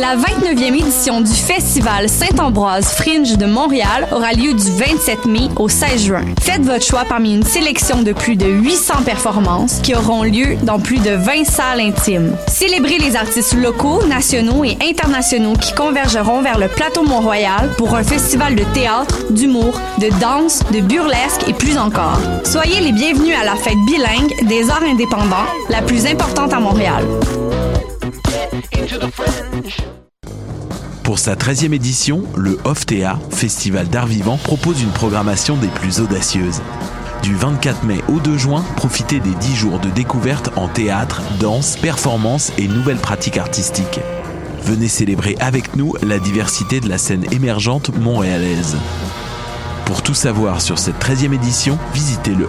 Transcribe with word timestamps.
La 0.00 0.16
29e 0.16 0.80
édition 0.80 1.20
du 1.20 1.30
Festival 1.30 2.08
Saint-Ambroise 2.08 2.86
Fringe 2.86 3.36
de 3.36 3.44
Montréal 3.44 4.08
aura 4.12 4.32
lieu 4.32 4.54
du 4.54 4.70
27 4.70 5.26
mai 5.26 5.48
au 5.56 5.68
16 5.68 6.02
juin. 6.02 6.24
Faites 6.40 6.62
votre 6.62 6.82
choix 6.82 7.04
parmi 7.06 7.34
une 7.34 7.42
sélection 7.42 8.00
de 8.00 8.14
plus 8.14 8.34
de 8.34 8.46
800 8.46 9.02
performances 9.04 9.80
qui 9.82 9.94
auront 9.94 10.22
lieu 10.22 10.56
dans 10.62 10.78
plus 10.78 11.00
de 11.00 11.10
20 11.10 11.44
salles 11.44 11.80
intimes. 11.80 12.34
Célébrez 12.48 12.96
les 12.96 13.14
artistes 13.14 13.52
locaux, 13.52 14.02
nationaux 14.06 14.64
et 14.64 14.78
internationaux 14.80 15.52
qui 15.52 15.74
convergeront 15.74 16.40
vers 16.40 16.58
le 16.58 16.68
plateau 16.68 17.02
Mont-Royal 17.02 17.68
pour 17.76 17.94
un 17.94 18.02
festival 18.02 18.54
de 18.54 18.64
théâtre, 18.72 19.26
d'humour, 19.28 19.78
de 19.98 20.08
danse, 20.18 20.62
de 20.72 20.80
burlesque 20.80 21.46
et 21.46 21.52
plus 21.52 21.76
encore. 21.76 22.20
Soyez 22.44 22.80
les 22.80 22.92
bienvenus 22.92 23.36
à 23.38 23.44
la 23.44 23.54
fête 23.54 23.76
bilingue 23.86 24.48
des 24.48 24.70
arts 24.70 24.82
indépendants, 24.82 25.46
la 25.68 25.82
plus 25.82 26.06
importante 26.06 26.54
à 26.54 26.60
Montréal. 26.60 27.04
Pour 31.02 31.18
sa 31.18 31.34
13e 31.34 31.72
édition, 31.72 32.22
le 32.36 32.58
OFTEA, 32.64 33.18
Festival 33.30 33.88
d'art 33.88 34.06
vivant, 34.06 34.36
propose 34.36 34.82
une 34.82 34.90
programmation 34.90 35.56
des 35.56 35.68
plus 35.68 36.00
audacieuses. 36.00 36.62
Du 37.22 37.34
24 37.34 37.84
mai 37.84 38.00
au 38.08 38.18
2 38.18 38.38
juin, 38.38 38.64
profitez 38.76 39.20
des 39.20 39.34
10 39.34 39.56
jours 39.56 39.78
de 39.78 39.90
découverte 39.90 40.50
en 40.56 40.68
théâtre, 40.68 41.22
danse, 41.38 41.76
performance 41.76 42.52
et 42.58 42.68
nouvelles 42.68 42.98
pratiques 42.98 43.38
artistiques. 43.38 44.00
Venez 44.64 44.88
célébrer 44.88 45.36
avec 45.40 45.76
nous 45.76 45.94
la 46.02 46.18
diversité 46.18 46.80
de 46.80 46.88
la 46.88 46.98
scène 46.98 47.24
émergente 47.32 47.96
montréalaise. 47.98 48.76
Pour 49.84 50.02
tout 50.02 50.14
savoir 50.14 50.60
sur 50.60 50.78
cette 50.78 51.02
13e 51.02 51.34
édition, 51.34 51.78
visitez 51.92 52.34
le 52.34 52.48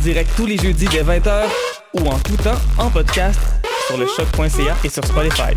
Direct 0.00 0.30
tous 0.36 0.46
les 0.46 0.56
jeudis 0.56 0.86
dès 0.86 1.02
20h 1.02 1.44
ou 1.94 2.06
en 2.08 2.18
tout 2.18 2.36
temps 2.36 2.58
en 2.78 2.88
podcast 2.90 3.38
sur 3.86 3.98
le 3.98 4.06
choc.ca 4.06 4.76
et 4.82 4.88
sur 4.88 5.04
Spotify. 5.04 5.52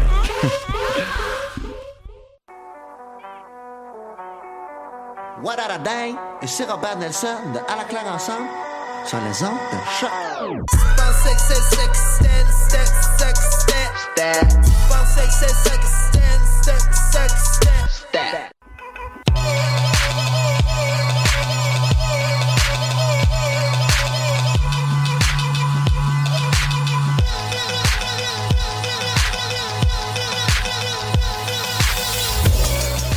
What 5.44 5.59
a 5.59 5.78
dang? 5.78 6.16
Et 6.41 6.47
c'est 6.47 6.69
Robert 6.69 6.97
Nelson 6.97 7.28
de 7.53 7.59
À 7.72 7.78
la 7.78 7.84
claire 7.84 8.07
ensemble 8.13 8.47
sur 9.06 9.17
les 9.19 9.44
ondes 9.44 9.57
de 9.72 9.78
choc. 10.00 10.09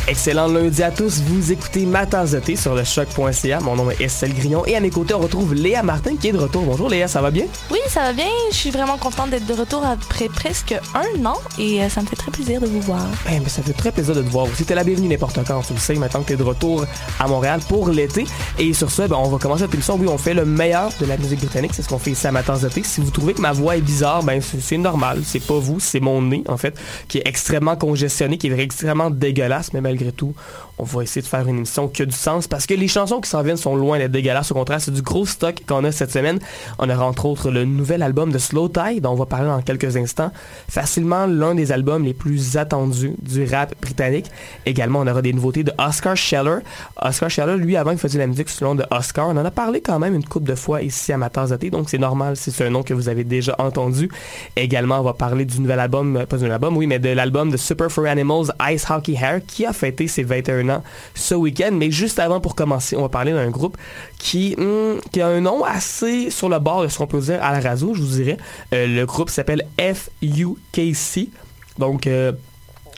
Excellent 0.08 0.46
lundi 0.46 0.84
à 0.84 0.92
tous. 0.92 1.20
Vous 1.20 1.50
écoutez 1.50 1.84
Ma 1.84 2.06
tasse 2.06 2.30
de 2.30 2.38
thé 2.38 2.54
sur 2.54 2.76
le 2.76 2.84
choc.ca. 2.84 3.58
Mon 3.58 3.74
nom 3.74 3.90
est 3.90 4.00
Estelle 4.00 4.32
Grignon 4.34 4.64
et 4.64 4.76
à 4.76 4.80
mes 4.80 4.90
côtés, 4.90 5.14
on 5.14 5.18
retrouve 5.18 5.52
Léa 5.52 5.82
Martin 5.82 6.14
qui 6.14 6.28
est 6.28 6.32
de 6.32 6.38
retour. 6.38 6.62
Bonjour 6.62 6.88
Léa, 6.88 7.08
ça 7.08 7.20
va 7.20 7.32
bien? 7.32 7.46
Oui, 7.72 7.80
ça 7.88 8.02
va 8.02 8.12
bien. 8.12 8.28
Je 8.52 8.56
suis 8.56 8.70
vraiment 8.70 8.98
contente 8.98 9.30
d'être 9.30 9.46
de 9.46 9.52
retour 9.52 9.84
après 9.84 10.28
presque 10.28 10.76
un 10.94 11.24
an 11.24 11.34
et 11.58 11.82
euh, 11.82 11.88
ça 11.88 12.02
me 12.02 12.06
fait 12.06 12.14
très 12.14 12.30
plaisir 12.30 12.60
de 12.60 12.66
vous 12.66 12.80
voir. 12.82 13.04
Eh, 13.32 13.40
mais 13.40 13.48
ça 13.48 13.62
fait 13.62 13.72
très 13.72 13.90
plaisir 13.90 14.14
de 14.14 14.22
te 14.22 14.28
voir 14.28 14.44
aussi. 14.44 14.64
T'es 14.64 14.76
la 14.76 14.84
bienvenue 14.84 15.08
n'importe 15.08 15.40
quand, 15.44 15.60
tu 15.62 15.72
le 15.72 15.80
sais, 15.80 15.96
maintenant 15.96 16.22
que 16.22 16.28
t'es 16.28 16.36
de 16.36 16.44
retour 16.44 16.86
à 17.18 17.26
Montréal 17.26 17.58
pour 17.68 17.88
l'été. 17.88 18.26
Et 18.60 18.72
sur 18.74 18.92
ce, 18.92 19.02
ben, 19.02 19.16
on 19.16 19.28
va 19.28 19.38
commencer 19.38 19.64
cette 19.64 19.74
émission. 19.74 19.96
Oui, 19.98 20.06
on 20.08 20.18
fait 20.18 20.34
le 20.34 20.44
meilleur 20.44 20.92
de 21.00 21.06
la 21.06 21.16
musique 21.16 21.40
britannique. 21.40 21.72
C'est 21.74 21.82
ce 21.82 21.88
qu'on 21.88 21.98
fait 21.98 22.12
ici 22.12 22.28
à 22.28 22.30
Ma 22.30 22.44
tasse 22.44 22.60
de 22.60 22.68
thé. 22.68 22.84
Si 22.84 23.00
vous 23.00 23.10
trouvez 23.10 23.34
que 23.34 23.40
ma 23.40 23.50
voix 23.50 23.76
est 23.76 23.80
bizarre, 23.80 24.22
ben, 24.22 24.40
c'est 24.40 24.60
c'est 24.60 24.78
normal. 24.78 25.22
C'est 25.24 25.44
pas 25.44 25.58
vous, 25.58 25.80
c'est 25.80 26.00
mon 26.00 26.22
nez, 26.22 26.44
en 26.46 26.56
fait, 26.56 26.78
qui 27.08 27.18
est 27.18 27.26
extrêmement 27.26 27.74
congestionné, 27.74 28.38
qui 28.38 28.46
est 28.46 28.58
extrêmement 28.58 29.10
dégueulasse, 29.10 29.72
mais 29.72 29.80
malgré 29.96 30.12
tout, 30.12 30.34
on 30.78 30.84
va 30.84 31.02
essayer 31.02 31.22
de 31.22 31.26
faire 31.26 31.46
une 31.48 31.58
émission 31.58 31.88
qui 31.88 32.02
a 32.02 32.06
du 32.06 32.14
sens 32.14 32.46
parce 32.46 32.66
que 32.66 32.74
les 32.74 32.88
chansons 32.88 33.20
qui 33.20 33.30
s'en 33.30 33.42
viennent 33.42 33.56
sont 33.56 33.76
loin 33.76 33.98
d'être 33.98 34.12
dégueulasses. 34.12 34.50
Au 34.50 34.54
contraire, 34.54 34.80
c'est 34.80 34.92
du 34.92 35.02
gros 35.02 35.26
stock 35.26 35.62
qu'on 35.66 35.84
a 35.84 35.92
cette 35.92 36.10
semaine. 36.10 36.38
On 36.78 36.88
aura 36.90 37.06
entre 37.06 37.26
autres 37.26 37.50
le 37.50 37.64
nouvel 37.64 38.02
album 38.02 38.30
de 38.30 38.38
Slow 38.38 38.68
Tie 38.68 39.00
dont 39.00 39.12
on 39.12 39.14
va 39.14 39.26
parler 39.26 39.48
dans 39.48 39.62
quelques 39.62 39.96
instants. 39.96 40.30
Facilement 40.68 41.26
l'un 41.26 41.54
des 41.54 41.72
albums 41.72 42.04
les 42.04 42.14
plus 42.14 42.56
attendus 42.56 43.14
du 43.22 43.44
rap 43.44 43.74
britannique. 43.80 44.26
Également, 44.66 45.00
on 45.00 45.06
aura 45.06 45.22
des 45.22 45.32
nouveautés 45.32 45.64
de 45.64 45.72
Oscar 45.78 46.16
Scheller. 46.16 46.58
Oscar 47.00 47.30
Scheller, 47.30 47.56
lui, 47.56 47.76
avant, 47.76 47.92
il 47.92 47.98
faisait 47.98 48.18
la 48.18 48.26
musique 48.26 48.48
sous 48.48 48.64
le 48.64 48.70
nom 48.70 48.74
de 48.74 48.84
Oscar. 48.90 49.28
On 49.28 49.36
en 49.36 49.44
a 49.44 49.50
parlé 49.50 49.80
quand 49.80 49.98
même 49.98 50.14
une 50.14 50.24
couple 50.24 50.46
de 50.46 50.54
fois 50.54 50.82
ici 50.82 51.12
à 51.12 51.16
ma 51.16 51.30
tasse 51.30 51.50
de 51.50 51.56
thé, 51.56 51.70
donc 51.70 51.88
c'est 51.88 51.98
normal 51.98 52.36
si 52.36 52.50
c'est 52.50 52.66
un 52.66 52.70
nom 52.70 52.82
que 52.82 52.94
vous 52.94 53.08
avez 53.08 53.24
déjà 53.24 53.54
entendu. 53.58 54.10
Également, 54.56 55.00
on 55.00 55.02
va 55.02 55.14
parler 55.14 55.44
du 55.44 55.60
nouvel 55.60 55.80
album, 55.80 56.16
euh, 56.16 56.26
pas 56.26 56.36
du 56.36 56.42
nouvel 56.42 56.54
album, 56.54 56.76
oui, 56.76 56.86
mais 56.86 56.98
de 56.98 57.08
l'album 57.10 57.50
de 57.50 57.56
Super 57.56 57.90
for 57.90 58.06
Animals, 58.06 58.46
Ice 58.70 58.86
Hockey 58.90 59.14
Hair, 59.14 59.40
qui 59.46 59.64
a 59.64 59.72
fêté 59.72 60.08
ses 60.08 60.22
21 60.22 60.65
ce 61.14 61.34
week-end. 61.34 61.70
Mais 61.72 61.90
juste 61.90 62.18
avant, 62.18 62.40
pour 62.40 62.54
commencer, 62.54 62.96
on 62.96 63.02
va 63.02 63.08
parler 63.08 63.32
d'un 63.32 63.50
groupe 63.50 63.76
qui, 64.18 64.54
hmm, 64.56 65.00
qui 65.12 65.20
a 65.20 65.28
un 65.28 65.40
nom 65.40 65.64
assez 65.64 66.30
sur 66.30 66.48
le 66.48 66.58
bord 66.58 66.82
de 66.82 66.88
ce 66.88 66.98
qu'on 66.98 67.06
peut 67.06 67.20
dire 67.20 67.42
à 67.42 67.52
la 67.52 67.60
radio, 67.60 67.94
je 67.94 68.02
vous 68.02 68.16
dirais. 68.16 68.36
Euh, 68.72 68.86
le 68.86 69.06
groupe 69.06 69.30
s'appelle 69.30 69.66
FUKC. 69.78 71.30
Donc, 71.78 72.06
euh, 72.06 72.32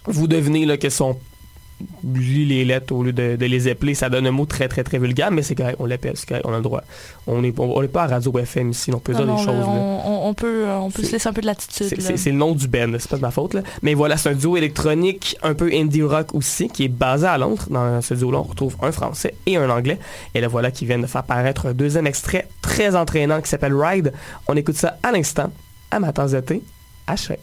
vous 0.06 0.26
devinez 0.28 0.64
là, 0.64 0.76
que 0.76 0.88
son 0.88 1.18
lit 2.14 2.44
les 2.44 2.64
lettres 2.64 2.94
au 2.94 3.02
lieu 3.02 3.12
de, 3.12 3.36
de 3.36 3.46
les 3.46 3.68
épeler, 3.68 3.94
ça 3.94 4.08
donne 4.08 4.26
un 4.26 4.30
mot 4.30 4.46
très 4.46 4.68
très 4.68 4.84
très 4.84 4.98
vulgaire, 4.98 5.30
mais 5.30 5.42
c'est 5.42 5.54
correct, 5.54 5.76
on 5.78 5.86
l'appelle, 5.86 6.14
c'est 6.16 6.28
correct, 6.28 6.44
on 6.46 6.52
a 6.52 6.56
le 6.56 6.62
droit. 6.62 6.82
On 7.26 7.42
n'est 7.42 7.52
on, 7.58 7.82
est 7.82 7.88
pas 7.88 8.04
à 8.04 8.06
Radio 8.06 8.36
FM 8.38 8.70
ici, 8.70 8.92
on 8.92 8.98
peut 8.98 9.14
dire 9.14 9.26
Non, 9.26 9.36
des 9.36 9.44
choses. 9.44 9.64
on, 9.66 10.34
peut, 10.34 10.66
euh, 10.66 10.78
on 10.78 10.90
peut 10.90 11.02
se 11.02 11.12
laisser 11.12 11.28
un 11.28 11.32
peu 11.32 11.40
de 11.40 11.46
latitude. 11.46 11.86
C'est- 12.00 12.26
le 12.30 12.36
nom 12.36 12.52
du 12.52 12.68
band, 12.68 12.92
c'est 12.98 13.08
pas 13.08 13.16
de 13.16 13.22
ma 13.22 13.30
faute. 13.30 13.54
Là. 13.54 13.62
Mais 13.82 13.94
voilà, 13.94 14.16
c'est 14.16 14.30
un 14.30 14.34
duo 14.34 14.56
électronique 14.56 15.36
un 15.42 15.54
peu 15.54 15.70
indie 15.72 16.02
rock 16.02 16.34
aussi, 16.34 16.68
qui 16.68 16.84
est 16.84 16.88
basé 16.88 17.26
à 17.26 17.38
Londres. 17.38 17.64
Dans 17.70 18.00
ce 18.02 18.14
duo-là, 18.14 18.38
on 18.38 18.42
retrouve 18.42 18.76
un 18.82 18.92
français 18.92 19.34
et 19.46 19.56
un 19.56 19.70
anglais. 19.70 19.98
Et 20.34 20.40
là, 20.40 20.48
voilà 20.48 20.70
qui 20.70 20.84
viennent 20.86 21.02
de 21.02 21.06
faire 21.06 21.24
paraître 21.24 21.66
un 21.66 21.72
deuxième 21.72 22.06
extrait 22.06 22.48
très 22.62 22.96
entraînant 22.96 23.40
qui 23.40 23.48
s'appelle 23.48 23.74
Ride. 23.74 24.12
On 24.46 24.56
écoute 24.56 24.76
ça 24.76 24.98
à 25.02 25.12
l'instant, 25.12 25.50
à 25.90 26.00
ma 26.00 26.12
tasse 26.12 26.34
à 27.06 27.16
Shrek. 27.16 27.40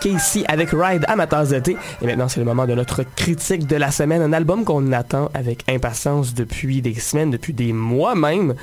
FUKC 0.00 0.44
avec 0.48 0.70
Ride 0.72 1.04
Amateurs 1.08 1.46
d'été. 1.46 1.76
Et 2.02 2.06
maintenant, 2.06 2.28
c'est 2.28 2.40
le 2.40 2.46
moment 2.46 2.66
de 2.66 2.74
notre 2.74 3.02
critique 3.02 3.66
de 3.66 3.76
la 3.76 3.90
semaine. 3.90 4.22
Un 4.22 4.32
album 4.32 4.64
qu'on 4.64 4.92
attend 4.92 5.30
avec 5.34 5.64
impatience 5.68 6.34
depuis 6.34 6.82
des 6.82 6.94
semaines, 6.94 7.30
depuis 7.30 7.52
des 7.52 7.72
mois 7.72 8.14
même. 8.14 8.54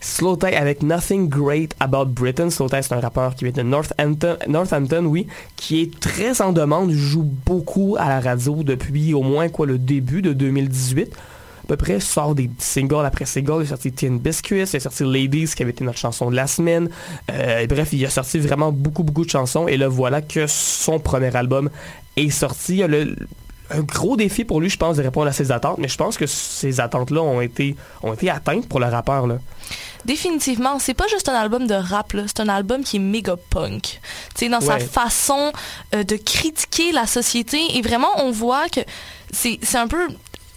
Slow 0.00 0.36
Tie 0.36 0.46
avec 0.54 0.82
Nothing 0.82 1.28
Great 1.28 1.74
About 1.80 2.06
Britain. 2.06 2.50
Slow 2.50 2.68
c'est 2.68 2.92
un 2.92 3.00
rappeur 3.00 3.34
qui 3.34 3.44
vient 3.44 3.52
de 3.52 3.62
Northampton, 3.62 4.36
Northampton, 4.48 5.04
oui, 5.04 5.26
qui 5.56 5.82
est 5.82 6.00
très 6.00 6.40
en 6.40 6.52
demande, 6.52 6.90
joue 6.90 7.28
beaucoup 7.46 7.96
à 7.98 8.08
la 8.08 8.20
radio 8.20 8.62
depuis 8.62 9.14
au 9.14 9.22
moins 9.22 9.48
quoi 9.48 9.66
le 9.66 9.78
début 9.78 10.22
de 10.22 10.32
2018 10.32 11.14
à 11.14 11.31
peu 11.76 11.84
près, 11.84 12.00
sort 12.00 12.34
des 12.34 12.50
singles 12.58 13.04
après 13.06 13.24
singles. 13.24 13.60
Il 13.60 13.66
a 13.66 13.68
sorti 13.68 13.92
Tin 13.92 14.16
Biscuits, 14.16 14.64
il 14.72 14.76
a 14.76 14.80
sorti 14.80 15.04
Ladies, 15.04 15.52
qui 15.56 15.62
avait 15.62 15.72
été 15.72 15.84
notre 15.84 15.98
chanson 15.98 16.30
de 16.30 16.36
la 16.36 16.46
semaine. 16.46 16.88
Euh, 17.30 17.60
et 17.60 17.66
bref, 17.66 17.88
il 17.92 18.04
a 18.04 18.10
sorti 18.10 18.38
vraiment 18.38 18.72
beaucoup, 18.72 19.02
beaucoup 19.02 19.24
de 19.24 19.30
chansons. 19.30 19.68
Et 19.68 19.76
là, 19.76 19.88
voilà 19.88 20.20
que 20.20 20.46
son 20.46 20.98
premier 20.98 21.34
album 21.34 21.70
est 22.16 22.30
sorti. 22.30 22.72
Il 22.74 22.78
y 22.78 22.82
a 22.82 22.88
le- 22.88 23.16
un 23.70 23.80
gros 23.80 24.16
défi 24.18 24.44
pour 24.44 24.60
lui, 24.60 24.68
je 24.68 24.76
pense, 24.76 24.98
de 24.98 25.02
répondre 25.02 25.28
à 25.28 25.32
ses 25.32 25.50
attentes. 25.50 25.78
Mais 25.78 25.88
je 25.88 25.96
pense 25.96 26.18
que 26.18 26.26
ces 26.26 26.78
attentes-là 26.78 27.22
ont 27.22 27.40
été, 27.40 27.74
ont 28.02 28.12
été 28.12 28.28
atteintes 28.28 28.68
pour 28.68 28.80
le 28.80 28.86
rappeur. 28.86 29.26
Là. 29.26 29.38
Définitivement, 30.04 30.78
c'est 30.78 30.94
pas 30.94 31.06
juste 31.08 31.28
un 31.28 31.34
album 31.34 31.66
de 31.66 31.74
rap, 31.74 32.12
c'est 32.26 32.40
un 32.40 32.48
album 32.48 32.82
qui 32.84 32.96
est 32.96 33.00
méga 33.00 33.36
punk. 33.50 34.00
Sais, 34.34 34.48
dans 34.48 34.60
sa 34.60 34.78
façon 34.78 35.52
euh, 35.94 36.02
de 36.02 36.16
critiquer 36.16 36.92
la 36.92 37.06
société. 37.06 37.58
Et 37.76 37.80
vraiment, 37.82 38.10
on 38.18 38.30
voit 38.30 38.68
que 38.68 38.80
c'est 39.32 39.58
un 39.76 39.88
peu 39.88 40.08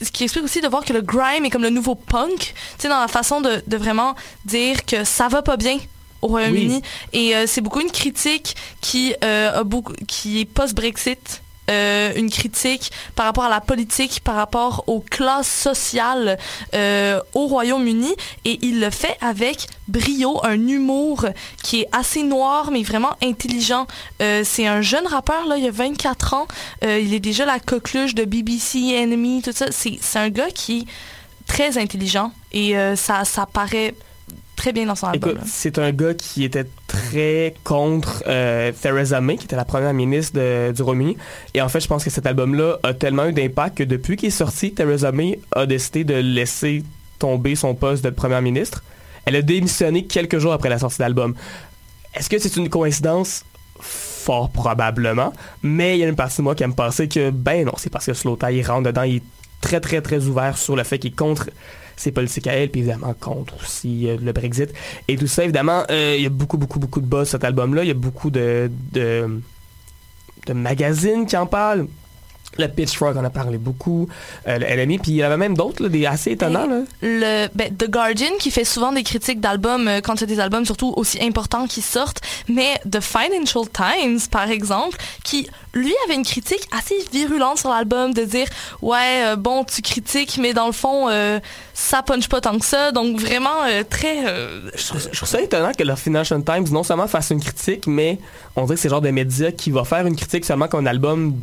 ce 0.02 0.12
qui 0.12 0.24
explique 0.24 0.44
aussi 0.44 0.62
de 0.62 0.68
voir 0.68 0.84
que 0.84 0.94
le 0.94 1.02
grime 1.02 1.46
est 1.46 1.50
comme 1.50 1.64
le 1.64 1.70
nouveau 1.70 1.96
punk, 1.96 2.40
tu 2.40 2.54
sais, 2.80 2.90
dans 2.90 3.00
la 3.00 3.08
façon 3.08 3.42
de, 3.42 3.64
de 3.66 3.78
vraiment 3.78 4.16
dire 4.46 4.86
que 4.86 5.04
ça 5.04 5.28
va 5.28 5.42
pas 5.42 5.58
bien 5.58 5.78
au 6.22 6.28
Royaume-Uni. 6.28 6.82
Et 7.14 7.36
euh, 7.36 7.46
c'est 7.48 7.62
beaucoup 7.62 7.82
une 7.82 7.92
critique 7.92 8.56
qui, 8.82 9.16
euh, 9.24 9.60
a 9.60 9.64
beaucoup, 9.64 9.94
qui 10.08 10.42
est 10.42 10.46
post-Brexit. 10.46 11.42
Euh, 11.70 12.14
une 12.16 12.30
critique 12.30 12.92
par 13.16 13.26
rapport 13.26 13.46
à 13.46 13.50
la 13.50 13.62
politique, 13.62 14.22
par 14.24 14.36
rapport 14.36 14.84
aux 14.88 15.00
classes 15.00 15.50
sociales 15.50 16.38
euh, 16.76 17.20
au 17.34 17.48
Royaume-Uni 17.48 18.14
et 18.46 18.60
il 18.62 18.80
le 18.80 18.90
fait 18.90 19.18
avec 19.20 19.68
brio, 19.88 20.40
un 20.44 20.68
humour 20.68 21.26
qui 21.64 21.82
est 21.82 21.88
assez 21.92 22.24
noir 22.24 22.70
mais 22.72 22.84
vraiment 22.84 23.14
intelligent. 23.24 23.88
Euh, 24.22 24.44
c'est 24.46 24.68
un 24.68 24.82
jeune 24.82 25.08
rappeur, 25.08 25.48
là, 25.48 25.58
il 25.58 25.66
a 25.66 25.72
24 25.72 26.34
ans, 26.36 26.48
il 26.84 27.14
est 27.14 27.20
déjà 27.20 27.46
la 27.46 27.60
coqueluche 27.60 28.14
de 28.14 28.26
BBC, 28.26 28.96
Enemy, 28.96 29.42
tout 29.42 29.52
ça. 29.52 29.68
C'est 29.72 29.98
c'est 30.02 30.20
un 30.20 30.30
gars 30.30 30.52
qui 30.52 30.80
est 30.80 30.86
très 31.48 31.78
intelligent 31.78 32.32
et 32.52 32.76
ça, 32.96 33.26
ça 33.26 33.46
paraît 33.46 33.96
très 34.56 34.72
bien 34.72 34.86
dans 34.86 34.96
son 34.96 35.08
album. 35.08 35.32
Écoute, 35.32 35.44
c'est 35.46 35.78
un 35.80 35.92
gars 35.92 36.14
qui 36.14 36.44
était 36.44 36.66
très 36.96 37.54
contre 37.64 38.24
euh, 38.28 38.72
Theresa 38.72 39.22
May, 39.22 39.38
qui 39.38 39.46
était 39.46 39.56
la 39.56 39.66
première 39.66 39.94
ministre 39.94 40.72
du 40.72 40.82
Royaume-Uni. 40.82 41.18
Et 41.54 41.62
en 41.62 41.70
fait, 41.70 41.80
je 41.80 41.88
pense 41.88 42.04
que 42.04 42.10
cet 42.10 42.26
album-là 42.26 42.78
a 42.84 42.94
tellement 42.94 43.26
eu 43.26 43.34
d'impact 43.34 43.78
que 43.78 43.84
depuis 43.84 44.16
qu'il 44.16 44.28
est 44.28 44.32
sorti, 44.32 44.74
Theresa 44.74 45.12
May 45.12 45.40
a 45.54 45.66
décidé 45.66 46.04
de 46.04 46.16
laisser 46.16 46.84
tomber 47.20 47.56
son 47.56 47.76
poste 47.76 48.04
de 48.04 48.10
première 48.10 48.42
ministre. 48.42 48.84
Elle 49.26 49.36
a 49.36 49.42
démissionné 49.42 50.06
quelques 50.06 50.40
jours 50.40 50.54
après 50.54 50.70
la 50.70 50.80
sortie 50.80 50.98
de 50.98 51.04
l'album. 51.04 51.36
Est-ce 52.14 52.30
que 52.30 52.38
c'est 52.40 52.56
une 52.56 52.70
coïncidence? 52.70 53.44
Fort 53.80 54.50
probablement. 54.50 55.34
Mais 55.62 55.98
il 55.98 56.02
y 56.02 56.04
a 56.04 56.08
une 56.08 56.16
partie 56.16 56.38
de 56.38 56.44
moi 56.44 56.56
qui 56.56 56.64
aime 56.64 56.76
penser 56.76 57.08
que, 57.08 57.30
ben 57.30 57.66
non, 57.66 57.74
c'est 57.78 57.92
parce 57.92 58.06
que 58.06 58.14
Slow 58.14 58.38
Tie, 58.38 58.58
il 58.58 58.64
rentre 58.66 58.84
dedans, 58.84 59.04
il 59.04 59.18
est 59.18 59.24
très, 59.62 59.80
très, 59.80 60.02
très 60.02 60.26
ouvert 60.26 60.58
sur 60.58 60.76
le 60.76 60.84
fait 60.84 61.00
qu'il 61.00 61.14
contre 61.14 61.50
ses 61.96 62.12
politiques 62.12 62.48
à 62.48 62.54
elle, 62.54 62.70
puis 62.70 62.82
évidemment 62.82 63.14
contre 63.20 63.56
aussi 63.62 64.08
euh, 64.08 64.18
le 64.22 64.32
Brexit. 64.32 64.74
Et 65.08 65.16
tout 65.18 65.28
ça, 65.28 65.44
évidemment, 65.44 65.84
euh, 65.90 66.16
il 66.18 66.24
y 66.24 66.26
a 66.26 66.30
beaucoup, 66.30 66.58
beaucoup, 66.58 66.80
beaucoup 66.80 67.02
de 67.02 67.08
buzz 67.08 67.30
cet 67.30 67.44
album-là. 67.44 67.84
Il 67.84 67.88
y 67.88 67.92
a 67.92 67.96
beaucoup 67.96 68.30
de, 68.30 68.70
de, 68.92 69.42
de 70.48 70.54
magazines 70.54 71.26
qui 71.26 71.38
en 71.38 71.46
parlent. 71.46 71.88
Le 72.58 72.68
Pitchfork 72.68 73.16
en 73.18 73.24
a 73.24 73.30
parlé 73.30 73.58
beaucoup. 73.58 74.08
Euh, 74.48 74.58
le 74.58 74.84
LMI, 74.84 75.00
puis 75.00 75.12
il 75.12 75.16
y 75.16 75.24
avait 75.24 75.38
même 75.38 75.56
d'autres, 75.56 75.84
là, 75.84 75.90
des 75.90 76.06
assez 76.06 76.32
étonnants. 76.32 76.68
Là. 76.68 76.82
le 77.02 77.48
ben, 77.54 77.76
The 77.76 77.90
Guardian 77.90 78.32
qui 78.40 78.52
fait 78.52 78.66
souvent 78.66 78.92
des 78.92 79.04
critiques 79.04 79.40
d'albums 79.40 79.88
euh, 79.88 80.02
quand 80.02 80.18
c'est 80.18 80.26
des 80.26 80.40
albums 80.40 80.66
surtout 80.66 80.94
aussi 80.96 81.22
importants 81.24 81.68
qui 81.68 81.82
sortent, 81.82 82.22
mais 82.48 82.80
The 82.90 83.00
Financial 83.02 83.64
Times 83.70 84.20
par 84.32 84.50
exemple 84.50 84.98
qui 85.24 85.48
lui 85.76 85.94
avait 86.06 86.16
une 86.16 86.24
critique 86.24 86.68
assez 86.72 86.96
virulente 87.12 87.60
sur 87.60 87.70
l'album 87.70 88.14
de 88.14 88.24
dire 88.24 88.48
ouais 88.82 89.26
euh, 89.26 89.36
bon 89.36 89.64
tu 89.64 89.82
critiques 89.82 90.38
mais 90.42 90.54
dans 90.54 90.68
le 90.68 90.72
fond 90.72 91.10
euh, 91.10 91.40
ça 91.74 92.02
punch 92.02 92.30
pas 92.30 92.42
tant 92.42 92.58
que 92.58 92.66
ça 92.66 92.92
donc 92.92 93.20
vraiment 93.20 93.64
euh, 93.68 93.84
très 93.88 94.24
Je 94.76 94.88
trouve, 94.88 95.02
je 95.12 95.16
trouve 95.16 95.30
ça 95.30 95.42
étonnant 95.42 95.72
que 95.78 95.84
le 95.84 95.96
Financial 95.96 96.42
Times 96.44 96.68
non 96.72 96.84
seulement 96.84 97.08
fasse 97.08 97.30
une 97.32 97.42
critique, 97.42 97.88
mais 97.88 98.20
on 98.56 98.64
dirait 98.64 98.76
que 98.76 98.82
c'est 98.82 98.88
le 98.88 98.94
genre 98.94 99.02
de 99.02 99.12
média 99.12 99.52
qui 99.52 99.72
va 99.72 99.84
faire 99.84 100.06
une 100.06 100.16
critique 100.16 100.46
seulement 100.46 100.68
quand 100.68 100.80
un 100.80 100.86
album 100.86 101.36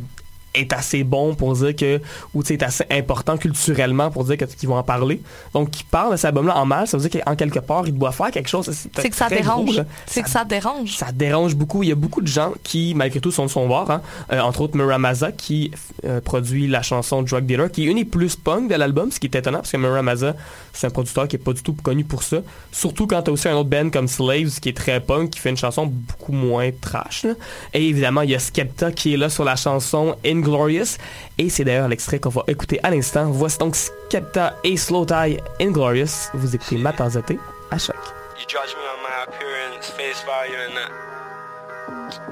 est 0.53 0.71
assez 0.73 1.03
bon 1.03 1.35
pour 1.35 1.53
dire 1.53 1.75
que 1.75 1.99
ou 2.33 2.43
tu 2.43 2.49
sais, 2.49 2.53
est 2.55 2.63
assez 2.63 2.85
important 2.91 3.37
culturellement 3.37 4.11
pour 4.11 4.23
dire 4.25 4.37
que- 4.37 4.45
qu'ils 4.45 4.69
vont 4.69 4.77
en 4.77 4.83
parler. 4.83 5.21
Donc 5.53 5.69
qui 5.71 5.83
parle 5.83 6.11
de 6.11 6.17
cet 6.17 6.25
album-là 6.25 6.57
en 6.57 6.65
mal, 6.65 6.87
ça 6.87 6.97
veut 6.97 7.07
dire 7.07 7.21
qu'en 7.23 7.35
quelque 7.35 7.59
part 7.59 7.83
il 7.87 7.93
doit 7.97 8.11
faire 8.11 8.31
quelque 8.31 8.49
chose. 8.49 8.69
c'est 8.95 9.09
que 9.09 9.15
ça 9.15 9.29
dérange 9.29 9.77
là. 9.77 9.85
c'est 10.05 10.21
que 10.23 10.29
ça 10.29 10.45
dérange 10.45 10.95
ça 10.97 11.11
dérange 11.11 11.55
beaucoup. 11.55 11.83
Il 11.83 11.89
y 11.89 11.91
a 11.91 11.95
beaucoup 11.95 12.21
de 12.21 12.27
gens 12.27 12.53
qui, 12.63 12.93
malgré 12.95 13.19
tout, 13.19 13.31
sont 13.31 13.45
de 13.45 13.49
son 13.51 13.67
bord. 13.67 13.89
hein. 13.91 14.01
Euh, 14.31 14.39
entre 14.41 14.61
autres, 14.61 14.75
Muramaza, 14.77 15.31
qui 15.31 15.71
euh, 16.05 16.21
produit 16.21 16.67
la 16.67 16.81
chanson 16.81 17.21
Drug 17.23 17.45
Dealer, 17.45 17.71
qui 17.71 17.83
est 17.87 17.91
une 17.91 17.97
des 17.97 18.05
plus 18.05 18.35
punk 18.35 18.69
de 18.69 18.75
l'album, 18.75 19.11
ce 19.11 19.19
qui 19.19 19.27
est 19.27 19.35
étonnant, 19.35 19.59
parce 19.59 19.71
que 19.71 19.77
Muramaza, 19.77 20.35
c'est 20.71 20.87
un 20.87 20.89
producteur 20.89 21.27
qui 21.27 21.35
est 21.35 21.39
pas 21.39 21.53
du 21.53 21.61
tout 21.63 21.73
connu 21.73 22.03
pour 22.03 22.23
ça. 22.23 22.37
Surtout 22.71 23.07
quand 23.07 23.21
t'as 23.21 23.31
aussi 23.31 23.47
un 23.47 23.55
autre 23.55 23.69
band 23.69 23.89
comme 23.89 24.07
Slaves, 24.07 24.59
qui 24.59 24.69
est 24.69 24.77
très 24.77 24.99
punk, 24.99 25.31
qui 25.31 25.39
fait 25.39 25.49
une 25.49 25.57
chanson 25.57 25.85
beaucoup 25.87 26.31
moins 26.33 26.69
trash. 26.81 27.23
là. 27.23 27.33
Et 27.73 27.87
évidemment, 27.87 28.21
il 28.21 28.29
y 28.31 28.35
a 28.35 28.39
Skepta 28.39 28.91
qui 28.91 29.13
est 29.13 29.17
là 29.17 29.29
sur 29.29 29.43
la 29.43 29.55
chanson 29.55 30.15
Inglorious. 30.43 30.97
Et 31.37 31.49
c'est 31.49 31.63
d'ailleurs 31.63 31.87
l'extrait 31.87 32.19
qu'on 32.19 32.29
va 32.29 32.43
écouter 32.47 32.79
à 32.83 32.91
l'instant. 32.91 33.31
Voici 33.31 33.57
donc 33.57 33.75
Skepta 33.75 34.55
et 34.63 34.77
Slow 34.77 35.05
Tie 35.05 35.39
Inglorious. 35.61 36.29
Vous 36.33 36.53
écoutez 36.53 36.77
Matanzaté 36.77 37.39
à 37.71 37.77
choc. 37.77 37.95
You 38.37 38.45
judge 38.47 38.75
me 38.75 38.83
on 38.83 39.01
my 39.01 39.23
appearance, 39.23 39.89
face 39.91 40.21
value 40.25 40.57
and 40.67 40.75
that. 40.75 40.91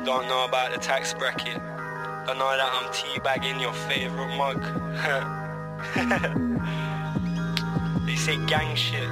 Don't 0.06 0.27
know 0.27 0.44
about 0.46 0.74
the 0.74 0.80
tax 0.80 1.13
bracket. 1.13 1.62
Don't 2.27 2.38
know 2.38 2.50
that 2.50 2.70
I'm 2.74 2.89
teabagging 2.91 3.62
your 3.62 3.74
favorite 3.88 4.36
mug. 4.36 4.62
they 8.06 8.15
say 8.15 8.38
gang 8.46 8.75
shit. 8.75 9.08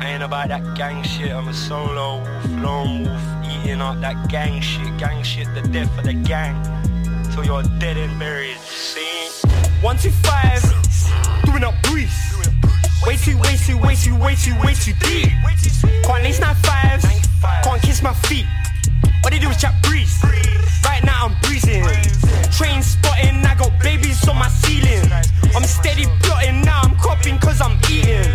I 0.00 0.10
ain't 0.12 0.22
about 0.22 0.48
that 0.48 0.74
gang 0.76 1.02
shit. 1.02 1.30
I'm 1.30 1.48
a 1.48 1.54
solo 1.54 2.18
wolf, 2.18 2.50
lone 2.62 3.04
wolf, 3.04 3.22
eating 3.64 3.80
up 3.80 3.98
that 4.00 4.28
gang 4.28 4.60
shit. 4.60 4.96
Gang 4.98 5.22
shit, 5.22 5.48
the 5.54 5.62
death 5.68 5.96
of 5.98 6.04
the 6.04 6.12
gang. 6.12 6.54
Till 7.32 7.44
you're 7.44 7.62
dead 7.78 7.96
and 7.96 8.18
buried. 8.18 8.56
See? 8.58 9.28
One, 9.80 9.96
two, 9.96 10.10
five. 10.10 10.60
Doing 11.44 11.64
up 11.64 11.74
breeze. 11.82 12.10
Way 13.06 13.16
too, 13.16 13.38
way 13.38 13.56
too, 13.56 13.78
way 13.78 13.94
too, 13.94 14.16
way 14.16 14.34
too, 14.34 14.54
way 14.60 14.74
too 14.74 14.92
deep. 15.00 15.30
Can't 16.04 16.22
lace 16.22 16.40
nine 16.40 16.56
fives. 16.56 17.04
Can't 17.64 17.82
kiss 17.82 18.02
my 18.02 18.12
feet. 18.12 18.46
All 19.24 19.30
they 19.30 19.38
do 19.38 19.48
is 19.48 19.56
chat 19.56 19.74
breeze. 19.82 20.20
Right 20.84 21.02
now 21.04 21.26
I'm 21.26 21.36
breezing. 21.42 21.84
Train 22.50 22.82
spotting, 22.82 23.44
I 23.46 23.54
got 23.56 23.72
babies 23.80 24.26
on 24.28 24.36
my 24.36 24.48
ceiling. 24.48 25.10
I'm 25.54 25.64
steady 25.64 26.06
plotting, 26.22 26.62
now 26.62 26.80
I'm 26.82 26.96
copying 26.96 27.38
cause 27.38 27.60
I'm 27.60 27.78
eating. 27.90 28.26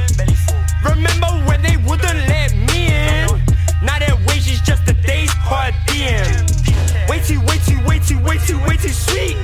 Remember 0.84 1.28
when 1.48 1.62
they 1.62 1.78
wouldn't 1.78 2.20
let 2.30 2.56
me 2.56 2.88
in? 2.88 3.28
Now 3.84 4.00
their 4.00 4.16
wage 4.28 4.50
is 4.50 4.62
just 4.62 4.88
a 4.88 4.94
day's 4.94 5.34
per. 5.48 6.65
Way 7.10 7.20
too, 7.20 7.40
way 7.42 7.60
too, 7.60 7.80
way 7.86 8.00
too, 8.00 8.20
way 8.20 8.38
too, 8.40 8.60
way 8.66 8.78
too 8.78 8.90
sweet. 8.90 9.38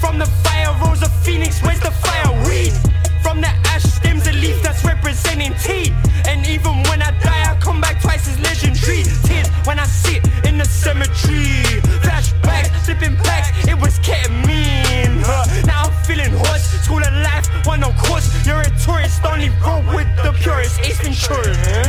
From 0.00 0.18
the 0.18 0.26
fire 0.42 0.74
rose 0.84 1.02
a 1.02 1.08
phoenix, 1.08 1.62
where's 1.62 1.78
the 1.80 1.92
fire 1.92 2.32
weed? 2.48 2.72
From 3.22 3.40
the 3.40 3.48
ash 3.70 3.84
stems 3.84 4.26
a 4.26 4.32
leaf 4.32 4.60
that's 4.62 4.84
representing 4.84 5.54
tea. 5.62 5.94
And 6.26 6.44
even 6.46 6.82
when 6.90 7.00
I 7.00 7.12
die, 7.20 7.52
I 7.52 7.56
come 7.60 7.80
back 7.80 8.02
twice 8.02 8.26
as 8.28 8.38
legendary. 8.40 9.04
Tears 9.22 9.48
when 9.64 9.78
I 9.78 9.86
sit 9.86 10.24
in 10.44 10.58
the 10.58 10.64
cemetery. 10.64 11.62
Flashbacks, 12.02 12.84
flipping 12.84 13.14
back, 13.22 13.54
it 13.68 13.80
was 13.80 13.98
ketamine. 14.00 15.22
Huh. 15.22 15.62
Now 15.66 15.84
I'm 15.84 16.04
feeling 16.04 16.32
hoarse. 16.32 16.66
School 16.82 17.02
of 17.02 17.14
life, 17.22 17.46
one 17.64 17.84
on 17.84 17.94
course. 17.94 18.26
You're 18.44 18.60
a 18.60 18.70
tourist, 18.84 19.24
only 19.24 19.50
roll 19.64 19.82
with 19.94 20.08
the 20.16 20.32
purest. 20.42 20.80
Ace 20.80 21.00
Ventura. 21.00 21.81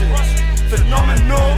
Inglorious 0.00 0.46
phenomenal, 0.68 1.54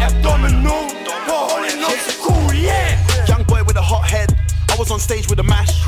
abdominal, 0.00 0.86
a 0.86 1.16
hole 1.26 1.64
in 1.64 1.82
us. 1.82 2.16
Cool, 2.18 2.54
yeah. 2.54 2.96
Young 3.26 3.42
boy 3.44 3.62
with 3.64 3.76
a 3.76 3.82
hot 3.82 4.08
head. 4.08 4.32
I 4.70 4.76
was 4.78 4.90
on 4.90 5.00
stage 5.00 5.28
with 5.28 5.40
a 5.40 5.42
mash. 5.42 5.84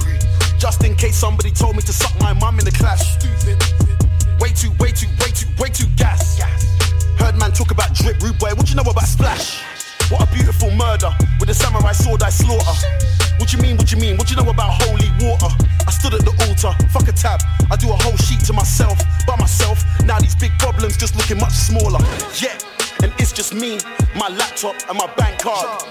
Just 0.59 0.85
in 0.85 0.95
case 0.95 1.17
somebody 1.17 1.51
told 1.51 1.77
me 1.77 1.83
to 1.83 1.93
suck 1.93 2.13
my 2.21 2.33
mum 2.33 2.59
in 2.59 2.65
the 2.65 2.73
clash. 2.73 3.17
Way 4.41 4.51
too, 4.53 4.73
way 4.79 4.93
too, 4.93 5.09
way 5.21 5.31
too, 5.31 5.49
way 5.59 5.69
too 5.69 5.87
gas. 5.97 6.41
Heard 7.19 7.37
man 7.39 7.53
talk 7.53 7.71
about 7.71 7.95
drip, 7.95 8.21
rude 8.21 8.39
boy. 8.39 8.51
What 8.55 8.69
you 8.69 8.77
know 8.77 8.83
about 8.83 9.07
splash? 9.07 9.63
What 10.11 10.29
a 10.29 10.35
beautiful 10.35 10.71
murder 10.73 11.11
with 11.39 11.49
a 11.51 11.55
samurai 11.55 11.93
sword 11.93 12.23
I 12.23 12.31
slaughter. 12.31 12.77
What 13.39 13.53
you 13.55 13.59
mean? 13.59 13.79
What 13.79 13.91
you 13.91 13.97
mean? 13.97 14.19
What 14.19 14.29
you 14.29 14.37
know 14.37 14.51
about 14.51 14.83
holy 14.83 15.09
water? 15.23 15.49
I 15.87 15.93
stood 15.93 16.13
at 16.13 16.21
the 16.21 16.35
altar, 16.45 16.77
fuck 16.91 17.09
a 17.09 17.13
tab. 17.13 17.41
I 17.71 17.77
do 17.77 17.89
a 17.89 17.97
whole 17.97 18.17
sheet 18.19 18.45
to 18.47 18.53
myself. 18.53 19.00
Smaller. 21.61 22.01
Yeah, 22.41 22.57
and 23.03 23.13
it's 23.21 23.33
just 23.33 23.55
me, 23.55 23.79
my 24.17 24.29
laptop, 24.29 24.77
and 24.89 24.97
my 24.97 25.07
bank 25.15 25.39
card. 25.41 25.83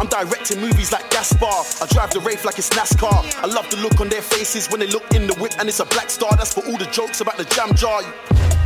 I'm 0.00 0.08
directing 0.08 0.60
movies 0.60 0.90
like 0.90 1.08
Gaspar. 1.10 1.46
I 1.46 1.86
drive 1.92 2.10
the 2.10 2.20
Wraith 2.20 2.44
like 2.44 2.58
it's 2.58 2.70
NASCAR. 2.70 3.12
I 3.44 3.46
love 3.46 3.68
the 3.70 3.76
look 3.76 4.00
on 4.00 4.08
their 4.08 4.22
faces 4.22 4.68
when 4.70 4.80
they 4.80 4.86
look 4.86 5.04
in 5.14 5.26
the 5.26 5.34
whip 5.34 5.52
and 5.60 5.68
it's 5.68 5.80
a 5.80 5.84
black 5.84 6.08
star. 6.10 6.34
That's 6.36 6.54
for 6.54 6.64
all 6.66 6.78
the 6.78 6.86
jokes 6.86 7.20
about 7.20 7.36
the 7.36 7.44
jam 7.44 7.74
jar. 7.74 8.02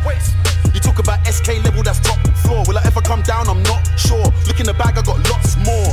Wait, 0.06 0.22
you 0.72 0.80
talk 0.80 0.98
about 0.98 1.26
SK 1.26 1.64
level, 1.64 1.82
that's 1.82 2.00
top 2.00 2.16
floor. 2.46 2.64
Will 2.68 2.78
I 2.78 2.82
ever 2.86 3.00
come 3.00 3.22
down? 3.22 3.48
I'm 3.48 3.62
not 3.64 3.82
sure. 3.98 4.32
Look 4.46 4.60
in 4.60 4.66
the 4.66 4.74
bag, 4.78 4.96
I 4.96 5.02
got 5.02 5.18
lots 5.28 5.56
more. 5.60 5.90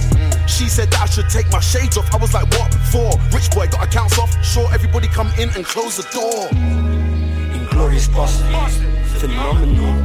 She 0.48 0.70
said 0.70 0.92
that 0.92 1.02
I 1.02 1.06
should 1.08 1.30
take 1.30 1.50
my 1.52 1.60
shades 1.60 1.98
off. 1.98 2.14
I 2.14 2.18
was 2.18 2.34
like, 2.34 2.48
what 2.56 2.72
for? 2.94 3.18
Rich 3.34 3.52
boy, 3.52 3.68
got 3.68 3.84
accounts 3.88 4.20
off. 4.20 4.32
Sure, 4.46 4.72
everybody 4.72 5.08
come 5.08 5.32
in 5.40 5.50
and 5.58 5.66
close 5.66 5.98
the 5.98 6.06
door. 6.14 7.03
Inglorious 7.74 8.08
bastards, 8.08 8.78
phenomenal, 9.20 9.98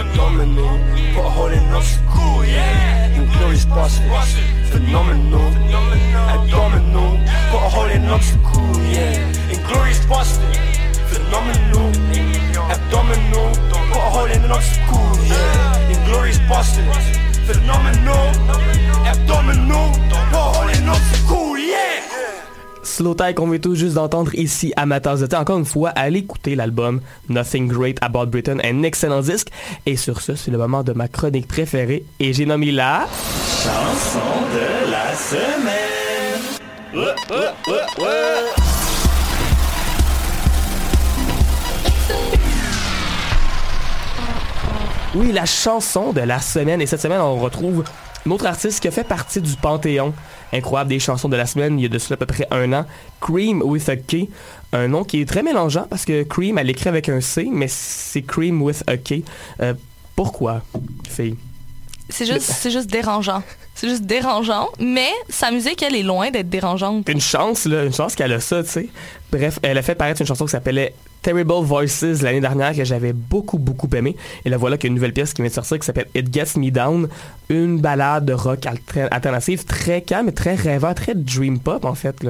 abdominal, 0.00 0.80
put 1.12 1.26
a 1.26 1.28
hole 1.28 1.52
in 1.52 1.64
us. 1.76 1.98
Cool, 2.08 2.42
yeah. 2.46 3.20
Inglorious 3.20 3.66
bastards, 3.66 4.32
phenomenal, 4.70 5.44
abdominal, 6.32 7.18
put 7.50 7.60
a 7.60 7.68
hole 7.68 7.90
in 7.90 8.04
us. 8.06 8.32
Cool, 8.46 8.80
yeah. 8.88 9.52
Inglorious 9.52 10.06
bastards, 10.06 10.56
phenomenal, 11.12 11.92
abdominal, 12.72 13.52
put 13.92 14.00
a 14.00 14.10
hole 14.16 14.30
in 14.32 14.50
us. 14.50 14.78
Cool, 14.88 15.22
yeah. 15.26 16.00
Inglorious 16.00 16.38
bastards, 16.48 17.12
phenomenal, 17.44 18.32
abdominal, 19.04 19.92
put 20.08 20.32
a 20.32 20.48
hole 20.56 20.68
in 20.70 20.88
us. 20.88 21.26
Cool, 21.28 21.58
yeah. 21.58 22.35
Slow 22.86 23.14
Tie 23.14 23.34
qu'on 23.34 23.48
vient 23.48 23.58
tout 23.58 23.74
juste 23.74 23.94
d'entendre 23.94 24.32
ici 24.34 24.72
tasse 25.02 25.20
de 25.20 25.26
thé. 25.26 25.36
Encore 25.36 25.58
une 25.58 25.64
fois, 25.64 25.90
allez 25.90 26.20
écouter 26.20 26.54
l'album 26.54 27.00
Nothing 27.28 27.66
Great 27.66 27.98
About 28.00 28.26
Britain, 28.26 28.58
un 28.62 28.84
excellent 28.84 29.20
disque. 29.20 29.48
Et 29.86 29.96
sur 29.96 30.20
ce, 30.20 30.36
c'est 30.36 30.52
le 30.52 30.58
moment 30.58 30.84
de 30.84 30.92
ma 30.92 31.08
chronique 31.08 31.48
préférée. 31.48 32.04
Et 32.20 32.32
j'ai 32.32 32.46
nommé 32.46 32.70
la... 32.70 33.08
Chanson 33.62 34.20
de 34.54 34.90
la 34.90 35.14
semaine. 35.14 36.36
Oui, 45.14 45.32
la 45.32 45.44
chanson 45.44 46.12
de 46.12 46.20
la 46.20 46.40
semaine. 46.40 46.80
Et 46.80 46.86
cette 46.86 47.00
semaine, 47.00 47.20
on 47.20 47.36
retrouve 47.36 47.82
une 48.26 48.32
autre 48.32 48.46
artiste 48.46 48.80
qui 48.80 48.88
a 48.88 48.90
fait 48.90 49.04
partie 49.04 49.40
du 49.40 49.54
Panthéon 49.54 50.12
incroyable 50.56 50.90
des 50.90 50.98
chansons 50.98 51.28
de 51.28 51.36
la 51.36 51.46
semaine 51.46 51.78
il 51.78 51.82
y 51.82 51.86
a 51.86 51.88
de 51.88 51.98
cela 51.98 52.14
à 52.14 52.16
peu 52.16 52.26
près 52.26 52.46
un 52.50 52.72
an. 52.72 52.86
Cream 53.20 53.62
with 53.62 53.88
a 53.88 53.96
K. 53.96 54.28
Un 54.72 54.88
nom 54.88 55.04
qui 55.04 55.20
est 55.20 55.26
très 55.26 55.42
mélangeant 55.42 55.86
parce 55.88 56.04
que 56.04 56.22
Cream, 56.24 56.58
elle 56.58 56.70
écrit 56.70 56.88
avec 56.88 57.08
un 57.08 57.20
C, 57.20 57.48
mais 57.50 57.68
c'est 57.68 58.22
Cream 58.22 58.62
with 58.62 58.82
a 58.86 58.96
K. 58.96 59.22
Euh, 59.60 59.74
pourquoi, 60.14 60.62
fille? 61.08 61.36
C'est 62.08 62.26
juste, 62.26 62.42
c'est 62.42 62.70
juste 62.70 62.90
dérangeant. 62.90 63.42
C'est 63.74 63.88
juste 63.88 64.04
dérangeant, 64.04 64.70
mais 64.78 65.10
sa 65.28 65.50
musique, 65.50 65.82
elle 65.82 65.94
est 65.94 66.02
loin 66.02 66.30
d'être 66.30 66.48
dérangeante. 66.48 67.08
Une 67.08 67.20
chance, 67.20 67.66
là, 67.66 67.84
une 67.84 67.92
chance 67.92 68.14
qu'elle 68.14 68.32
a 68.32 68.40
ça, 68.40 68.62
tu 68.62 68.70
sais. 68.70 68.88
Bref, 69.30 69.58
elle 69.62 69.76
a 69.76 69.82
fait 69.82 69.94
paraître 69.94 70.20
une 70.22 70.26
chanson 70.26 70.46
qui 70.46 70.52
s'appelait 70.52 70.94
Terrible 71.26 71.54
Voices 71.54 72.22
l'année 72.22 72.40
dernière 72.40 72.72
que 72.72 72.84
j'avais 72.84 73.12
beaucoup, 73.12 73.58
beaucoup 73.58 73.88
aimé. 73.96 74.14
Et 74.44 74.48
là, 74.48 74.56
voilà 74.56 74.76
qu'il 74.78 74.86
y 74.86 74.88
a 74.88 74.90
une 74.90 74.94
nouvelle 74.94 75.12
pièce 75.12 75.34
qui 75.34 75.42
vient 75.42 75.48
de 75.48 75.54
sortir 75.54 75.76
qui 75.80 75.84
s'appelle 75.84 76.06
It 76.14 76.32
Gets 76.32 76.56
Me 76.56 76.70
Down. 76.70 77.08
Une 77.48 77.80
balade 77.80 78.26
de 78.26 78.32
rock 78.32 78.64
alter- 78.64 79.08
alternative 79.10 79.64
très 79.64 80.02
calme, 80.02 80.30
très 80.30 80.54
rêveur, 80.54 80.94
très 80.94 81.16
dream 81.16 81.58
pop, 81.58 81.84
en 81.84 81.96
fait. 81.96 82.24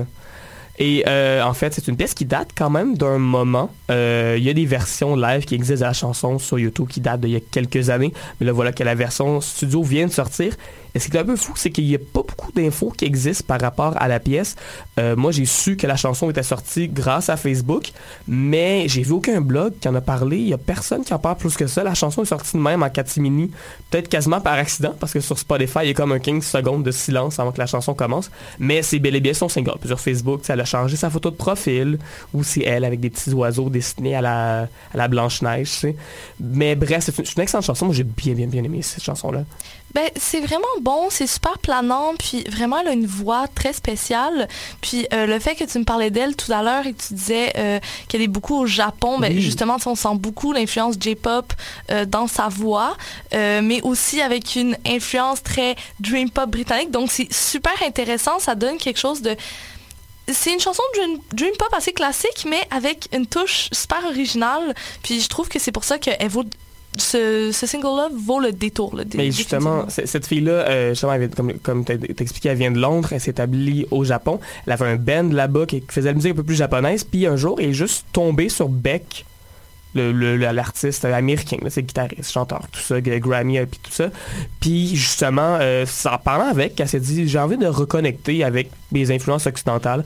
Et 0.78 1.04
euh, 1.06 1.42
en 1.42 1.52
fait, 1.52 1.74
c'est 1.74 1.88
une 1.88 1.96
pièce 1.98 2.14
qui 2.14 2.24
date 2.24 2.48
quand 2.56 2.70
même 2.70 2.96
d'un 2.96 3.18
moment. 3.18 3.70
Euh, 3.90 4.36
Il 4.38 4.44
y 4.44 4.48
a 4.48 4.54
des 4.54 4.64
versions 4.64 5.14
live 5.14 5.44
qui 5.44 5.54
existent 5.54 5.80
de 5.84 5.88
la 5.88 5.92
chanson 5.92 6.38
sur 6.38 6.58
YouTube 6.58 6.88
qui 6.88 7.00
datent 7.02 7.20
d'il 7.20 7.32
y 7.32 7.36
a 7.36 7.40
quelques 7.40 7.90
années. 7.90 8.14
Mais 8.40 8.46
là, 8.46 8.52
voilà 8.52 8.72
que 8.72 8.82
la 8.82 8.94
version 8.94 9.42
studio 9.42 9.82
vient 9.82 10.06
de 10.06 10.12
sortir. 10.12 10.54
Et 10.96 10.98
ce 10.98 11.10
qui 11.10 11.16
est 11.18 11.20
un 11.20 11.24
peu 11.24 11.36
fou, 11.36 11.52
c'est 11.56 11.68
qu'il 11.68 11.84
n'y 11.84 11.94
a 11.94 11.98
pas 11.98 12.22
beaucoup 12.22 12.52
d'infos 12.52 12.90
qui 12.90 13.04
existent 13.04 13.44
par 13.46 13.60
rapport 13.60 13.92
à 13.98 14.08
la 14.08 14.18
pièce. 14.18 14.56
Euh, 14.98 15.14
moi, 15.14 15.30
j'ai 15.30 15.44
su 15.44 15.76
que 15.76 15.86
la 15.86 15.96
chanson 15.96 16.30
était 16.30 16.42
sortie 16.42 16.88
grâce 16.88 17.28
à 17.28 17.36
Facebook, 17.36 17.92
mais 18.26 18.88
j'ai 18.88 19.02
vu 19.02 19.12
aucun 19.12 19.42
blog 19.42 19.74
qui 19.78 19.88
en 19.88 19.94
a 19.94 20.00
parlé. 20.00 20.38
Il 20.38 20.46
n'y 20.46 20.54
a 20.54 20.58
personne 20.58 21.04
qui 21.04 21.12
en 21.12 21.18
parle 21.18 21.36
plus 21.36 21.54
que 21.54 21.66
ça. 21.66 21.84
La 21.84 21.92
chanson 21.92 22.22
est 22.22 22.26
sortie 22.26 22.56
de 22.56 22.62
même 22.62 22.82
en 22.82 22.88
catimini, 22.88 23.50
peut-être 23.90 24.08
quasiment 24.08 24.40
par 24.40 24.54
accident, 24.54 24.94
parce 24.98 25.12
que 25.12 25.20
sur 25.20 25.38
Spotify, 25.38 25.80
il 25.82 25.88
y 25.88 25.90
a 25.90 25.92
comme 25.92 26.12
un 26.12 26.18
15 26.18 26.42
secondes 26.42 26.82
de 26.82 26.90
silence 26.90 27.38
avant 27.38 27.52
que 27.52 27.58
la 27.58 27.66
chanson 27.66 27.92
commence. 27.92 28.30
Mais 28.58 28.80
c'est 28.80 28.98
bel 28.98 29.16
et 29.16 29.20
bien 29.20 29.34
son 29.34 29.50
single. 29.50 29.76
Sur 29.84 30.00
Facebook, 30.00 30.40
elle 30.48 30.62
a 30.62 30.64
changé 30.64 30.96
sa 30.96 31.10
photo 31.10 31.30
de 31.30 31.36
profil, 31.36 31.98
où 32.32 32.42
c'est 32.42 32.62
elle 32.62 32.86
avec 32.86 33.00
des 33.00 33.10
petits 33.10 33.34
oiseaux 33.34 33.68
dessinés 33.68 34.14
à 34.14 34.22
la, 34.22 34.60
à 34.62 34.68
la 34.94 35.08
Blanche-Neige. 35.08 35.88
Mais 36.40 36.74
bref, 36.74 37.04
c'est 37.04 37.18
une, 37.18 37.26
une 37.36 37.42
excellente 37.42 37.66
chanson. 37.66 37.84
Moi, 37.84 37.94
j'ai 37.94 38.04
bien, 38.04 38.32
bien, 38.32 38.46
bien 38.46 38.64
aimé 38.64 38.80
cette 38.80 39.04
chanson-là. 39.04 39.44
Ben, 39.96 40.10
c'est 40.14 40.40
vraiment 40.40 40.66
bon, 40.82 41.06
c'est 41.08 41.26
super 41.26 41.56
planant, 41.58 42.12
puis 42.18 42.44
vraiment, 42.50 42.78
elle 42.80 42.88
a 42.88 42.92
une 42.92 43.06
voix 43.06 43.46
très 43.48 43.72
spéciale. 43.72 44.46
Puis 44.82 45.06
euh, 45.14 45.24
le 45.24 45.38
fait 45.38 45.54
que 45.54 45.64
tu 45.64 45.78
me 45.78 45.84
parlais 45.84 46.10
d'elle 46.10 46.36
tout 46.36 46.52
à 46.52 46.62
l'heure 46.62 46.86
et 46.86 46.92
que 46.92 47.02
tu 47.02 47.14
disais 47.14 47.50
euh, 47.56 47.80
qu'elle 48.06 48.20
est 48.20 48.28
beaucoup 48.28 48.56
au 48.58 48.66
Japon, 48.66 49.18
ben, 49.18 49.32
Oui. 49.32 49.40
justement, 49.40 49.78
on 49.86 49.94
sent 49.94 50.16
beaucoup 50.16 50.52
l'influence 50.52 50.96
J-pop 51.00 51.50
euh, 51.90 52.04
dans 52.04 52.26
sa 52.26 52.48
voix, 52.48 52.94
mais 53.32 53.80
aussi 53.84 54.20
avec 54.20 54.54
une 54.54 54.76
influence 54.86 55.42
très 55.42 55.76
dream 55.98 56.28
pop 56.28 56.50
britannique. 56.50 56.90
Donc, 56.90 57.10
c'est 57.10 57.32
super 57.32 57.72
intéressant, 57.82 58.38
ça 58.38 58.54
donne 58.54 58.76
quelque 58.76 58.98
chose 58.98 59.22
de... 59.22 59.34
C'est 60.28 60.52
une 60.52 60.60
chanson 60.60 60.82
dream 61.32 61.56
pop 61.58 61.72
assez 61.72 61.92
classique, 61.94 62.44
mais 62.46 62.60
avec 62.70 63.08
une 63.14 63.26
touche 63.26 63.68
super 63.72 64.04
originale. 64.04 64.74
Puis 65.02 65.22
je 65.22 65.28
trouve 65.28 65.48
que 65.48 65.58
c'est 65.58 65.72
pour 65.72 65.84
ça 65.84 65.98
qu'elle 65.98 66.28
vaut... 66.28 66.44
Ce, 66.96 67.50
ce 67.52 67.66
single-là 67.66 68.08
vaut 68.14 68.40
le 68.40 68.52
détour. 68.52 68.96
là, 68.96 69.04
Mais 69.14 69.30
justement, 69.30 69.86
cette 69.88 70.26
fille-là, 70.26 70.68
euh, 70.68 70.94
comme, 71.36 71.52
comme 71.54 71.84
expliqué, 72.18 72.48
elle 72.48 72.58
vient 72.58 72.70
de 72.70 72.78
Londres, 72.78 73.08
elle 73.12 73.20
s'est 73.20 73.30
établie 73.30 73.86
au 73.90 74.04
Japon. 74.04 74.40
Elle 74.66 74.72
avait 74.72 74.86
un 74.86 74.96
band 74.96 75.28
là-bas 75.32 75.66
qui 75.66 75.82
faisait 75.88 76.10
la 76.10 76.14
musique 76.14 76.32
un 76.32 76.36
peu 76.36 76.42
plus 76.42 76.54
japonaise. 76.54 77.04
Puis 77.04 77.26
un 77.26 77.36
jour, 77.36 77.58
elle 77.60 77.70
est 77.70 77.72
juste 77.72 78.06
tombée 78.12 78.48
sur 78.48 78.68
Beck, 78.68 79.24
l'artiste 79.96 81.04
américain, 81.04 81.58
c'est 81.68 81.82
guitariste, 81.82 82.30
chanteur, 82.30 82.62
tout 82.70 82.80
ça, 82.80 83.00
Grammy, 83.00 83.58
euh, 83.58 83.66
puis 83.66 83.80
tout 83.82 83.92
ça. 83.92 84.10
Puis 84.60 84.96
justement, 84.96 85.58
euh, 85.60 85.86
en 86.04 86.18
parlant 86.18 86.48
avec, 86.48 86.78
elle 86.80 86.88
s'est 86.88 87.00
dit, 87.00 87.28
j'ai 87.28 87.38
envie 87.38 87.56
de 87.56 87.66
reconnecter 87.66 88.44
avec 88.44 88.70
mes 88.92 89.10
influences 89.10 89.46
occidentales. 89.46 90.04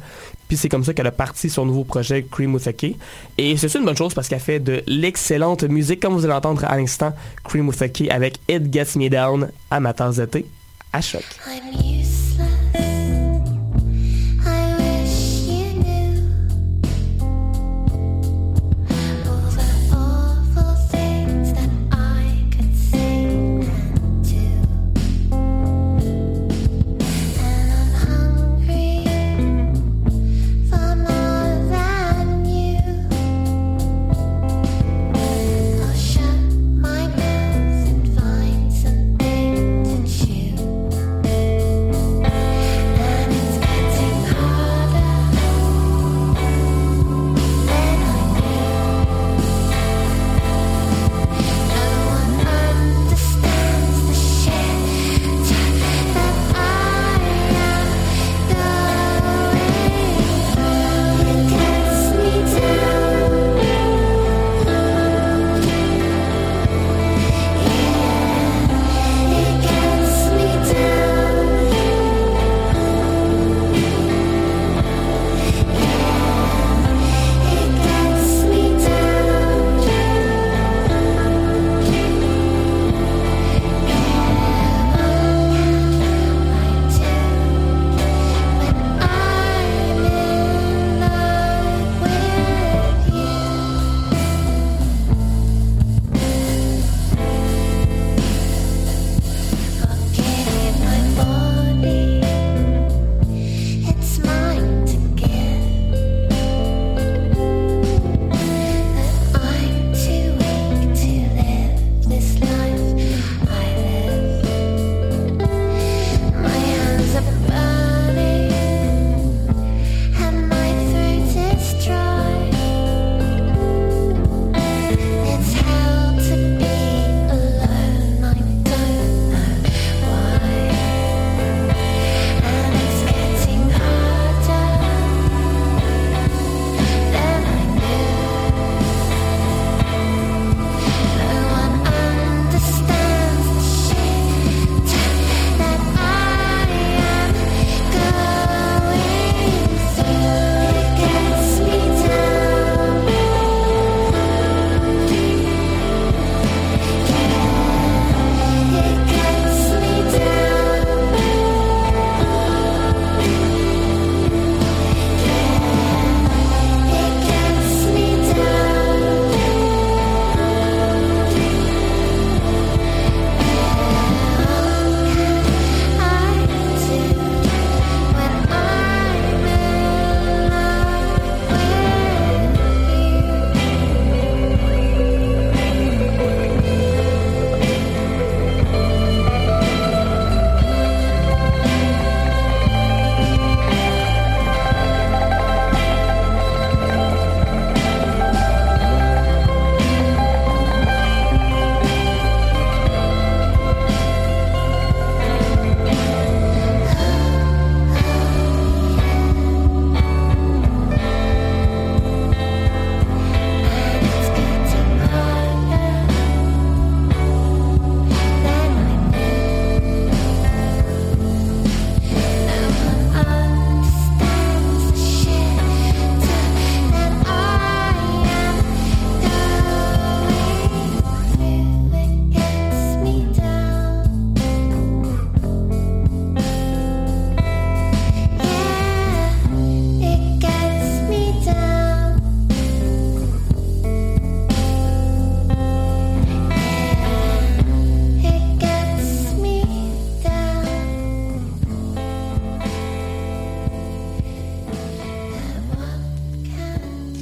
Puis 0.49 0.57
c'est 0.57 0.69
comme 0.69 0.85
ça 0.85 0.95
qu'elle 0.95 1.07
a 1.07 1.13
parti 1.13 1.49
son 1.49 1.65
nouveau 1.65 1.85
projet 1.85 2.27
Cream 2.29 2.55
with 2.55 2.67
a 2.67 2.73
K. 2.73 2.97
Et 3.39 3.57
c'est 3.57 3.73
une 3.75 3.85
bonne 3.85 3.97
chose 3.97 4.15
parce 4.15 4.29
qu'elle 4.29 4.41
fait 4.41 4.59
de 4.59 4.83
l'excellente 4.87 5.63
musique, 5.65 6.01
comme 6.01 6.15
vous 6.15 6.25
allez 6.25 6.35
entendre 6.35 6.65
à 6.65 6.77
l'instant, 6.77 7.15
Cream 7.45 7.69
with 7.69 7.81
a 7.83 7.89
K 7.89 8.11
avec 8.11 8.39
It 8.49 8.73
Gets 8.73 8.99
Me 8.99 9.09
Down 9.09 9.51
de 9.71 10.25
thé 10.25 10.47
à 10.93 11.01
choc. 11.01 11.25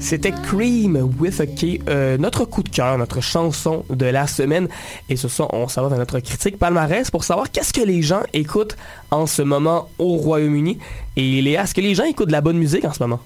C'était 0.09 0.33
Cream 0.33 0.97
with 1.21 1.38
a 1.38 1.47
K, 1.47 1.83
euh, 1.87 2.16
notre 2.16 2.47
coup 2.47 2.62
de 2.62 2.71
cœur, 2.71 2.97
notre 2.97 3.21
chanson 3.21 3.85
de 3.90 4.07
la 4.07 4.27
semaine. 4.27 4.66
Et 5.11 5.16
ce 5.16 5.29
soir, 5.29 5.53
on 5.53 5.68
s'en 5.68 5.83
va 5.83 5.90
dans 5.90 5.99
notre 5.99 6.18
critique 6.21 6.59
palmarès 6.59 7.11
pour 7.11 7.25
savoir 7.25 7.51
qu'est-ce 7.51 7.75
que 7.75 7.83
les 7.83 8.01
gens 8.01 8.23
écoutent 8.33 8.79
en 9.11 9.27
ce 9.27 9.42
moment 9.42 9.90
au 9.99 10.16
Royaume-Uni. 10.16 10.79
Et 11.16 11.42
Léa, 11.42 11.64
est-ce 11.64 11.75
que 11.75 11.83
les 11.83 11.94
gens 11.94 12.05
écoutent 12.05 12.29
de 12.29 12.33
la 12.33 12.40
bonne 12.40 12.57
musique 12.57 12.87
en 12.87 12.92
ce 12.94 13.03
moment? 13.03 13.21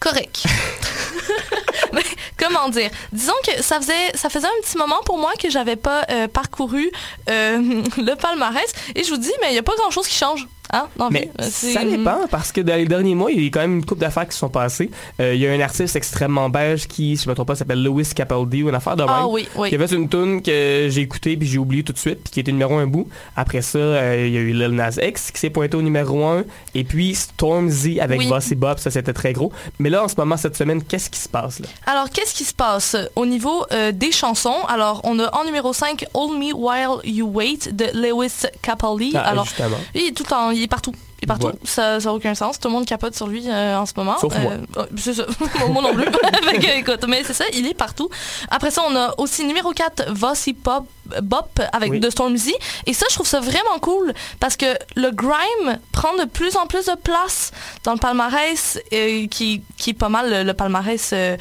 Correct. 0.00 0.42
Comment 2.36 2.68
dire? 2.68 2.90
Disons 3.12 3.32
que 3.46 3.62
ça 3.62 3.78
faisait 3.78 4.10
ça 4.14 4.28
faisait 4.30 4.48
un 4.48 4.60
petit 4.60 4.76
moment 4.76 5.02
pour 5.06 5.18
moi 5.18 5.34
que 5.40 5.50
j'avais 5.50 5.76
pas 5.76 6.04
euh, 6.10 6.26
parcouru 6.26 6.90
euh, 7.30 7.58
le 7.96 8.16
palmarès 8.16 8.72
et 8.96 9.04
je 9.04 9.10
vous 9.10 9.18
dis 9.18 9.32
mais 9.40 9.50
il 9.50 9.54
y 9.54 9.58
a 9.58 9.62
pas 9.62 9.76
grand 9.76 9.92
chose 9.92 10.08
qui 10.08 10.16
change 10.16 10.48
La 10.96 11.08
Mais. 11.10 11.30
Euh, 11.40 11.44
ça 11.44 11.84
dépend 11.84 12.26
parce 12.30 12.52
que 12.52 12.60
dans 12.60 12.74
les 12.76 12.86
derniers 12.86 13.14
mois, 13.14 13.30
il 13.30 13.40
y 13.40 13.44
a 13.44 13.46
eu 13.46 13.50
quand 13.50 13.60
même 13.60 13.76
une 13.76 13.84
couple 13.84 14.00
d'affaires 14.00 14.28
qui 14.28 14.36
sont 14.36 14.48
passées. 14.48 14.90
Euh, 15.20 15.34
il 15.34 15.40
y 15.40 15.46
a 15.46 15.52
un 15.52 15.60
artiste 15.60 15.96
extrêmement 15.96 16.48
belge 16.48 16.86
qui, 16.86 17.16
si 17.16 17.24
je 17.24 17.28
me 17.30 17.34
trompe 17.34 17.48
pas, 17.48 17.54
s'appelle 17.54 17.82
Lewis 17.82 18.10
Capaldi 18.14 18.62
ou 18.62 18.68
une 18.68 18.74
affaire 18.74 18.96
de 18.96 19.02
même. 19.02 19.12
Ah 19.12 19.26
oui, 19.28 19.48
oui. 19.56 19.68
Qui 19.68 19.74
avait 19.74 19.86
une 19.92 20.08
tune 20.08 20.42
que 20.42 20.88
j'ai 20.90 21.00
écoutée 21.00 21.36
puis 21.36 21.46
j'ai 21.48 21.58
oublié 21.58 21.82
tout 21.82 21.92
de 21.92 21.98
suite 21.98 22.20
puis 22.24 22.32
qui 22.32 22.40
était 22.40 22.52
numéro 22.52 22.74
un 22.76 22.86
bout. 22.86 23.08
Après 23.36 23.62
ça, 23.62 23.78
euh, 23.78 24.24
il 24.26 24.32
y 24.32 24.36
a 24.36 24.40
eu 24.40 24.52
Lil 24.52 24.70
Nas 24.70 24.96
X 25.02 25.30
qui 25.30 25.40
s'est 25.40 25.50
pointé 25.50 25.76
au 25.76 25.82
numéro 25.82 26.24
un 26.26 26.44
et 26.74 26.84
puis 26.84 27.14
Stormzy 27.14 28.00
avec 28.00 28.20
Oui. 28.20 28.28
Bossy 28.28 28.54
Bob, 28.54 28.78
ça 28.78 28.90
c'était 28.90 29.12
très 29.12 29.32
gros. 29.32 29.52
Mais 29.78 29.90
là, 29.90 30.04
en 30.04 30.08
ce 30.08 30.14
moment, 30.16 30.36
cette 30.36 30.56
semaine, 30.56 30.82
qu'est-ce 30.82 31.10
qui 31.10 31.18
se 31.18 31.28
passe 31.28 31.60
là? 31.60 31.66
Alors, 31.86 32.10
qu'est-ce 32.10 32.34
qui 32.34 32.44
se 32.44 32.54
passe 32.54 32.96
au 33.16 33.26
niveau 33.26 33.64
euh, 33.72 33.92
des 33.92 34.12
chansons? 34.12 34.56
Alors, 34.68 35.00
on 35.04 35.18
a 35.18 35.34
en 35.36 35.44
numéro 35.44 35.72
5 35.72 36.04
Hold 36.14 36.38
Me 36.38 36.52
While 36.54 37.00
You 37.04 37.26
Wait 37.32 37.72
de 37.72 37.86
Lewis 37.94 38.46
Capaldi. 38.62 39.12
Ah, 39.14 39.20
Alors, 39.28 39.44
justement. 39.44 39.76
il 39.94 40.02
est 40.08 40.12
tout 40.12 40.22
le 40.24 40.28
temps, 40.28 40.50
partout. 40.68 40.94
Est 41.24 41.26
partout. 41.26 41.46
Ouais. 41.48 41.52
Ça 41.64 41.98
n'a 41.98 42.12
aucun 42.12 42.34
sens. 42.34 42.58
Tout 42.60 42.68
le 42.68 42.74
monde 42.74 42.86
capote 42.86 43.14
sur 43.14 43.26
lui 43.26 43.44
euh, 43.48 43.76
en 43.78 43.86
ce 43.86 43.92
moment. 43.96 44.18
Sauf 44.18 44.36
moi. 44.38 44.52
Euh, 44.76 44.86
c'est 44.96 45.14
ça. 45.14 45.24
moi 45.68 45.82
non 45.82 45.92
plus. 45.94 46.04
Fait 46.44 46.58
que, 46.58 46.78
écoute, 46.78 47.04
mais 47.08 47.22
c'est 47.24 47.32
ça, 47.34 47.44
il 47.52 47.66
est 47.66 47.74
partout. 47.74 48.08
Après 48.50 48.70
ça, 48.70 48.82
on 48.88 48.94
a 48.96 49.14
aussi 49.18 49.44
numéro 49.44 49.72
4, 49.72 50.12
Vossy 50.12 50.52
Pop. 50.54 50.86
Bop 51.22 51.60
avec 51.74 51.90
Oui. 51.90 52.00
de 52.00 52.08
Stormzy 52.08 52.54
et 52.86 52.94
ça 52.94 53.04
je 53.10 53.14
trouve 53.16 53.26
ça 53.26 53.38
vraiment 53.38 53.78
cool 53.82 54.14
parce 54.40 54.56
que 54.56 54.64
le 54.96 55.10
grime 55.10 55.78
prend 55.92 56.16
de 56.16 56.24
plus 56.24 56.56
en 56.56 56.66
plus 56.66 56.86
de 56.86 56.94
place 56.96 57.52
dans 57.84 57.92
le 57.92 57.98
palmarès 57.98 58.80
euh, 58.90 59.26
qui, 59.26 59.60
qui 59.76 59.90
est 59.90 59.92
pas 59.92 60.08
mal 60.08 60.30
le, 60.30 60.42
le 60.44 60.54
palmarès 60.54 61.10
euh, 61.12 61.36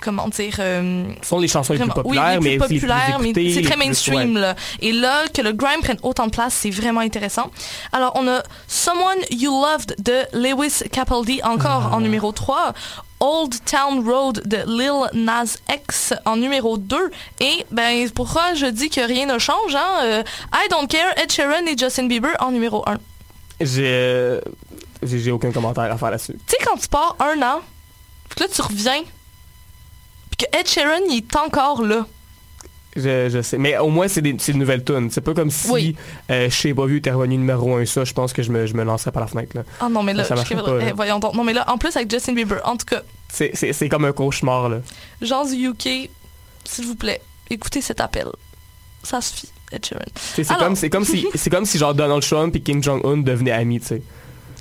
comment 0.00 0.26
dire 0.28 0.56
euh, 0.58 1.04
Ce 1.22 1.28
sont 1.28 1.38
les 1.38 1.46
chansons 1.46 1.74
les 1.74 1.78
plus 1.78 1.90
populaires, 1.90 2.38
oui, 2.40 2.48
les 2.48 2.58
mais 2.58 2.64
plus 2.66 2.74
les 2.74 2.78
plus 2.80 2.88
populaires, 2.88 3.18
mais 3.20 3.28
écoutées, 3.30 3.54
c'est 3.54 3.62
très 3.62 3.76
plus- 3.76 3.86
mainstream 3.86 4.34
ouais. 4.34 4.40
là. 4.40 4.56
Et 4.80 4.90
là, 4.90 5.22
que 5.32 5.40
le 5.42 5.52
grime 5.52 5.80
prenne 5.82 5.98
autant 6.02 6.26
de 6.26 6.32
place, 6.32 6.52
c'est 6.54 6.70
vraiment 6.70 7.00
intéressant. 7.00 7.50
Alors, 7.92 8.10
on 8.16 8.26
a 8.26 8.42
Someone 8.92 9.24
You 9.30 9.50
Loved 9.52 9.94
de 10.02 10.26
Lewis 10.36 10.82
Capaldi, 10.92 11.40
encore 11.42 11.88
Ah. 11.92 11.94
en 11.96 12.00
numéro 12.00 12.30
3. 12.32 12.74
Old 13.20 13.54
Town 13.64 14.06
Road 14.06 14.42
de 14.46 14.58
Lil 14.66 15.08
Nas 15.14 15.56
X 15.72 16.12
en 16.26 16.36
numéro 16.36 16.76
2. 16.76 17.10
Et 17.40 17.64
ben 17.70 18.10
pourquoi 18.10 18.52
je 18.54 18.66
dis 18.66 18.90
que 18.90 19.00
rien 19.00 19.24
ne 19.26 19.38
change, 19.38 19.74
hein? 19.74 20.00
euh, 20.02 20.22
I 20.52 20.68
Don't 20.70 20.86
Care, 20.88 21.16
Ed 21.16 21.30
Sheeran 21.32 21.64
et 21.66 21.78
Justin 21.78 22.06
Bieber 22.06 22.32
en 22.40 22.50
numéro 22.50 22.82
1. 22.86 22.98
J'ai 23.60 23.82
euh, 23.86 24.40
j'ai 25.02 25.20
j'ai 25.20 25.30
aucun 25.30 25.52
commentaire 25.52 25.90
à 25.90 25.96
faire 25.96 26.10
là-dessus. 26.10 26.34
Tu 26.34 26.40
sais, 26.48 26.56
quand 26.64 26.76
tu 26.76 26.88
pars 26.88 27.16
un 27.20 27.40
an, 27.42 27.60
puis 28.28 28.36
que 28.36 28.42
là, 28.42 28.48
tu 28.54 28.60
reviens, 28.60 29.02
puis 30.36 30.46
que 30.46 30.58
Ed 30.58 30.66
Sheeran, 30.68 31.00
il 31.08 31.18
est 31.18 31.36
encore 31.36 31.82
là. 31.82 32.04
Je, 32.94 33.28
je 33.30 33.40
sais. 33.42 33.56
Mais 33.58 33.78
au 33.78 33.88
moins, 33.88 34.06
c'est 34.08 34.20
de 34.20 34.52
nouvelles 34.52 34.84
tunes. 34.84 35.10
C'est 35.10 35.20
pas 35.22 35.32
comme 35.32 35.50
si 35.50 35.70
Oui. 35.70 35.96
euh, 36.30 36.50
Je 36.50 36.54
sais 36.54 36.74
pas 36.74 36.84
vu 36.86 36.98
était 36.98 37.10
revenu 37.10 37.38
numéro 37.38 37.74
1 37.76 37.86
ça. 37.86 38.04
Je 38.04 38.12
pense 38.12 38.32
que 38.34 38.42
je 38.42 38.50
me, 38.50 38.66
je 38.66 38.74
me 38.74 38.84
lancerais 38.84 39.12
par 39.12 39.22
la 39.22 39.26
fenêtre. 39.28 39.56
Là. 39.56 39.62
Ah 39.80 39.88
non, 39.88 40.02
mais 40.02 40.12
là, 40.12 40.24
Ça 40.24 40.34
je 40.36 40.54
pas, 40.54 40.62
eh, 40.80 40.92
voyons 40.92 41.18
donc. 41.18 41.34
Non, 41.34 41.42
mais 41.44 41.54
là, 41.54 41.64
en 41.70 41.78
plus, 41.78 41.94
avec 41.96 42.10
Justin 42.10 42.34
Bieber, 42.34 42.60
en 42.64 42.76
tout 42.76 42.84
cas, 42.86 43.00
C'est, 43.30 43.88
comme 43.88 44.04
un 44.04 44.12
cauchemar. 44.12 44.68
Là. 44.68 44.78
gens 45.22 45.44
du 45.46 45.54
UK, 45.68 46.10
s'il 46.64 46.86
vous 46.86 46.94
plaît, 46.96 47.22
écoutez 47.48 47.80
cet 47.80 48.00
appel. 48.00 48.26
Ça 49.02 49.20
suffit, 49.20 49.48
Ed 49.72 49.84
Sheeran. 49.86 50.00
C'est, 50.14 50.44
comme, 50.46 50.76
comme 50.90 51.04
si, 51.04 51.26
comme 51.50 51.64
si 51.64 51.78
genre 51.78 51.94
Donald 51.94 52.22
Trump 52.22 52.54
et 52.54 52.60
Kim 52.60 52.82
Jong-un 52.82 53.16
devenaient 53.16 53.50
amis. 53.52 53.80
tu 53.80 53.86
sais. 53.86 54.02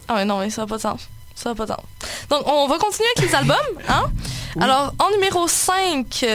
Ah 0.07 0.15
ouais, 0.15 0.25
non, 0.25 0.39
mais 0.39 0.49
ça 0.49 0.61
n'a 0.61 0.67
pas 0.67 0.77
de 0.77 0.81
sens. 0.81 1.07
Ça 1.35 1.49
n'a 1.49 1.55
pas 1.55 1.65
de 1.65 1.71
sens. 1.71 1.81
Donc, 2.29 2.41
on 2.47 2.67
va 2.67 2.77
continuer 2.77 3.07
avec 3.17 3.29
les 3.29 3.35
albums. 3.37 3.55
Hein? 3.87 4.05
Alors, 4.59 4.93
en 4.99 5.11
numéro 5.11 5.47
5, 5.47 6.25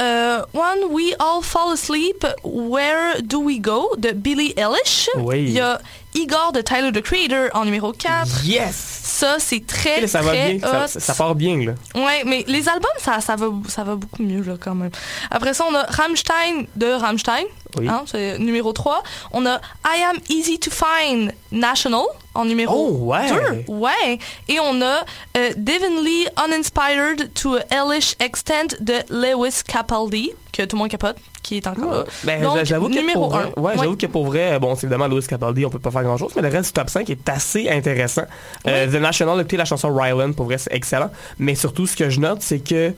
euh, 0.00 0.42
When 0.54 0.90
We 0.90 1.14
All 1.18 1.42
Fall 1.42 1.72
Asleep, 1.72 2.26
Where 2.44 3.20
Do 3.22 3.40
We 3.42 3.60
Go? 3.60 3.94
De 3.98 4.12
Billie 4.12 4.54
Eilish. 4.56 5.08
Oui. 5.16 5.44
Il 5.48 5.50
y 5.52 5.60
a 5.60 5.80
Igor 6.14 6.52
de 6.52 6.60
Tyler, 6.62 6.90
the 6.92 7.02
Creator 7.02 7.48
en 7.54 7.64
numéro 7.64 7.92
4. 7.92 8.44
Yes! 8.44 8.74
Ça, 9.02 9.36
c'est 9.38 9.66
très, 9.66 10.06
ça 10.06 10.20
va 10.20 10.30
très 10.30 10.54
bien. 10.54 10.60
Ça, 10.68 10.84
hot. 10.84 10.88
ça- 10.88 11.00
ça 11.00 11.14
part 11.14 11.34
bien. 11.34 11.56
Là. 11.58 11.72
Ouais, 11.94 12.22
mais 12.24 12.44
les 12.46 12.68
albums, 12.68 12.88
ça, 12.98 13.20
ça, 13.20 13.36
va, 13.36 13.46
ça 13.68 13.82
va 13.84 13.96
beaucoup 13.96 14.22
mieux, 14.22 14.42
là, 14.42 14.54
quand 14.60 14.74
même. 14.74 14.90
Après 15.30 15.54
ça, 15.54 15.64
on 15.70 15.74
a 15.74 15.82
Rammstein 15.84 16.66
de 16.76 16.86
Rammstein. 16.92 17.44
Oui. 17.78 17.88
Hein, 17.88 18.02
c'est 18.06 18.38
numéro 18.38 18.72
3. 18.72 19.02
On 19.32 19.44
a 19.46 19.56
I 19.86 20.02
Am 20.10 20.16
Easy 20.28 20.58
to 20.58 20.70
Find 20.70 21.32
National 21.52 22.02
en 22.34 22.44
numéro 22.44 22.74
Oh, 22.74 23.06
ouais. 23.12 23.28
2. 23.66 23.72
Ouais. 23.72 24.18
Et 24.48 24.58
on 24.60 24.80
a 24.82 25.04
euh, 25.36 25.50
Divinely 25.56 26.26
Uninspired 26.44 27.32
to 27.34 27.56
a 27.56 27.60
Hellish 27.70 28.14
Extent 28.20 28.76
de 28.80 28.94
Lewis 29.10 29.62
Capaldi, 29.66 30.30
que 30.52 30.62
tout 30.62 30.76
le 30.76 30.78
monde 30.80 30.90
capote, 30.90 31.16
qui 31.42 31.56
est 31.56 31.66
encore 31.66 31.90
là. 31.92 32.04
Ben, 32.24 32.42
Donc, 32.42 32.64
j'avoue 32.64 32.88
que 32.88 32.94
numéro 32.94 33.26
pour 33.28 33.36
1. 33.36 33.40
vrai, 33.42 33.52
ouais, 33.56 33.72
j'avoue 33.76 33.96
que 33.96 34.06
pour 34.06 34.26
vrai, 34.26 34.58
bon, 34.58 34.74
c'est 34.74 34.84
évidemment 34.86 35.08
Louis 35.08 35.26
Capaldi, 35.26 35.64
on 35.64 35.70
peut 35.70 35.78
pas 35.78 35.90
faire 35.90 36.02
grand 36.04 36.16
chose, 36.16 36.32
mais 36.36 36.42
le 36.42 36.48
reste 36.48 36.66
du 36.68 36.72
top 36.72 36.90
5 36.90 37.08
est 37.10 37.28
assez 37.28 37.68
intéressant. 37.68 38.24
Euh, 38.66 38.86
The 38.86 39.00
National, 39.00 39.40
écoutez 39.40 39.56
la 39.56 39.64
chanson 39.64 39.92
Ryland, 39.94 40.34
pour 40.34 40.46
vrai, 40.46 40.58
c'est 40.58 40.72
excellent. 40.72 41.10
Mais 41.38 41.54
surtout, 41.54 41.86
ce 41.86 41.96
que 41.96 42.08
je 42.10 42.20
note, 42.20 42.42
c'est 42.42 42.60
que 42.60 42.90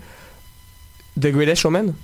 The 1.21 1.27
Greatest 1.29 1.63
Showman? 1.63 1.95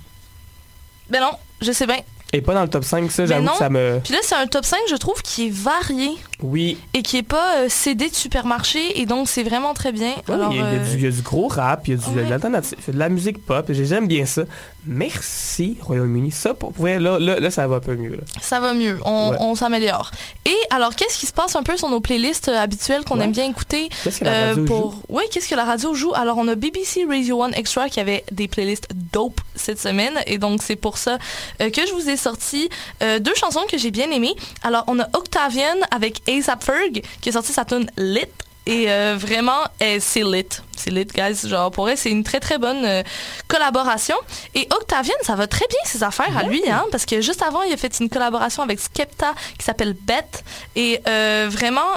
Ben 1.09 1.21
non, 1.21 1.31
je 1.61 1.71
sais 1.71 1.85
bien. 1.87 1.99
Est 2.33 2.41
pas 2.41 2.53
dans 2.53 2.63
le 2.63 2.67
top 2.67 2.83
5, 2.83 3.11
ça, 3.11 3.25
j'avoue 3.25 3.47
que 3.47 3.57
ça 3.57 3.69
me. 3.69 3.99
Puis 4.03 4.13
là, 4.13 4.19
c'est 4.21 4.35
un 4.35 4.47
top 4.47 4.65
5, 4.65 4.79
je 4.89 4.95
trouve, 4.95 5.21
qui 5.21 5.47
est 5.47 5.51
varié. 5.53 6.11
Oui, 6.43 6.77
et 6.93 7.01
qui 7.01 7.17
est 7.17 7.23
pas 7.23 7.57
euh, 7.57 7.65
CD 7.69 8.09
de 8.09 8.15
supermarché 8.15 9.01
et 9.01 9.07
donc 9.07 9.27
c'est 9.27 9.43
vraiment 9.43 9.73
très 9.73 9.91
bien. 9.91 10.13
Il, 10.27 10.33
y 10.33 10.37
euh, 10.61 10.83
du, 10.83 10.97
il 10.97 11.03
y 11.03 11.07
a 11.07 11.11
du 11.11 11.21
gros 11.21 11.47
rap, 11.47 11.87
il 11.87 11.91
y 11.91 11.93
a 11.93 11.97
du, 11.97 12.15
ouais. 12.15 12.25
de 12.25 12.29
l'alternative, 12.29 12.77
il 12.79 12.87
y 12.87 12.89
a 12.91 12.93
de 12.93 12.99
la 12.99 13.09
musique 13.09 13.43
pop, 13.43 13.65
j'aime 13.69 14.07
bien 14.07 14.25
ça. 14.25 14.43
Merci, 14.87 15.77
Royaume-Uni. 15.81 16.31
Ça, 16.31 16.53
pour 16.53 16.71
vrai, 16.71 16.99
là, 16.99 17.19
là, 17.19 17.39
là, 17.39 17.51
ça 17.51 17.67
va 17.67 17.75
un 17.75 17.79
peu 17.79 17.95
mieux. 17.95 18.11
là. 18.11 18.23
ça 18.41 18.59
va 18.59 18.73
mieux, 18.73 18.99
on, 19.05 19.29
Ouais. 19.49 19.55
s'améliore. 19.55 20.11
Et 20.45 20.55
alors, 20.69 20.95
qu'est-ce 20.95 21.17
qui 21.19 21.25
se 21.25 21.33
passe 21.33 21.55
un 21.55 21.63
peu 21.63 21.77
sur 21.77 21.89
nos 21.89 21.99
playlists 21.99 22.47
euh, 22.49 22.57
habituelles 22.57 23.03
qu'on 23.03 23.17
Ouais. 23.19 23.25
aime 23.25 23.31
bien 23.31 23.49
écouter 23.49 23.89
Qu'est-ce 24.03 24.19
que 24.19 24.25
la 24.25 24.47
radio 24.47 24.65
pour... 24.65 24.91
joue? 24.91 25.01
Oui, 25.09 25.23
qu'est-ce 25.31 25.47
que 25.49 25.55
la 25.55 25.65
radio 25.65 25.93
joue? 25.93 26.13
Alors, 26.15 26.37
on 26.37 26.47
a 26.47 26.55
BBC 26.55 27.05
Radio 27.07 27.43
1 27.43 27.51
Extra 27.51 27.89
qui 27.89 27.99
avait 27.99 28.23
des 28.31 28.47
playlists 28.47 28.87
dope 29.13 29.39
cette 29.55 29.79
semaine 29.79 30.13
et 30.25 30.37
donc 30.37 30.61
c'est 30.63 30.75
pour 30.75 30.97
ça 30.97 31.17
euh, 31.61 31.69
que 31.69 31.85
je 31.85 31.91
vous 31.93 32.09
ai 32.09 32.17
sorti 32.17 32.69
euh, 33.03 33.19
deux 33.19 33.35
chansons 33.35 33.65
que 33.69 33.77
j'ai 33.77 33.91
bien 33.91 34.09
aimées. 34.11 34.35
Alors, 34.63 34.83
on 34.87 34.99
a 34.99 35.07
Octavian 35.13 35.75
avec 35.91 36.21
A$AP 36.27 36.63
Ferg 36.63 37.01
qui 37.21 37.29
a 37.29 37.31
sorti 37.33 37.51
sa 37.53 37.65
tune 37.65 37.89
Lit. 37.97 38.25
Et 38.67 38.91
euh, 38.91 39.15
vraiment, 39.17 39.61
euh, 39.81 39.97
c'est 40.01 40.23
lit. 40.23 40.45
C'est 40.75 40.89
lit, 40.91 41.05
guys. 41.05 41.47
Genre, 41.47 41.71
pour 41.71 41.89
elle, 41.89 41.97
c'est 41.97 42.11
une 42.11 42.25
très, 42.25 42.41
très 42.41 42.57
bonne 42.57 42.83
euh, 42.83 43.01
collaboration. 43.47 44.17
Et 44.55 44.67
Octavian, 44.71 45.15
ça 45.21 45.35
va 45.35 45.47
très 45.47 45.65
bien, 45.69 45.79
ses 45.85 46.03
affaires 46.03 46.37
à 46.37 46.43
lui, 46.43 46.61
hein, 46.69 46.83
parce 46.91 47.05
que 47.05 47.21
juste 47.21 47.41
avant, 47.41 47.61
il 47.63 47.71
a 47.71 47.77
fait 47.77 47.97
une 48.01 48.09
collaboration 48.09 48.63
avec 48.63 48.81
Skepta 48.81 49.33
qui 49.57 49.63
s'appelle 49.63 49.93
Beth. 49.93 50.43
Et 50.75 50.99
euh, 51.07 51.47
vraiment, 51.49 51.87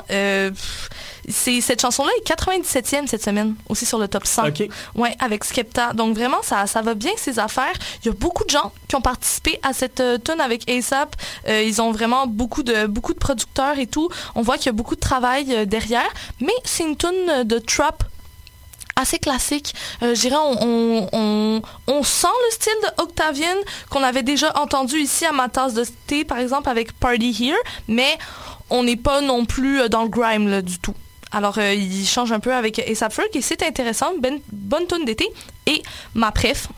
c'est 1.28 1.60
cette 1.60 1.80
chanson-là 1.80 2.10
est 2.18 2.28
97e 2.28 3.06
cette 3.06 3.22
semaine, 3.22 3.54
aussi 3.68 3.86
sur 3.86 3.98
le 3.98 4.08
top 4.08 4.26
100. 4.26 4.48
Ok. 4.48 4.68
Ouais, 4.94 5.14
avec 5.18 5.44
Skepta. 5.44 5.92
Donc 5.92 6.16
vraiment, 6.16 6.42
ça, 6.42 6.66
ça 6.66 6.82
va 6.82 6.94
bien 6.94 7.12
ses 7.16 7.38
affaires. 7.38 7.72
Il 8.02 8.06
y 8.06 8.10
a 8.10 8.14
beaucoup 8.14 8.44
de 8.44 8.50
gens 8.50 8.72
qui 8.88 8.96
ont 8.96 9.00
participé 9.00 9.58
à 9.62 9.72
cette 9.72 10.00
euh, 10.00 10.18
tune 10.18 10.40
avec 10.40 10.68
ASAP. 10.70 11.16
Euh, 11.48 11.62
ils 11.62 11.80
ont 11.80 11.92
vraiment 11.92 12.26
beaucoup 12.26 12.62
de 12.62 12.86
beaucoup 12.86 13.14
de 13.14 13.18
producteurs 13.18 13.78
et 13.78 13.86
tout. 13.86 14.08
On 14.34 14.42
voit 14.42 14.56
qu'il 14.56 14.66
y 14.66 14.70
a 14.70 14.72
beaucoup 14.72 14.94
de 14.94 15.00
travail 15.00 15.46
euh, 15.50 15.64
derrière. 15.64 16.08
Mais 16.40 16.52
c'est 16.64 16.84
une 16.84 16.96
tune 16.96 17.44
de 17.44 17.58
trap 17.58 18.04
assez 18.96 19.18
classique. 19.18 19.74
Euh, 20.02 20.14
je 20.14 20.20
dirais, 20.20 20.36
on, 20.36 20.56
on, 20.60 21.08
on, 21.12 21.62
on 21.86 22.02
sent 22.02 22.26
le 22.48 22.54
style 22.54 22.72
de 22.82 23.02
Octavian 23.02 23.56
qu'on 23.90 24.02
avait 24.02 24.22
déjà 24.22 24.52
entendu 24.58 24.96
ici 24.96 25.24
à 25.24 25.32
ma 25.32 25.48
tasse 25.48 25.74
de 25.74 25.84
thé, 26.06 26.24
par 26.24 26.38
exemple, 26.38 26.68
avec 26.68 26.92
Party 26.92 27.36
Here, 27.40 27.56
mais 27.88 28.18
on 28.68 28.82
n'est 28.84 28.96
pas 28.96 29.20
non 29.20 29.44
plus 29.46 29.88
dans 29.88 30.02
le 30.02 30.08
grime 30.08 30.48
là, 30.48 30.62
du 30.62 30.78
tout. 30.78 30.94
Alors, 31.32 31.58
euh, 31.58 31.72
il 31.74 32.06
change 32.06 32.32
un 32.32 32.40
peu 32.40 32.52
avec 32.54 32.78
A$AP 32.78 33.12
Ferg 33.12 33.28
et 33.34 33.42
c'est 33.42 33.62
intéressant. 33.62 34.12
Ben- 34.18 34.40
bonne 34.50 34.86
tune 34.86 35.04
d'été. 35.04 35.28
Et 35.66 35.82
ma 36.14 36.32
préf 36.32 36.68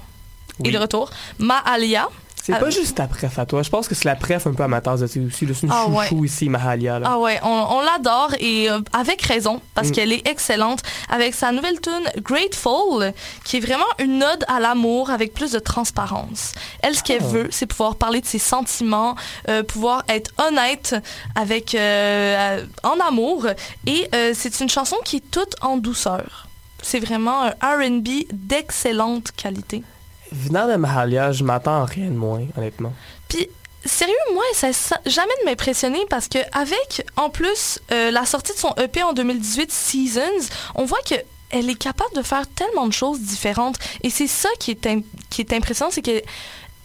Oui. 0.61 0.71
de 0.73 0.79
retour. 0.79 1.11
Ma 1.39 1.57
Alia. 1.59 2.09
C'est 2.45 2.55
Ah, 2.55 2.59
pas 2.59 2.71
juste 2.71 2.97
ta 2.97 3.07
préf 3.07 3.39
à 3.39 3.47
toi. 3.47 3.63
Je 3.63 3.71
pense 3.71 3.87
que 3.87 3.95
c'est 3.95 4.07
la 4.07 4.17
préf 4.17 4.49
un 4.49 4.53
peu 4.53 4.65
à 4.65 4.69
ma 4.69 4.81
tasse 4.81 4.99
de 4.99 5.05
aussi. 5.05 5.31
C'est 5.31 5.63
une 5.63 5.71
Ah, 5.71 5.85
chouchou 5.87 6.17
ouais. 6.21 6.27
ici, 6.27 6.49
Mahalia. 6.49 6.99
Là. 6.99 7.07
Ah 7.13 7.19
ouais, 7.21 7.39
on, 7.45 7.49
on 7.49 7.81
l'adore 7.83 8.31
et 8.41 8.69
euh, 8.69 8.81
avec 8.93 9.23
raison 9.23 9.61
parce 9.75 9.89
Mm. 9.89 9.93
qu'elle 9.93 10.13
est 10.13 10.27
excellente 10.29 10.81
avec 11.09 11.35
sa 11.35 11.53
nouvelle 11.53 11.81
tune 11.81 12.03
Grateful 12.21 13.13
qui 13.45 13.59
est 13.59 13.61
vraiment 13.61 13.85
une 14.01 14.25
ode 14.25 14.45
à 14.49 14.59
l'amour 14.59 15.11
avec 15.11 15.35
plus 15.35 15.53
de 15.53 15.61
transparence. 15.61 16.55
Elle 16.83 16.97
ce 16.97 17.05
qu'elle 17.05 17.23
Ah. 17.23 17.27
veut, 17.29 17.49
c'est 17.53 17.67
pouvoir 17.67 17.95
parler 17.95 18.21
de 18.21 18.27
ses 18.27 18.41
sentiments, 18.41 19.15
euh, 19.49 19.63
pouvoir 19.63 20.03
être 20.09 20.33
honnête 20.45 20.97
avec 21.37 21.77
euh, 21.77 22.65
en 22.83 22.99
amour 23.07 23.47
et 23.87 24.09
c'est 24.35 24.61
une 24.61 24.69
chanson 24.69 24.97
qui 25.05 25.17
est 25.19 25.31
toute 25.31 25.55
en 25.61 25.77
douceur. 25.77 26.49
C'est 26.83 26.99
vraiment 26.99 27.43
un 27.45 27.51
R&B 27.63 28.09
d'excellente 28.33 29.31
qualité. 29.37 29.85
Venant 30.33 30.67
de 30.69 30.77
Mahalia, 30.77 31.33
je 31.33 31.45
m'attends 31.45 31.83
à 31.83 31.85
rien 31.85 32.07
de 32.07 32.17
moins, 32.17 32.45
honnêtement. 32.57 32.93
Puis, 33.29 33.49
sérieux, 33.85 34.15
moi, 34.35 34.43
ça 34.55 34.73
ça- 34.73 35.01
jamais 35.07 35.33
de 35.43 35.51
m'impressionner 35.51 36.01
parce 36.09 36.29
que 36.29 36.39
avec, 36.53 37.07
en 37.17 37.31
plus, 37.31 37.79
euh, 37.93 38.11
la 38.11 38.25
sortie 38.27 38.53
de 38.53 38.59
son 38.59 38.75
EP 38.83 39.03
en 39.03 39.13
2018, 39.13 39.71
Seasons, 39.71 40.49
on 40.75 40.85
voit 40.85 41.01
que 41.09 41.15
elle 41.55 41.69
est 41.69 41.75
capable 41.75 42.15
de 42.15 42.23
faire 42.23 42.45
tellement 42.55 42.87
de 42.87 42.95
choses 42.95 43.21
différentes. 43.21 43.77
Et 44.03 44.09
c'est 44.09 44.27
ça 44.27 44.49
qui 44.59 44.71
est, 44.71 44.89
qui 45.29 45.43
est 45.43 45.53
impressionnant, 45.53 45.91
c'est 45.93 46.01
que 46.01 46.23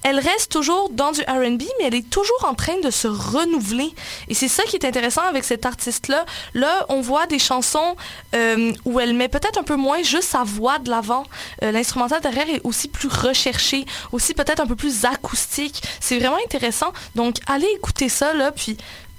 elle 0.07 0.19
reste 0.19 0.49
toujours 0.49 0.89
dans 0.89 1.11
du 1.11 1.19
R&B, 1.21 1.63
mais 1.79 1.87
elle 1.87 1.95
est 1.95 2.09
toujours 2.09 2.45
en 2.47 2.53
train 2.53 2.79
de 2.81 2.89
se 2.89 3.09
renouveler. 3.09 3.93
Et 4.29 4.33
c'est 4.33 4.47
ça 4.47 4.63
qui 4.63 4.77
est 4.77 4.85
intéressant 4.85 5.23
avec 5.23 5.43
cette 5.43 5.65
artiste-là. 5.65 6.25
Là, 6.53 6.85
on 6.87 7.01
voit 7.01 7.27
des 7.27 7.39
chansons 7.39 7.97
euh, 8.33 8.71
où 8.85 9.01
elle 9.01 9.13
met 9.13 9.27
peut-être 9.27 9.59
un 9.59 9.63
peu 9.63 9.75
moins 9.75 10.01
juste 10.03 10.29
sa 10.29 10.45
voix 10.45 10.79
de 10.79 10.89
l'avant. 10.89 11.23
Euh, 11.61 11.71
L'instrumental 11.71 12.21
derrière 12.21 12.47
est 12.49 12.61
aussi 12.63 12.87
plus 12.87 13.09
recherché, 13.09 13.85
aussi 14.13 14.33
peut-être 14.33 14.61
un 14.61 14.65
peu 14.65 14.77
plus 14.77 15.03
acoustique. 15.03 15.83
C'est 15.99 16.17
vraiment 16.19 16.37
intéressant. 16.45 16.93
Donc, 17.15 17.35
allez 17.45 17.67
écouter 17.75 18.07
ça, 18.07 18.33
là, 18.33 18.53
puis 18.53 18.77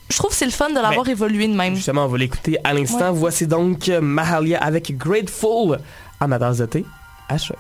je 0.08 0.16
trouve 0.16 0.30
que 0.30 0.36
c'est 0.36 0.46
le 0.46 0.50
fun 0.52 0.70
de 0.70 0.80
l'avoir 0.80 1.06
évolué 1.06 1.48
de 1.48 1.54
même. 1.54 1.76
Justement, 1.76 2.06
on 2.06 2.08
va 2.08 2.16
l'écouter 2.16 2.56
à 2.64 2.72
l'instant. 2.72 3.10
Ouais. 3.10 3.18
Voici 3.18 3.46
donc 3.46 3.88
Mahalia 3.88 4.58
avec 4.58 4.96
Grateful 4.96 5.80
à 6.18 6.26
ma 6.26 6.38
tasse 6.38 6.56
de 6.58 6.66
thé 6.66 6.86
à 7.28 7.36
choc. 7.36 7.58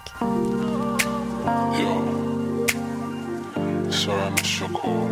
Sorry 3.90 4.20
I 4.20 4.30
missed 4.30 4.60
your 4.60 4.68
call. 4.68 5.08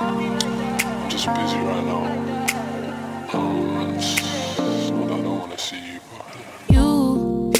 I'm 0.00 1.08
just 1.10 1.26
busy 1.26 1.58
right 1.58 1.84
now. 1.84 2.04
Um, 3.32 3.76
I 3.78 5.22
don't 5.22 5.38
wanna 5.40 5.58
see 5.58 5.76
you, 5.76 6.00
but 6.10 6.74
You, 6.74 7.52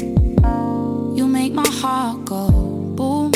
you 1.15 1.27
make 1.27 1.53
my 1.53 1.67
heart 1.67 2.25
go 2.25 2.49
boom. 2.95 3.31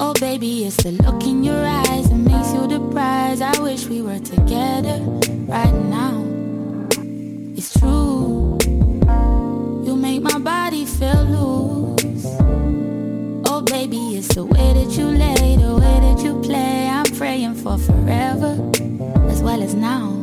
Oh, 0.00 0.14
baby, 0.20 0.64
it's 0.64 0.76
the 0.82 0.92
look 0.92 1.24
in 1.24 1.42
your 1.42 1.64
eyes 1.66 2.08
that 2.10 2.16
makes 2.16 2.52
you 2.52 2.66
the 2.66 2.80
prize. 2.92 3.40
I 3.40 3.58
wish 3.60 3.86
we 3.86 4.00
were 4.02 4.20
together 4.20 5.00
right 5.46 5.74
now. 5.74 6.22
It's 7.56 7.78
true. 7.78 8.58
You 9.84 9.96
make 9.96 10.22
my 10.22 10.38
body 10.38 10.84
feel 10.86 11.24
loose. 11.24 11.75
Baby, 13.78 14.16
it's 14.16 14.34
the 14.34 14.42
way 14.42 14.72
that 14.72 14.90
you 14.96 15.04
lay, 15.04 15.56
the 15.56 15.74
way 15.74 15.98
that 16.00 16.24
you 16.24 16.40
play. 16.40 16.88
I'm 16.88 17.04
praying 17.04 17.56
for 17.56 17.76
forever 17.76 18.52
as 19.28 19.42
well 19.42 19.62
as 19.62 19.74
now. 19.74 20.16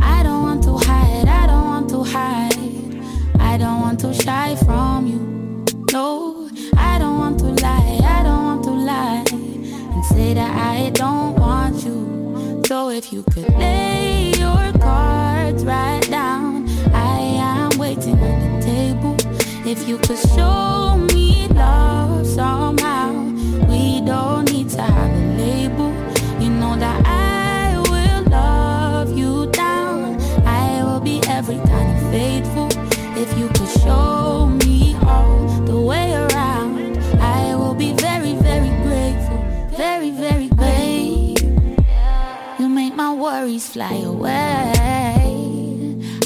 I 0.00 0.22
don't 0.22 0.42
want 0.44 0.62
to 0.62 0.76
hide, 0.78 1.26
I 1.26 1.46
don't 1.48 1.66
want 1.66 1.90
to 1.90 2.04
hide. 2.04 3.40
I 3.40 3.58
don't 3.58 3.80
want 3.80 3.98
to 4.02 4.14
shy 4.14 4.54
from 4.64 5.08
you. 5.08 5.64
No, 5.92 6.48
I 6.76 7.00
don't 7.00 7.18
want 7.18 7.40
to 7.40 7.46
lie, 7.46 7.98
I 8.04 8.22
don't 8.22 8.44
want 8.44 8.62
to 8.62 8.70
lie 8.70 9.24
and 9.92 10.04
say 10.04 10.32
that 10.34 10.52
I 10.56 10.90
don't 10.90 11.34
want 11.34 11.84
you. 11.84 12.62
So 12.68 12.90
if 12.90 13.12
you 13.12 13.24
could 13.24 13.52
lay 13.58 14.30
your 14.38 14.72
cards 14.78 15.64
right 15.64 16.08
down, 16.08 16.68
I 16.94 17.18
am 17.50 17.76
waiting 17.76 18.20
on 18.20 18.60
the 18.60 18.64
table. 18.64 19.16
If 19.68 19.88
you 19.88 19.98
could 19.98 20.20
show 20.36 20.96
me 21.12 21.48
love 21.48 22.05
somehow, 22.36 23.12
we 23.66 24.02
don't 24.02 24.44
need 24.52 24.68
to 24.68 24.82
have 24.82 25.10
a 25.10 25.24
label. 25.40 25.90
You 26.38 26.50
know 26.50 26.76
that 26.76 26.98
I 27.06 27.80
will 27.90 28.22
love 28.30 29.16
you 29.16 29.50
down. 29.52 30.20
I 30.44 30.84
will 30.84 31.00
be 31.00 31.22
every 31.28 31.56
kind 31.72 31.88
of 31.96 32.10
faithful. 32.12 32.68
If 33.22 33.28
you 33.38 33.48
could 33.48 33.72
show 33.80 34.48
me 34.64 34.96
all 35.06 35.46
the 35.70 35.80
way 35.80 36.12
around, 36.12 36.98
I 37.40 37.56
will 37.56 37.74
be 37.74 37.94
very, 37.94 38.34
very 38.34 38.72
grateful. 38.84 39.40
Very, 39.70 40.10
very 40.10 40.48
grateful. 40.48 41.56
You 42.58 42.68
make 42.68 42.94
my 42.94 43.14
worries 43.14 43.66
fly 43.66 43.96
away. 44.12 44.74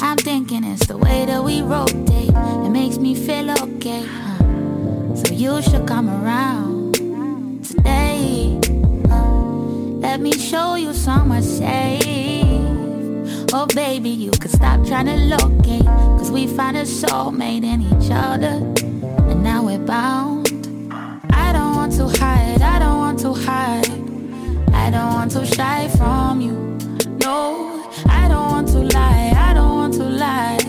I'm 0.01 0.17
thinking 0.17 0.65
it's 0.65 0.87
the 0.87 0.97
way 0.97 1.23
that 1.23 1.41
we 1.41 1.61
rotate. 1.61 2.35
It 2.65 2.69
makes 2.69 2.97
me 2.97 3.15
feel 3.15 3.49
okay. 3.51 4.20
You 5.41 5.59
should 5.63 5.87
come 5.87 6.07
around 6.07 6.93
today. 7.63 8.59
Uh, 9.09 9.65
let 10.05 10.19
me 10.19 10.31
show 10.33 10.75
you 10.75 10.93
somewhere 10.93 11.41
safe. 11.41 12.05
Oh, 13.51 13.65
baby, 13.73 14.09
you 14.09 14.29
could 14.29 14.51
stop 14.51 14.85
trying 14.85 15.07
to 15.07 15.17
locate. 15.35 15.85
Cause 15.85 16.29
we 16.29 16.45
found 16.45 16.77
a 16.77 16.83
soulmate 16.83 17.63
in 17.63 17.81
each 17.81 18.11
other. 18.11 18.61
And 19.31 19.43
now 19.43 19.65
we're 19.65 19.79
bound. 19.79 20.47
I 21.31 21.51
don't 21.53 21.75
want 21.75 21.93
to 21.93 22.05
hide, 22.19 22.61
I 22.61 22.77
don't 22.77 22.99
want 22.99 23.19
to 23.21 23.33
hide. 23.33 23.89
I 24.75 24.91
don't 24.91 25.13
want 25.15 25.31
to 25.31 25.43
shy 25.43 25.87
from 25.97 26.41
you. 26.41 26.53
No, 27.17 27.89
I 28.05 28.27
don't 28.27 28.51
want 28.51 28.67
to 28.67 28.79
lie, 28.95 29.33
I 29.35 29.55
don't 29.55 29.75
want 29.75 29.93
to 29.95 30.03
lie. 30.03 30.59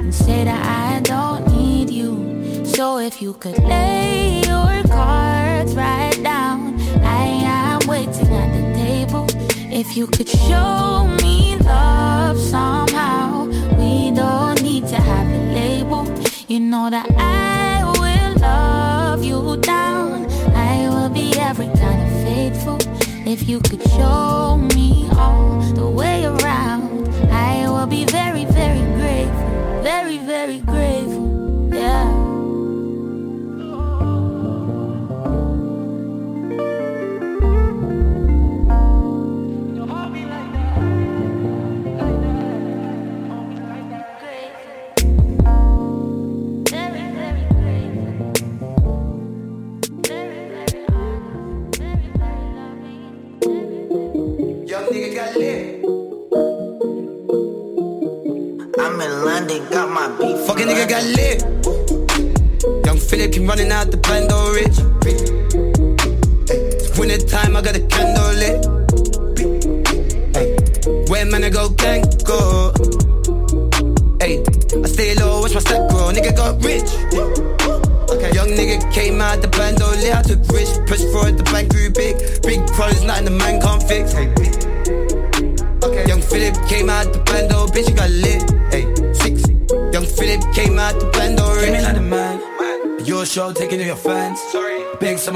And 0.00 0.12
say 0.12 0.42
that 0.42 0.96
I 0.96 1.00
don't 1.02 1.46
need 1.56 1.88
you. 1.88 2.37
So 2.78 2.98
if 2.98 3.20
you 3.20 3.32
could 3.32 3.58
lay 3.64 4.40
your 4.46 4.84
cards 4.86 5.74
right 5.74 6.16
down, 6.22 6.80
I 7.02 7.24
am 7.42 7.80
waiting 7.88 8.32
at 8.32 8.50
the 8.54 8.72
table. 8.78 9.26
If 9.68 9.96
you 9.96 10.06
could 10.06 10.28
show 10.28 11.08
me 11.20 11.56
love 11.56 12.38
somehow, 12.38 13.46
we 13.76 14.12
don't 14.12 14.62
need 14.62 14.86
to 14.86 14.94
have 14.94 15.26
a 15.26 15.40
label. 15.58 16.06
You 16.46 16.60
know 16.60 16.88
that 16.88 17.10
I 17.18 17.82
will 17.98 18.40
love 18.40 19.24
you 19.24 19.56
down. 19.56 20.30
I 20.54 20.88
will 20.88 21.08
be 21.08 21.36
every 21.36 21.66
kind 21.82 22.00
of 22.06 22.12
faithful. 22.22 22.78
If 23.26 23.48
you 23.48 23.58
could 23.58 23.82
show 23.90 24.56
me 24.76 25.08
all 25.16 25.60
the 25.74 25.90
way 25.90 26.26
around, 26.26 27.08
I 27.32 27.68
will 27.68 27.88
be 27.88 28.04
very, 28.04 28.44
very 28.44 28.84
grateful. 29.00 29.82
Very, 29.82 30.18
very 30.18 30.60
grateful. 30.60 31.70
Yeah. 31.72 32.17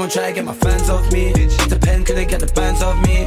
Someone 0.03 0.19
try 0.19 0.27
to 0.27 0.35
get 0.35 0.43
my 0.43 0.53
fans 0.53 0.89
off 0.89 1.09
me. 1.13 1.31
Bitch. 1.31 1.69
The 1.69 1.79
pen 1.79 2.03
could 2.03 2.17
they 2.17 2.25
get 2.25 2.41
the 2.41 2.51
bands 2.51 2.81
off 2.81 3.01
me. 3.07 3.19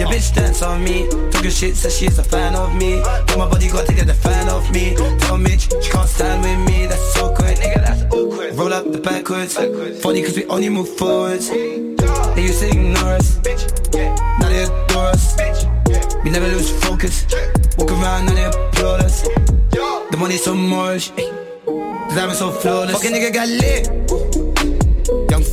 Your 0.00 0.08
bitch 0.08 0.34
dance 0.34 0.62
on 0.62 0.82
me. 0.82 1.06
Took 1.30 1.44
shit, 1.52 1.76
says 1.76 1.94
she's 1.94 2.18
a 2.18 2.24
fan 2.24 2.54
of 2.54 2.74
me. 2.74 3.02
Tell 3.26 3.36
my 3.36 3.46
body 3.46 3.68
got 3.68 3.84
to 3.86 3.92
get 3.92 4.06
the 4.06 4.14
fan 4.14 4.48
off 4.48 4.70
me. 4.72 4.96
Tell 5.18 5.36
Mitch 5.36 5.68
she 5.82 5.90
can't 5.90 6.08
stand 6.08 6.40
with 6.44 6.66
me. 6.66 6.86
That's 6.86 7.12
so 7.12 7.26
awkward, 7.26 7.58
nigga. 7.58 7.84
That's 7.84 8.04
awkward. 8.04 8.54
Roll 8.54 8.72
up 8.72 8.90
the 8.90 9.00
backwards. 9.00 9.54
Funny 10.00 10.22
cause 10.22 10.34
we 10.34 10.46
only 10.46 10.70
move 10.70 10.88
forwards. 10.96 11.50
They 11.50 12.42
used 12.42 12.60
to 12.60 12.70
ignore 12.70 13.12
us. 13.20 13.36
Now 14.40 14.48
they 14.48 14.64
adore 14.64 15.12
us. 15.12 15.36
We 16.24 16.30
never 16.30 16.48
lose 16.48 16.70
focus. 16.86 17.26
Walk 17.76 17.90
around 17.90 18.30
and 18.30 18.38
they 18.38 18.44
applaud 18.44 19.02
us. 19.02 19.28
The 19.28 20.16
money's 20.18 20.42
so. 20.42 20.54
The 20.54 22.14
diamonds 22.16 22.38
so 22.38 22.50
flawless. 22.50 22.96
Fucking 22.96 23.12
nigga 23.12 23.34
got 23.34 23.48
lit. 23.48 24.01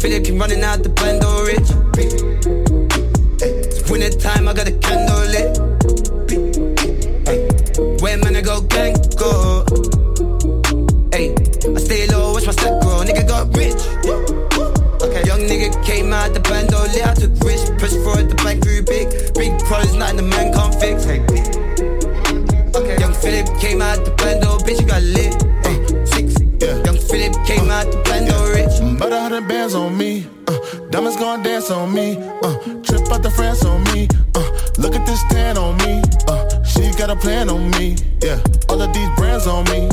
Philip 0.10 0.26
keep 0.26 0.40
running 0.40 0.64
out 0.64 0.82
the 0.82 0.90
bando 0.90 1.39
Diamonds 31.00 31.18
gonna 31.18 31.42
dance 31.42 31.72
on 31.72 31.94
me. 31.94 32.18
Uh, 32.44 32.60
trip 32.84 33.10
out 33.10 33.24
the 33.24 33.32
France 33.34 33.64
on 33.64 33.82
me. 33.94 34.10
Uh, 34.36 34.44
look 34.80 34.98
at 34.98 35.06
this 35.06 35.24
tan 35.30 35.58
on 35.58 35.78
me. 35.78 36.02
Uh, 36.28 36.62
she 36.64 36.92
got 36.98 37.10
a 37.10 37.16
plan 37.16 37.50
on 37.50 37.72
me. 37.72 37.96
Yeah, 38.22 38.38
all 38.68 38.82
of 38.82 38.94
these 38.94 39.08
brands 39.16 39.48
on 39.48 39.64
me. 39.72 39.88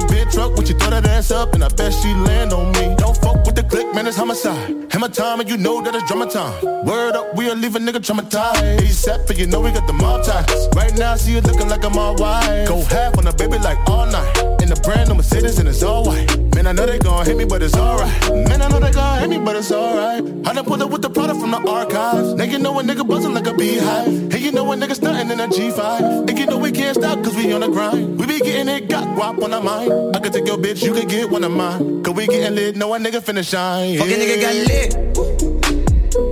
A 0.00 0.06
big 0.08 0.30
truck, 0.30 0.56
when 0.56 0.66
she 0.66 0.74
throw 0.74 0.90
that 0.90 1.06
ass 1.06 1.30
up, 1.30 1.54
and 1.54 1.64
I 1.64 1.68
bet 1.68 1.92
she 1.92 2.14
land 2.14 2.52
on 2.52 2.72
me. 2.72 2.94
Don't 2.96 3.16
fuck 3.16 3.44
with 3.44 3.54
the 3.54 3.62
click, 3.62 3.94
man, 3.94 4.06
it's 4.06 4.16
homicide. 4.16 4.86
Hammer 4.90 5.08
time, 5.08 5.40
and 5.40 5.48
you 5.48 5.56
know 5.56 5.82
that 5.82 5.94
it's 5.94 6.06
drama 6.08 6.28
time. 6.28 6.54
Word 6.84 7.14
up, 7.14 7.34
we'll 7.34 7.56
leave 7.56 7.76
a 7.76 7.78
nigga 7.78 8.00
traumatized. 8.00 8.78
ASAP, 8.80 9.26
for 9.26 9.34
you 9.34 9.46
know 9.46 9.60
we 9.60 9.70
got 9.70 9.86
the 9.86 9.92
mob 9.92 10.24
ties. 10.24 10.68
Right 10.74 10.96
now, 10.96 11.12
I 11.12 11.16
see 11.16 11.32
you 11.32 11.40
looking 11.40 11.68
like 11.68 11.84
I'm 11.84 11.96
all 11.96 12.16
white. 12.16 12.64
Go 12.66 12.82
half 12.82 13.18
on 13.18 13.26
a 13.26 13.32
baby 13.32 13.58
like 13.58 13.78
all 13.88 14.06
night. 14.06 14.62
In 14.62 14.72
a 14.72 14.76
brand 14.76 15.08
new 15.08 15.16
Mercedes, 15.16 15.58
and 15.58 15.68
it's 15.68 15.82
all 15.82 16.04
white. 16.04 16.28
Man, 16.54 16.66
I 16.66 16.72
know 16.72 16.86
they 16.86 16.98
gon' 16.98 17.24
hit 17.24 17.36
me, 17.36 17.44
but 17.44 17.62
it's 17.62 17.76
alright. 17.76 18.30
Man, 18.30 18.60
I 18.62 18.68
know 18.68 18.80
they 18.80 18.90
gon' 18.90 19.20
hit 19.20 19.30
me, 19.30 19.38
but 19.38 19.56
it's 19.56 19.72
alright. 19.72 20.22
I 20.46 20.52
done 20.52 20.64
pulled 20.64 20.82
up 20.82 20.90
with 20.90 21.02
the 21.02 21.10
product 21.10 21.40
from 21.40 21.52
the 21.52 21.58
archives. 21.68 22.34
Now 22.34 22.44
you 22.44 22.58
know 22.58 22.78
a 22.78 22.82
nigga 22.82 23.06
buzzing 23.06 23.34
like 23.34 23.46
a 23.46 23.54
beehive. 23.54 24.32
Hey, 24.32 24.38
you 24.38 24.52
know 24.52 24.70
a 24.72 24.76
nigga 24.76 24.94
stunting 24.94 25.30
in 25.30 25.40
a 25.40 25.46
G5. 25.48 26.28
And 26.28 26.38
you 26.38 26.46
know 26.46 26.58
we 26.58 26.72
can't 26.72 26.96
stop, 26.96 27.22
cause 27.22 27.34
we 27.36 27.52
on 27.52 27.60
the 27.60 27.68
grind. 27.68 28.18
We 28.18 28.26
be 28.26 28.38
getting 28.40 28.68
it, 28.68 28.88
got 28.88 29.06
guap 29.16 29.42
on 29.42 29.54
our 29.54 29.62
mind. 29.62 29.89
I 29.90 30.20
could 30.20 30.32
take 30.32 30.46
your 30.46 30.56
bitch, 30.56 30.84
you 30.84 30.92
could 30.92 31.08
get 31.08 31.28
one 31.28 31.42
of 31.42 31.50
mine. 31.50 32.04
Cause 32.04 32.14
we 32.14 32.26
getting 32.28 32.54
lit, 32.54 32.76
know 32.76 32.94
a 32.94 32.98
nigga 32.98 33.20
finna 33.20 33.42
shine. 33.42 33.98
Fucking 33.98 34.18
nigga 34.18 34.40
got 34.40 34.54
lit. 34.70 34.94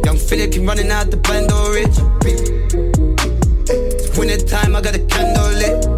Young 0.05 0.17
Philip 0.17 0.53
keep 0.53 0.63
running 0.67 0.91
out 0.93 1.11
the 1.11 1.17
bando 1.17 1.71
rich. 1.73 1.99
It's 3.69 4.17
winter 4.17 4.39
time, 4.47 4.77
I 4.77 4.81
got 4.81 4.95
a 4.95 5.01
candle 5.01 5.51
lit. 5.59 5.89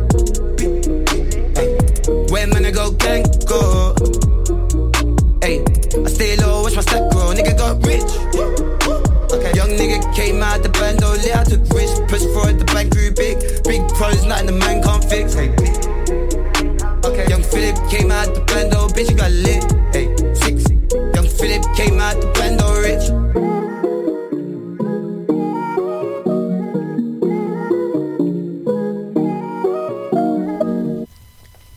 Where 2.31 2.46
man 2.46 2.64
I 2.64 2.70
go, 2.70 2.92
gang 2.92 3.25
go. 3.44 3.94
Hey, 5.42 5.61
I 5.61 6.09
stay 6.09 6.37
low, 6.37 6.62
watch 6.62 6.77
my 6.77 6.83
stack 6.83 7.11
grow. 7.12 7.35
Nigga 7.35 7.59
got 7.59 7.85
rich. 7.85 8.09
Young 9.55 9.70
nigga 9.77 10.01
came 10.14 10.42
out 10.42 10.62
the 10.62 10.70
bando 10.70 11.11
lit. 11.11 11.37
I 11.37 11.44
took 11.44 11.61
risk, 11.75 12.09
push 12.09 12.25
forward, 12.33 12.59
the 12.59 12.64
bank 12.64 12.94
grew 12.94 13.11
big. 13.11 13.38
Big 13.64 13.87
pros, 13.96 14.25
nothing 14.25 14.46
the 14.46 14.53
man 14.53 14.83
can't 14.83 15.05
fix. 15.05 15.35
Hey. 15.35 15.80
Young 17.03 17.43
Philip 17.43 17.77
came 17.89 18.11
out 18.11 18.35
the 18.35 18.41
bando, 18.47 18.87
bitch, 18.89 19.09
you 19.11 19.17
got 19.17 19.31
lit. 19.31 19.65
Hey, 19.93 20.15
six. 20.35 20.69
Young 21.15 21.29
Philip 21.29 21.65
came 21.75 21.99
out 21.99 22.21
the 22.21 22.31
bando 22.35 22.60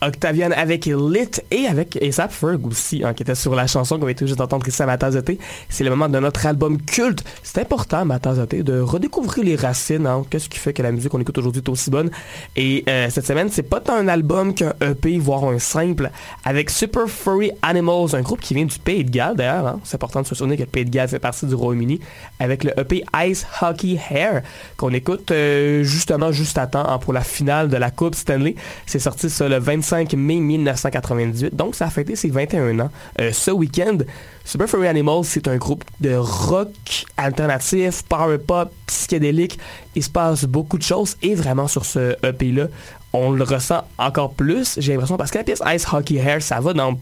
Octavian 0.06 0.50
avec 0.50 0.86
Lit 0.86 1.40
et 1.50 1.66
avec 1.66 1.96
ASAP 2.02 2.32
Ferg 2.32 2.66
aussi, 2.66 3.02
hein, 3.04 3.14
qui 3.14 3.22
était 3.22 3.34
sur 3.34 3.54
la 3.54 3.66
chanson 3.66 3.98
qu'on 3.98 4.06
va 4.06 4.14
tout 4.14 4.26
juste 4.26 4.40
entendre 4.40 4.66
ici 4.68 4.82
à 4.82 4.86
ma 4.86 4.98
tasse 4.98 5.14
de 5.14 5.20
thé. 5.20 5.38
C'est 5.68 5.84
le 5.84 5.90
moment 5.90 6.08
de 6.08 6.18
notre 6.18 6.46
album 6.46 6.80
culte. 6.80 7.24
C'est 7.42 7.60
important, 7.60 8.04
ma 8.04 8.18
tasse 8.18 8.38
de 8.38 8.80
redécouvrir 8.80 9.44
les 9.44 9.56
racines. 9.56 10.06
Hein. 10.06 10.24
Qu'est-ce 10.28 10.48
qui 10.48 10.58
fait 10.58 10.72
que 10.72 10.82
la 10.82 10.92
musique 10.92 11.10
qu'on 11.10 11.20
écoute 11.20 11.38
aujourd'hui 11.38 11.62
est 11.64 11.68
aussi 11.68 11.90
bonne? 11.90 12.10
Et 12.56 12.84
euh, 12.88 13.08
cette 13.10 13.26
semaine, 13.26 13.48
c'est 13.50 13.62
pas 13.62 13.80
tant 13.80 13.94
un 13.94 14.08
album 14.08 14.54
qu'un 14.54 14.74
EP, 14.80 15.18
voire 15.18 15.44
un 15.44 15.58
simple, 15.58 16.10
avec 16.44 16.70
Super 16.70 17.08
Furry 17.08 17.52
Animals, 17.62 18.14
un 18.14 18.22
groupe 18.22 18.40
qui 18.40 18.54
vient 18.54 18.66
du 18.66 18.78
Pays 18.78 19.04
de 19.04 19.10
Galles 19.10 19.36
d'ailleurs. 19.36 19.66
Hein. 19.66 19.80
C'est 19.84 19.96
important 19.96 20.22
de 20.22 20.26
se 20.26 20.34
souvenir 20.34 20.56
que 20.56 20.62
le 20.62 20.68
Pays 20.68 20.84
de 20.84 20.90
Galles 20.90 21.08
fait 21.08 21.18
partie 21.18 21.46
du 21.46 21.54
Royaume-Uni, 21.54 22.00
avec 22.40 22.64
le 22.64 22.72
EP 22.78 23.04
Ice 23.26 23.46
Hockey 23.62 23.98
Hair, 24.10 24.42
qu'on 24.76 24.90
écoute 24.90 25.30
euh, 25.30 25.82
justement 25.82 26.32
juste 26.32 26.58
à 26.58 26.66
temps 26.66 26.98
pour 26.98 27.12
la 27.12 27.22
finale 27.22 27.68
de 27.68 27.76
la 27.76 27.90
Coupe 27.90 28.14
Stanley. 28.14 28.54
C'est 28.86 28.98
sorti 28.98 29.30
ça 29.30 29.48
le 29.48 29.58
25 29.58 29.93
mai 30.16 30.40
1998, 30.40 31.54
donc 31.54 31.74
ça 31.74 31.86
a 31.86 31.90
fêté 31.90 32.16
ses 32.16 32.30
21 32.30 32.80
ans. 32.80 32.90
Euh, 33.20 33.32
ce 33.32 33.50
week-end, 33.50 33.98
Super 34.44 34.68
Furry 34.68 34.88
Animals, 34.88 35.24
c'est 35.24 35.48
un 35.48 35.56
groupe 35.56 35.84
de 36.00 36.14
rock 36.14 36.70
alternatif, 37.16 38.02
power 38.04 38.38
pop, 38.38 38.72
psychédélique. 38.86 39.58
Il 39.94 40.02
se 40.02 40.10
passe 40.10 40.44
beaucoup 40.44 40.78
de 40.78 40.82
choses 40.82 41.16
et 41.22 41.34
vraiment 41.34 41.68
sur 41.68 41.84
ce 41.84 42.16
EP-là, 42.26 42.66
on 43.12 43.30
le 43.30 43.44
ressent 43.44 43.84
encore 43.98 44.32
plus, 44.34 44.78
j'ai 44.78 44.92
l'impression, 44.92 45.16
parce 45.16 45.30
que 45.30 45.38
la 45.38 45.44
pièce 45.44 45.62
Ice 45.74 45.86
Hockey 45.92 46.16
Hair, 46.16 46.42
ça 46.42 46.60
va 46.60 46.72
dans 46.72 46.98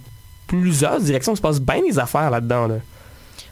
plusieurs 0.47 1.01
directions, 1.01 1.33
il 1.33 1.37
se 1.37 1.43
passe 1.43 1.61
bien 1.61 1.81
des 1.83 1.99
affaires 1.99 2.31
là-dedans. 2.31 2.67
Là. 2.67 2.75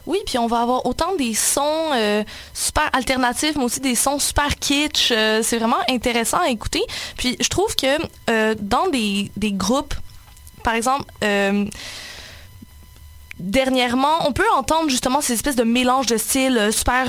Oui, 0.07 0.19
puis 0.25 0.37
on 0.37 0.47
va 0.47 0.61
avoir 0.61 0.85
autant 0.85 1.15
des 1.15 1.33
sons 1.33 1.91
euh, 1.93 2.23
super 2.53 2.89
alternatifs, 2.93 3.55
mais 3.55 3.63
aussi 3.63 3.79
des 3.79 3.95
sons 3.95 4.19
super 4.19 4.55
kitsch. 4.59 5.11
Euh, 5.11 5.41
c'est 5.43 5.57
vraiment 5.57 5.79
intéressant 5.89 6.39
à 6.39 6.49
écouter. 6.49 6.81
Puis 7.17 7.37
je 7.39 7.47
trouve 7.49 7.75
que 7.75 7.97
euh, 8.29 8.55
dans 8.59 8.87
des, 8.89 9.31
des 9.37 9.51
groupes, 9.51 9.93
par 10.63 10.75
exemple, 10.75 11.05
dernièrement, 13.39 14.27
on 14.27 14.31
peut 14.31 14.45
entendre 14.55 14.89
justement 14.89 15.21
ces 15.21 15.33
espèces 15.33 15.55
de 15.55 15.63
mélanges 15.63 16.05
de 16.05 16.17
styles 16.17 16.69
super 16.71 17.07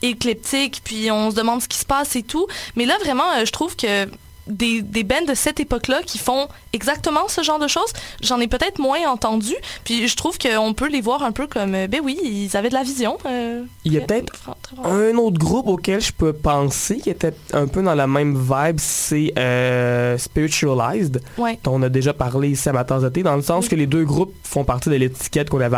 éclectiques, 0.00 0.80
puis 0.84 1.10
on 1.10 1.32
se 1.32 1.34
demande 1.34 1.60
ce 1.60 1.66
qui 1.66 1.78
se 1.78 1.84
passe 1.84 2.14
et 2.14 2.22
tout. 2.22 2.46
Mais 2.76 2.86
là, 2.86 2.96
vraiment, 2.98 3.44
je 3.44 3.50
trouve 3.50 3.74
que 3.74 4.06
des, 4.46 4.82
des 4.82 5.04
bands 5.04 5.24
de 5.26 5.34
cette 5.34 5.60
époque-là 5.60 6.00
qui 6.04 6.18
font 6.18 6.48
exactement 6.72 7.28
ce 7.28 7.42
genre 7.42 7.58
de 7.58 7.68
choses, 7.68 7.92
j'en 8.22 8.40
ai 8.40 8.48
peut-être 8.48 8.78
moins 8.78 9.06
entendu. 9.08 9.54
Puis 9.84 10.08
je 10.08 10.16
trouve 10.16 10.38
qu'on 10.38 10.74
peut 10.74 10.88
les 10.88 11.00
voir 11.00 11.22
un 11.22 11.32
peu 11.32 11.46
comme, 11.46 11.74
euh, 11.74 11.86
ben 11.86 12.00
oui, 12.02 12.18
ils 12.22 12.56
avaient 12.56 12.68
de 12.70 12.74
la 12.74 12.82
vision. 12.82 13.18
euh, 13.26 13.62
Il 13.84 13.92
y 13.92 13.98
a 13.98 14.00
peut-être 14.00 14.32
un 14.84 15.14
autre 15.16 15.38
groupe 15.38 15.66
auquel 15.68 16.00
je 16.00 16.12
peux 16.12 16.32
penser 16.32 16.98
qui 16.98 17.10
était 17.10 17.34
un 17.52 17.66
peu 17.66 17.82
dans 17.82 17.94
la 17.94 18.06
même 18.06 18.36
vibe, 18.36 18.78
c'est 18.78 19.32
euh, 19.38 20.16
Spiritualized, 20.18 21.20
Ouais. 21.38 21.58
dont 21.62 21.74
on 21.74 21.82
a 21.82 21.88
déjà 21.88 22.12
parlé 22.12 22.50
ici 22.50 22.68
à 22.68 22.72
ma 22.72 22.84
tasse 22.84 23.02
de 23.02 23.08
thé, 23.08 23.22
dans 23.22 23.36
le 23.36 23.42
sens 23.42 23.68
que 23.68 23.76
les 23.76 23.86
deux 23.86 24.04
groupes 24.04 24.34
font 24.42 24.64
partie 24.64 24.88
de 24.90 24.94
l'étiquette 24.96 25.50
qu'on 25.50 25.60
avait 25.60 25.76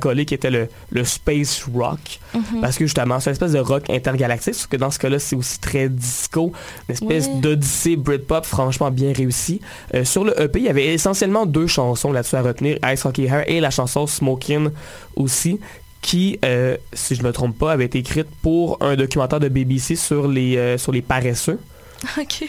coller, 0.00 0.24
qui 0.24 0.34
était 0.34 0.50
le, 0.50 0.68
le 0.90 1.04
space 1.04 1.64
rock. 1.74 2.20
Mhm. 2.34 2.60
Parce 2.60 2.76
que 2.76 2.84
justement, 2.84 3.20
c'est 3.20 3.30
une 3.30 3.32
espèce 3.32 3.52
de 3.52 3.58
rock 3.58 3.88
intergalactique, 3.90 4.54
sauf 4.54 4.66
que 4.68 4.76
dans 4.76 4.90
ce 4.90 4.98
cas-là, 4.98 5.18
c'est 5.18 5.36
aussi 5.36 5.58
très 5.58 5.88
disco, 5.88 6.52
une 6.88 6.94
espèce 6.94 7.28
Ouais. 7.28 7.34
D'odyssée 7.78 7.96
Britpop 7.96 8.44
franchement 8.44 8.90
bien 8.90 9.12
réussi. 9.12 9.60
Euh, 9.94 10.04
sur 10.04 10.24
le 10.24 10.40
EP, 10.40 10.58
il 10.58 10.64
y 10.64 10.68
avait 10.68 10.86
essentiellement 10.86 11.46
deux 11.46 11.66
chansons 11.66 12.12
là-dessus 12.12 12.36
à 12.36 12.42
retenir, 12.42 12.78
Ice 12.92 13.04
Hockey 13.04 13.24
Hair 13.24 13.48
et 13.48 13.60
la 13.60 13.70
chanson 13.70 14.06
Smokin' 14.06 14.70
aussi 15.16 15.60
qui, 16.00 16.38
euh, 16.44 16.76
si 16.92 17.16
je 17.16 17.22
me 17.22 17.32
trompe 17.32 17.58
pas, 17.58 17.72
avait 17.72 17.86
été 17.86 17.98
écrite 17.98 18.28
pour 18.42 18.78
un 18.80 18.94
documentaire 18.94 19.40
de 19.40 19.48
BBC 19.48 19.94
euh, 20.12 20.78
sur 20.78 20.92
les 20.92 21.02
paresseux. 21.02 21.58
OK. 22.20 22.44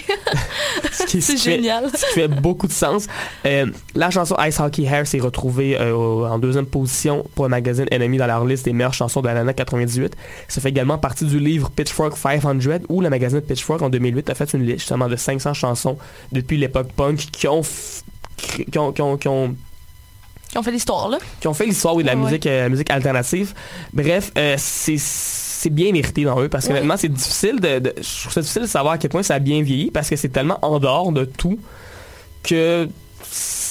C'est 0.91 1.05
qui 1.07 1.21
fait- 1.21 1.37
génial. 1.37 1.89
ce 1.89 2.05
qui 2.05 2.13
fait 2.13 2.27
beaucoup 2.27 2.67
de 2.67 2.71
sens. 2.71 3.07
Euh, 3.45 3.65
la 3.95 4.09
chanson 4.09 4.35
Ice 4.47 4.59
Hockey 4.59 4.83
Hair 4.83 5.07
s'est 5.07 5.19
retrouvée 5.19 5.77
euh, 5.79 5.93
en 6.27 6.37
deuxième 6.39 6.65
position 6.65 7.25
pour 7.35 7.45
le 7.45 7.49
magazine 7.49 7.87
Enemy 7.91 8.17
dans 8.17 8.27
leur 8.27 8.45
liste 8.45 8.65
des 8.65 8.73
meilleures 8.73 8.93
chansons 8.93 9.21
de 9.21 9.27
l'année 9.27 9.53
98. 9.53 10.15
Ça 10.47 10.61
fait 10.61 10.69
également 10.69 10.97
partie 10.97 11.25
du 11.25 11.39
livre 11.39 11.69
Pitchfork 11.71 12.15
500 12.17 12.57
où 12.89 13.01
le 13.01 13.09
magazine 13.09 13.41
Pitchfork 13.41 13.81
en 13.81 13.89
2008 13.89 14.29
a 14.29 14.35
fait 14.35 14.53
une 14.53 14.65
liste 14.65 14.79
justement 14.79 15.07
de 15.07 15.15
500 15.15 15.53
chansons 15.53 15.97
depuis 16.31 16.57
l'époque 16.57 16.91
punk 16.95 17.17
qui 17.31 17.47
ont, 17.47 17.61
qui 18.71 18.77
ont, 18.77 18.91
qui 18.91 19.01
ont- 19.01 19.17
qui 19.17 19.27
ont 19.27 19.55
Qui 20.49 20.57
ont 20.57 20.63
fait 20.63 20.71
l'histoire, 20.71 21.09
là. 21.09 21.17
qui 21.39 21.47
ont 21.47 21.53
fait 21.53 21.65
l'histoire 21.65 21.95
oui, 21.95 22.03
de 22.03 22.07
la 22.09 22.15
Ouais. 22.15 22.23
musique, 22.23 22.45
euh, 22.47 22.69
musique 22.69 22.89
alternative. 22.89 23.53
Bref, 23.93 24.31
euh, 24.37 24.55
c'est 24.57 24.97
c'est 25.61 25.69
bien 25.69 25.91
mérité 25.91 26.23
dans 26.23 26.39
eux 26.41 26.47
parce 26.47 26.65
que 26.67 26.71
honnêtement 26.71 26.95
c'est 26.95 27.09
difficile 27.09 27.59
de, 27.59 27.79
de- 27.79 27.93
je 27.97 28.19
trouve 28.21 28.31
ça 28.33 28.39
difficile 28.41 28.61
de 28.61 28.67
savoir 28.67 28.93
à 28.93 28.97
quel 28.97 29.09
point 29.09 29.23
ça 29.23 29.35
a 29.35 29.39
bien 29.39 29.61
vieilli 29.61 29.91
parce 29.91 30.09
que 30.09 30.15
c'est 30.15 30.29
tellement 30.29 30.57
en 30.61 30.79
dehors 30.79 31.11
de 31.11 31.25
tout 31.25 31.59
que 32.43 32.87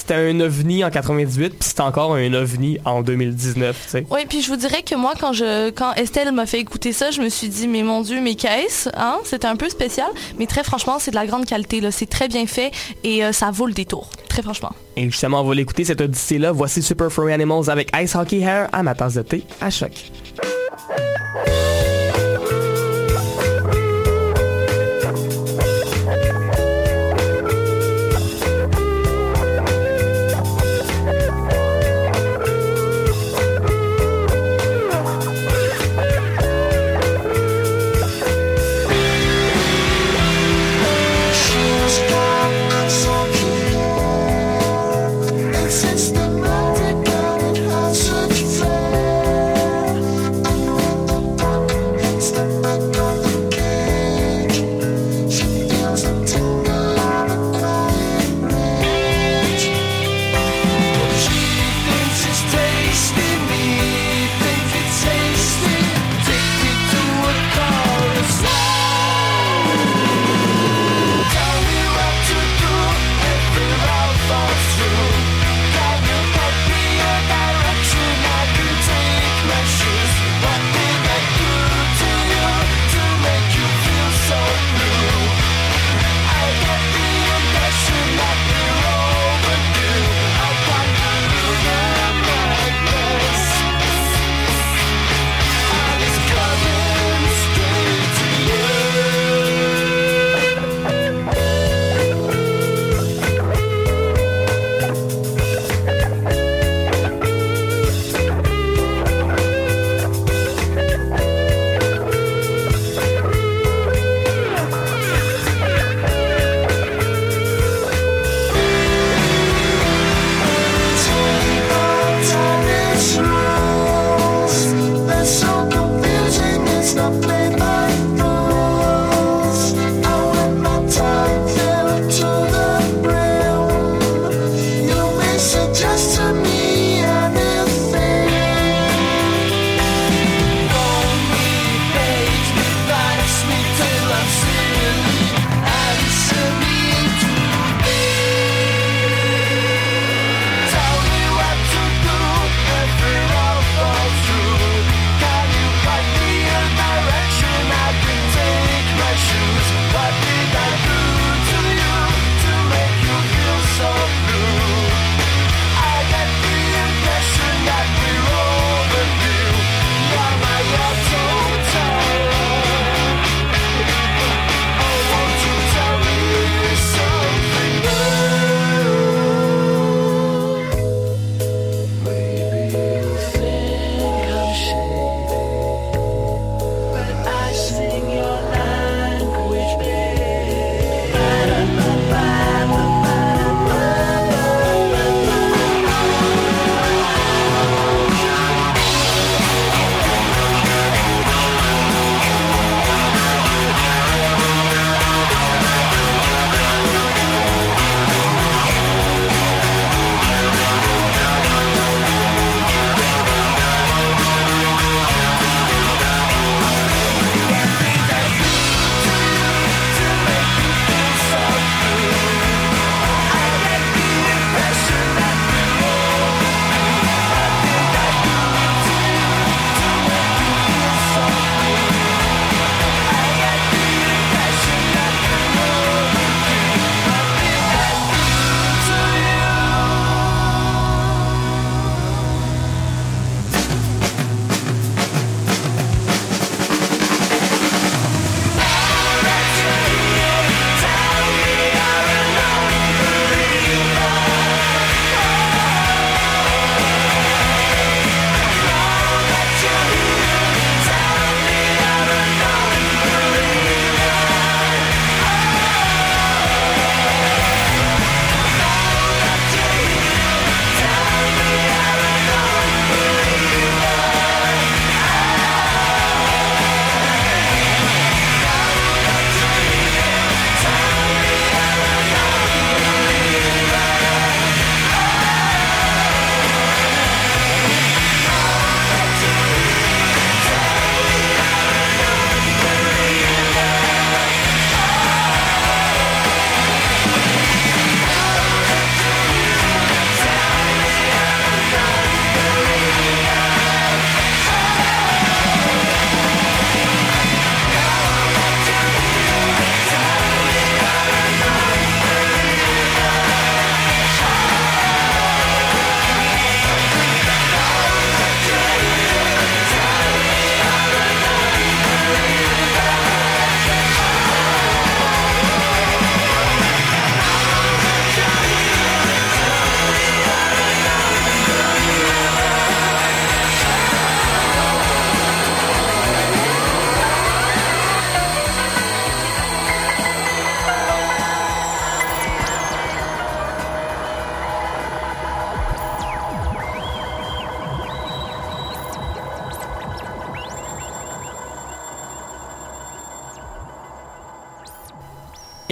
c'était 0.08 0.30
un 0.30 0.40
ovni 0.40 0.82
en 0.84 0.90
98 0.90 1.50
puis 1.50 1.58
c'est 1.60 1.80
encore 1.80 2.14
un 2.14 2.32
ovni 2.32 2.78
en 2.86 3.02
2019 3.02 3.78
tu 3.84 3.90
sais. 3.90 4.06
Oui, 4.10 4.20
puis 4.26 4.40
je 4.40 4.48
vous 4.48 4.56
dirais 4.56 4.82
que 4.82 4.94
moi, 4.94 5.12
quand 5.20 5.34
je, 5.34 5.68
quand 5.68 5.92
Estelle 5.94 6.32
m'a 6.32 6.46
fait 6.46 6.60
écouter 6.60 6.94
ça, 6.94 7.10
je 7.10 7.20
me 7.20 7.28
suis 7.28 7.50
dit, 7.50 7.68
mais 7.68 7.82
mon 7.82 8.00
Dieu, 8.00 8.20
mais 8.22 8.34
qu'est-ce, 8.34 8.88
hein? 8.96 9.18
C'était 9.24 9.46
un 9.46 9.56
peu 9.56 9.68
spécial, 9.68 10.08
mais 10.38 10.46
très 10.46 10.64
franchement, 10.64 10.98
c'est 10.98 11.10
de 11.10 11.16
la 11.16 11.26
grande 11.26 11.44
qualité. 11.44 11.82
C'est 11.90 12.08
très 12.08 12.28
bien 12.28 12.46
fait 12.46 12.70
et 13.04 13.22
euh, 13.22 13.32
ça 13.32 13.50
vaut 13.50 13.66
le 13.66 13.74
détour. 13.74 14.08
Très 14.30 14.40
franchement. 14.40 14.72
Et 14.96 15.04
justement, 15.04 15.42
on 15.42 15.44
va 15.44 15.54
l'écouter 15.54 15.84
cette 15.84 16.00
odyssée-là. 16.00 16.52
Voici 16.52 16.82
Super 16.82 17.12
Furry 17.12 17.34
Animals 17.34 17.68
avec 17.68 17.90
Ice 17.94 18.14
Hockey 18.14 18.40
Hair 18.40 18.68
à 18.72 18.82
ma 18.82 18.94
tasse 18.94 19.14
de 19.14 19.22
thé 19.22 19.44
à 19.60 19.68
choc. 19.68 19.92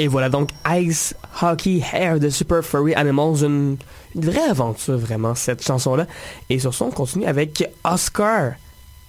Et 0.06 0.08
voilà 0.08 0.28
donc 0.28 0.50
Ice 0.70 1.16
Hockey 1.42 1.82
Hair 1.92 2.20
de 2.20 2.30
Super 2.30 2.62
Furry 2.62 2.94
Animals, 2.94 3.42
une, 3.42 3.76
une 4.14 4.24
vraie 4.24 4.48
aventure 4.48 4.96
vraiment 4.96 5.34
cette 5.34 5.66
chanson-là. 5.66 6.06
Et 6.48 6.60
sur 6.60 6.72
ce, 6.72 6.84
on 6.84 6.92
continue 6.92 7.26
avec 7.26 7.68
Oscar. 7.82 8.52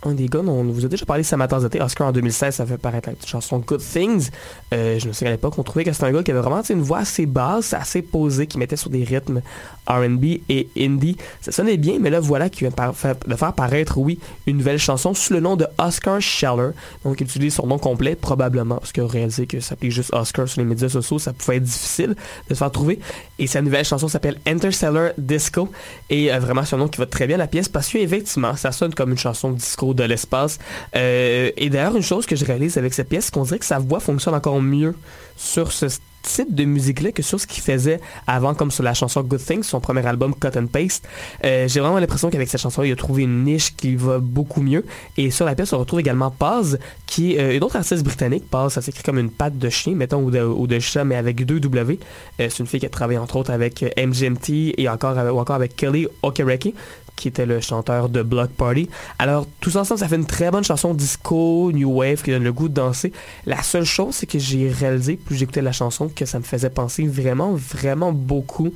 Un 0.03 0.13
des 0.13 0.27
gars 0.27 0.41
on 0.45 0.63
vous 0.65 0.85
a 0.85 0.89
déjà 0.89 1.05
parlé 1.07 1.23
matin 1.37 1.59
d'été, 1.59 1.81
Oscar 1.81 2.07
en 2.07 2.11
2016, 2.11 2.53
ça 2.55 2.65
fait 2.67 2.77
paraître 2.77 3.09
la 3.09 3.15
chanson 3.27 3.57
Good 3.57 3.81
Things. 3.81 4.29
Euh, 4.71 4.99
je 4.99 5.07
me 5.07 5.11
souviens 5.11 5.29
à 5.29 5.31
l'époque, 5.31 5.57
on 5.57 5.63
trouvait 5.63 5.83
que 5.83 5.91
c'était 5.91 6.05
un 6.05 6.11
gars 6.11 6.21
qui 6.21 6.29
avait 6.29 6.39
vraiment 6.39 6.61
une 6.69 6.81
voix 6.83 6.99
assez 6.99 7.25
basse, 7.25 7.73
assez 7.73 8.03
posée, 8.03 8.45
qui 8.45 8.59
mettait 8.59 8.75
sur 8.75 8.91
des 8.91 9.03
rythmes 9.03 9.41
R&B 9.87 10.23
et 10.49 10.69
indie. 10.77 11.17
Ça 11.41 11.51
sonnait 11.51 11.77
bien, 11.77 11.97
mais 11.99 12.11
là 12.11 12.19
voilà 12.19 12.47
qu'il 12.49 12.67
vient 12.67 12.87
de, 12.87 13.35
faire- 13.35 13.53
paraître, 13.53 13.97
oui, 13.97 14.19
une 14.45 14.57
nouvelle 14.57 14.77
chanson 14.77 15.15
sous 15.15 15.33
le 15.33 15.39
nom 15.39 15.55
de 15.55 15.65
Oscar 15.79 16.21
Scheller. 16.21 16.71
Donc 17.03 17.19
il 17.19 17.23
utilise 17.25 17.55
son 17.55 17.65
nom 17.65 17.79
complet, 17.79 18.15
probablement, 18.15 18.75
parce 18.75 18.91
qu'il 18.91 19.01
a 19.01 19.07
réalisé 19.07 19.47
que 19.47 19.59
ça 19.59 19.69
s'appelait 19.69 19.89
juste 19.89 20.13
Oscar 20.13 20.47
sur 20.47 20.61
les 20.61 20.67
médias 20.67 20.89
sociaux, 20.89 21.17
ça 21.17 21.33
pouvait 21.33 21.57
être 21.57 21.63
difficile 21.63 22.15
de 22.49 22.53
se 22.53 22.59
faire 22.59 22.71
trouver. 22.71 22.99
Et 23.39 23.47
sa 23.47 23.63
nouvelle 23.63 23.83
chanson 23.85 24.07
s'appelle 24.07 24.37
Interstellar 24.45 25.09
Disco. 25.17 25.69
Et 26.11 26.31
euh, 26.31 26.37
vraiment, 26.39 26.63
c'est 26.65 26.75
un 26.75 26.79
nom 26.79 26.87
qui 26.87 26.99
va 26.99 27.07
très 27.07 27.25
bien 27.25 27.37
la 27.37 27.47
pièce, 27.47 27.67
parce 27.67 27.89
qu'effectivement, 27.89 28.55
ça 28.55 28.71
sonne 28.71 28.93
comme 28.93 29.09
une 29.09 29.17
chanson 29.17 29.51
disco 29.51 29.86
de 29.93 30.03
l'espace. 30.03 30.59
Euh, 30.95 31.51
et 31.57 31.69
d'ailleurs, 31.69 31.95
une 31.95 32.03
chose 32.03 32.25
que 32.25 32.35
je 32.35 32.45
réalise 32.45 32.77
avec 32.77 32.93
cette 32.93 33.09
pièce, 33.09 33.25
c'est 33.25 33.33
qu'on 33.33 33.43
dirait 33.43 33.59
que 33.59 33.65
sa 33.65 33.79
voix 33.79 33.99
fonctionne 33.99 34.33
encore 34.35 34.61
mieux 34.61 34.95
sur 35.35 35.71
ce 35.71 35.87
type 36.27 36.53
de 36.53 36.65
musique-là 36.65 37.11
que 37.11 37.23
sur 37.23 37.39
ce 37.39 37.47
qu'il 37.47 37.63
faisait 37.63 37.99
avant, 38.27 38.53
comme 38.53 38.69
sur 38.69 38.83
la 38.83 38.93
chanson 38.93 39.21
Good 39.21 39.43
Things, 39.43 39.63
son 39.63 39.79
premier 39.79 40.05
album 40.05 40.35
Cut 40.35 40.57
and 40.57 40.67
Paste. 40.67 41.07
Euh, 41.45 41.67
J'ai 41.67 41.79
vraiment 41.79 41.99
l'impression 41.99 42.29
qu'avec 42.29 42.49
cette 42.49 42.61
chanson, 42.61 42.83
il 42.83 42.91
a 42.91 42.95
trouvé 42.95 43.23
une 43.23 43.43
niche 43.43 43.75
qui 43.75 43.95
va 43.95 44.19
beaucoup 44.19 44.61
mieux. 44.61 44.85
Et 45.15 45.31
sur 45.31 45.45
la 45.45 45.55
pièce, 45.55 45.73
on 45.73 45.79
retrouve 45.79 45.99
également 45.99 46.29
Paz, 46.29 46.79
qui 47.05 47.35
est 47.35 47.39
euh, 47.39 47.55
une 47.55 47.63
autre 47.63 47.77
artiste 47.77 48.03
britannique. 48.03 48.49
Paz, 48.49 48.73
ça 48.73 48.81
s'écrit 48.81 49.03
comme 49.03 49.19
une 49.19 49.31
patte 49.31 49.57
de 49.57 49.69
chien, 49.69 49.95
mettons, 49.95 50.21
ou 50.21 50.31
de, 50.31 50.41
ou 50.41 50.67
de 50.67 50.79
chat, 50.79 51.05
mais 51.05 51.15
avec 51.15 51.45
deux 51.45 51.59
W. 51.59 51.99
C'est 52.37 52.59
une 52.59 52.67
fille 52.67 52.79
qui 52.79 52.85
a 52.85 52.89
travaillé 52.89 53.19
entre 53.19 53.37
autres 53.37 53.51
avec 53.51 53.83
MGMT 53.97 54.73
et 54.77 54.89
encore, 54.89 55.15
ou 55.33 55.39
encore 55.39 55.55
avec 55.55 55.75
Kelly 55.75 56.07
Okereke 56.21 56.73
qui 57.17 57.27
était 57.27 57.45
le 57.45 57.59
chanteur 57.59 58.07
de 58.07 58.21
Block 58.21 58.51
Party. 58.51 58.87
Alors, 59.19 59.45
tous 59.59 59.75
ensemble, 59.75 59.99
ça 59.99 60.07
fait 60.07 60.15
une 60.15 60.25
très 60.25 60.49
bonne 60.49 60.63
chanson 60.63 60.93
disco, 60.93 61.71
new 61.73 61.91
wave, 61.91 62.21
qui 62.21 62.31
donne 62.31 62.45
le 62.45 62.53
goût 62.53 62.69
de 62.69 62.73
danser. 62.73 63.11
La 63.45 63.61
seule 63.61 63.83
chose, 63.83 64.15
c'est 64.15 64.27
que 64.27 64.39
j'ai 64.39 64.69
réalisé, 64.69 65.17
plus 65.17 65.35
j'écoutais 65.35 65.61
la 65.61 65.73
chanson, 65.73 66.07
que 66.07 66.25
ça 66.25 66.39
me 66.39 66.43
faisait 66.45 66.69
penser 66.69 67.05
vraiment, 67.05 67.53
vraiment 67.53 68.13
beaucoup 68.13 68.71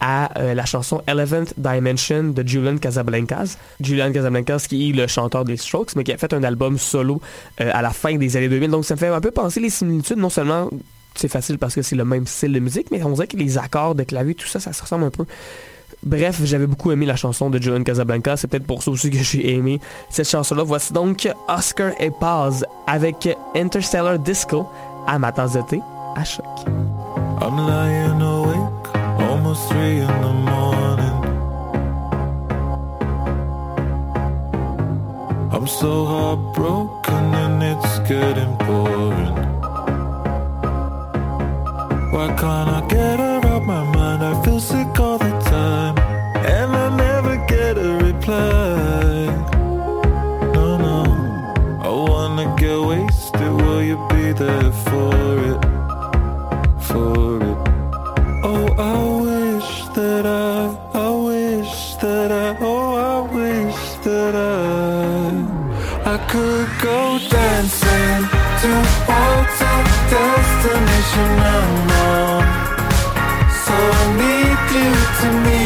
à 0.00 0.38
euh, 0.38 0.54
la 0.54 0.64
chanson 0.64 1.02
Eleventh 1.06 1.52
Dimension 1.58 2.24
de 2.24 2.46
Julian 2.46 2.78
Casablancas. 2.78 3.58
Julian 3.80 4.12
Casablancas 4.12 4.64
qui 4.66 4.88
est 4.88 4.92
le 4.94 5.06
chanteur 5.06 5.44
des 5.44 5.58
Strokes, 5.58 5.94
mais 5.94 6.04
qui 6.04 6.12
a 6.12 6.16
fait 6.16 6.32
un 6.32 6.42
album 6.42 6.78
solo 6.78 7.20
euh, 7.60 7.70
à 7.74 7.82
la 7.82 7.90
fin 7.90 8.16
des 8.16 8.36
années 8.36 8.48
2000. 8.48 8.70
Donc 8.70 8.86
ça 8.86 8.94
me 8.94 8.98
fait 8.98 9.08
un 9.08 9.20
peu 9.20 9.30
penser 9.30 9.60
les 9.60 9.68
similitudes, 9.68 10.16
non 10.16 10.30
seulement 10.30 10.70
c'est 11.14 11.28
facile 11.28 11.58
parce 11.58 11.74
que 11.74 11.82
c'est 11.82 11.96
le 11.96 12.04
même 12.04 12.26
style 12.26 12.52
de 12.52 12.60
musique, 12.60 12.90
mais 12.90 13.02
on 13.02 13.10
dirait 13.10 13.26
que 13.26 13.36
les 13.36 13.58
accords 13.58 13.94
de 13.94 14.04
clavier, 14.04 14.34
tout 14.34 14.46
ça, 14.46 14.60
ça 14.60 14.72
se 14.72 14.80
ressemble 14.80 15.04
un 15.04 15.10
peu. 15.10 15.26
Bref, 16.02 16.40
j'avais 16.44 16.66
beaucoup 16.66 16.92
aimé 16.92 17.06
la 17.06 17.16
chanson 17.16 17.50
de 17.50 17.60
Julian 17.60 17.82
Casablanca. 17.82 18.36
C'est 18.36 18.48
peut-être 18.48 18.66
pour 18.66 18.82
ça 18.82 18.90
aussi 18.90 19.10
que 19.10 19.18
j'ai 19.18 19.54
aimé 19.54 19.80
cette 20.08 20.28
chanson-là. 20.28 20.62
Voici 20.62 20.92
donc 20.92 21.28
Oscar 21.48 21.92
et 22.00 22.10
Paz 22.10 22.64
avec 22.86 23.28
Interstellar 23.54 24.18
Disco 24.18 24.66
à 25.06 25.18
ma 25.18 25.32
tasse 25.32 25.56
à 25.56 26.24
choc. 26.24 26.44
I'm 27.42 27.56
lying 27.56 28.20
I 42.80 42.88
get 42.88 43.20
her 43.20 43.29
I 66.12 66.18
could 66.26 66.68
go 66.82 67.20
dancing 67.30 68.22
towards 68.62 69.58
a 69.62 69.76
destination 70.10 71.32
unknown. 71.54 72.42
So 73.62 73.74
I 74.00 74.04
need 74.18 74.58
you 74.74 74.90
to 75.20 75.28
me 75.46 75.59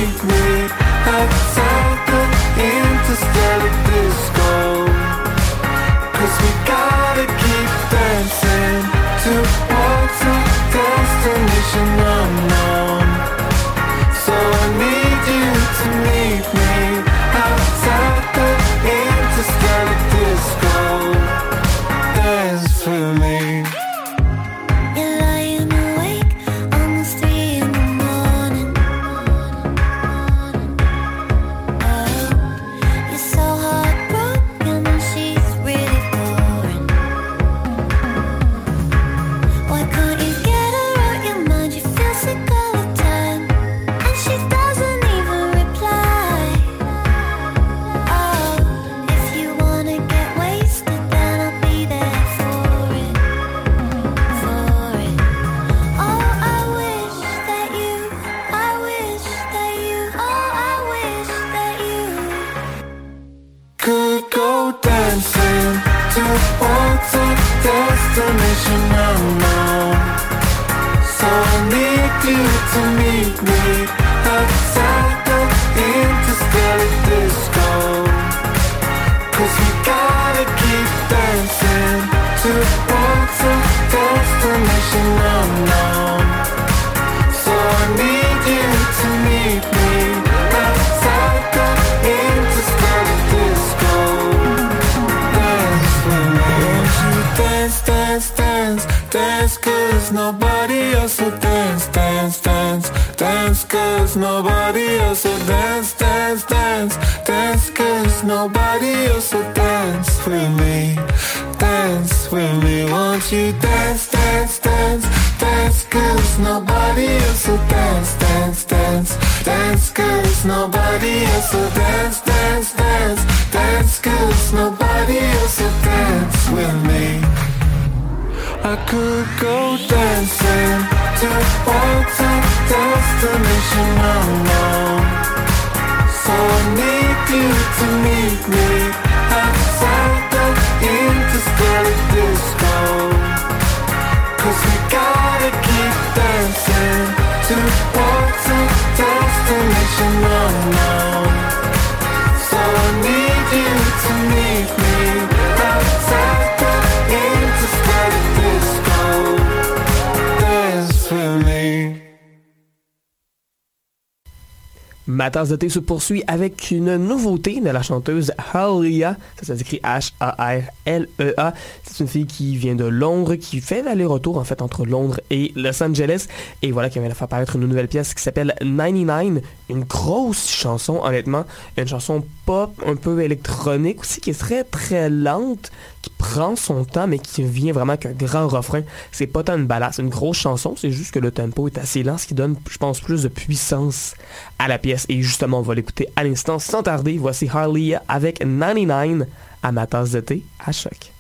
Ma 165.14 165.30
tasse 165.30 165.50
de 165.50 165.54
thé 165.54 165.68
se 165.68 165.78
poursuit 165.78 166.24
avec 166.26 166.72
une 166.72 166.96
nouveauté 166.96 167.60
de 167.60 167.70
la 167.70 167.82
chanteuse 167.82 168.32
Halia. 168.52 169.16
Ça 169.40 169.56
s'écrit 169.56 169.80
H-A-R-L-E-A. 169.84 171.54
C'est 171.84 172.00
une 172.00 172.08
fille 172.08 172.26
qui 172.26 172.56
vient 172.56 172.74
de 172.74 172.84
Londres, 172.84 173.36
qui 173.36 173.60
fait 173.60 173.84
l'aller-retour 173.84 174.38
en 174.38 174.42
fait 174.42 174.60
entre 174.60 174.84
Londres 174.84 175.20
et 175.30 175.52
Los 175.54 175.80
Angeles. 175.84 176.26
Et 176.62 176.72
voilà 176.72 176.90
qui 176.90 176.98
vient 176.98 177.08
de 177.08 177.14
faire 177.14 177.28
paraître 177.28 177.54
une 177.54 177.64
nouvelle 177.64 177.86
pièce 177.86 178.12
qui 178.12 178.24
s'appelle 178.24 178.56
99. 178.58 179.40
Une 179.70 179.84
grosse 179.84 180.50
chanson, 180.50 181.00
honnêtement. 181.00 181.44
Une 181.78 181.86
chanson 181.86 182.24
pop, 182.44 182.72
un 182.84 182.96
peu 182.96 183.22
électronique 183.22 184.00
aussi, 184.00 184.20
qui 184.20 184.30
est 184.30 184.38
très 184.38 184.64
très 184.64 185.10
lente, 185.10 185.70
qui 186.04 186.10
prend 186.10 186.54
son 186.54 186.84
temps, 186.84 187.06
mais 187.06 187.18
qui 187.18 187.42
vient 187.42 187.72
vraiment 187.72 187.94
avec 187.94 188.04
un 188.04 188.12
grand 188.12 188.46
refrain. 188.46 188.82
C'est 189.10 189.26
pas 189.26 189.42
tant 189.42 189.56
une 189.56 189.66
balade, 189.66 189.92
c'est 189.94 190.02
une 190.02 190.10
grosse 190.10 190.36
chanson, 190.36 190.74
c'est 190.76 190.90
juste 190.90 191.12
que 191.12 191.18
le 191.18 191.30
tempo 191.30 191.66
est 191.66 191.78
assez 191.78 192.02
lent, 192.02 192.18
ce 192.18 192.26
qui 192.26 192.34
donne, 192.34 192.56
je 192.70 192.76
pense, 192.76 193.00
plus 193.00 193.22
de 193.22 193.28
puissance 193.28 194.14
à 194.58 194.68
la 194.68 194.78
pièce. 194.78 195.06
Et 195.08 195.22
justement, 195.22 195.60
on 195.60 195.62
va 195.62 195.74
l'écouter 195.74 196.08
à 196.14 196.24
l'instant 196.24 196.58
sans 196.58 196.82
tarder. 196.82 197.16
Voici 197.16 197.48
Harley 197.50 197.96
avec 198.06 198.40
99 198.40 199.26
à 199.62 199.72
ma 199.72 199.86
tasse 199.86 200.10
de 200.10 200.20
thé 200.20 200.44
à 200.64 200.72
choc. 200.72 201.10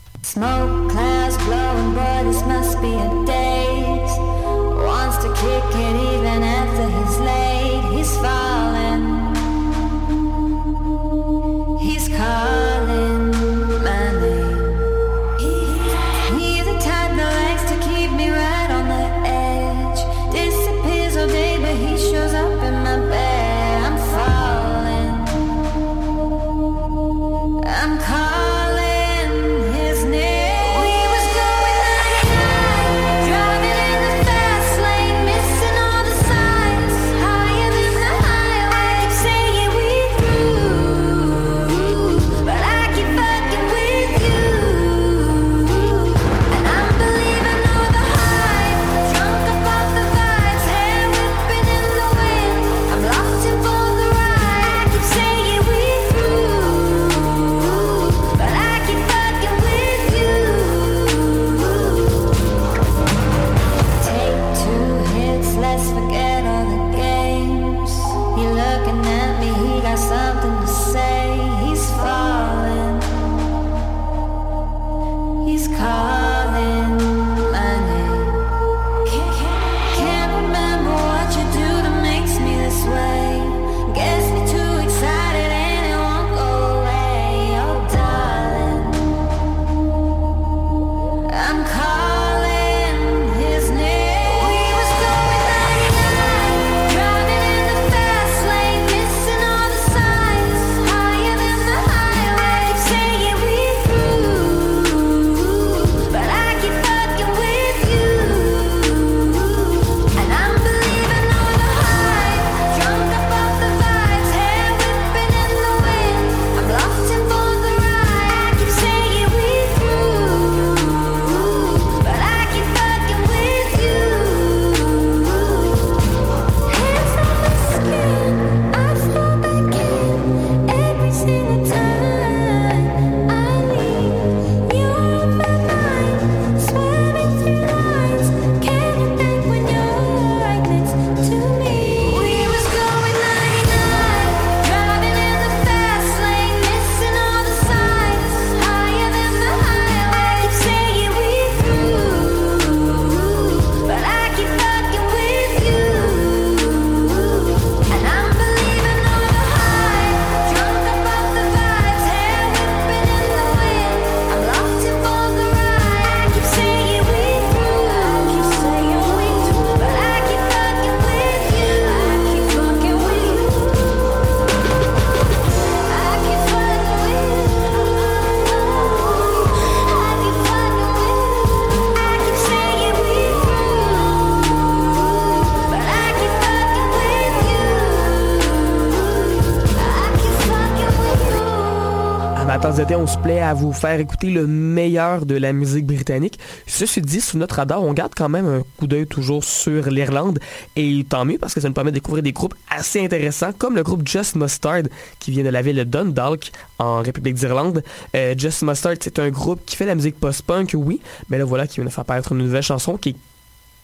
On 192.92 193.06
se 193.06 193.16
plaît 193.16 193.40
à 193.40 193.54
vous 193.54 193.72
faire 193.72 193.98
écouter 193.98 194.28
le 194.28 194.46
meilleur 194.46 195.24
de 195.24 195.36
la 195.36 195.54
musique 195.54 195.86
britannique. 195.86 196.38
Ceci 196.66 197.00
dit, 197.00 197.22
sous 197.22 197.38
notre 197.38 197.56
radar, 197.56 197.82
on 197.82 197.94
garde 197.94 198.12
quand 198.14 198.28
même 198.28 198.46
un 198.46 198.62
coup 198.76 198.86
d'œil 198.86 199.06
toujours 199.06 199.42
sur 199.42 199.88
l'Irlande. 199.88 200.38
Et 200.76 201.04
tant 201.08 201.24
mieux 201.24 201.38
parce 201.38 201.54
que 201.54 201.60
ça 201.60 201.68
nous 201.68 201.74
permet 201.74 201.92
de 201.92 201.96
découvrir 201.96 202.22
des 202.22 202.32
groupes 202.32 202.54
assez 202.70 203.02
intéressants, 203.02 203.52
comme 203.56 203.74
le 203.74 203.82
groupe 203.82 204.06
Just 204.06 204.36
Mustard, 204.36 204.82
qui 205.18 205.30
vient 205.30 205.44
de 205.44 205.48
la 205.48 205.62
ville 205.62 205.76
de 205.76 205.84
Dundalk, 205.84 206.52
en 206.78 207.00
République 207.00 207.36
d'Irlande. 207.36 207.82
Euh, 208.14 208.34
Just 208.36 208.62
Mustard, 208.62 208.96
c'est 209.00 209.18
un 209.18 209.30
groupe 209.30 209.62
qui 209.64 209.76
fait 209.76 209.86
la 209.86 209.94
musique 209.94 210.20
post-punk, 210.20 210.72
oui, 210.74 211.00
mais 211.30 211.38
là 211.38 211.44
voilà, 211.46 211.66
qui 211.66 211.76
vient 211.76 211.86
de 211.86 211.90
faire 211.90 212.04
paraître 212.04 212.32
une 212.32 212.38
nouvelle 212.38 212.62
chanson 212.62 212.98
qui 212.98 213.10
est 213.10 213.16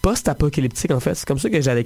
post-apocalyptique 0.02 0.90
en 0.90 1.00
fait, 1.00 1.14
c'est 1.14 1.26
comme 1.26 1.38
ça 1.38 1.50
que 1.50 1.60
je 1.60 1.70
la. 1.70 1.80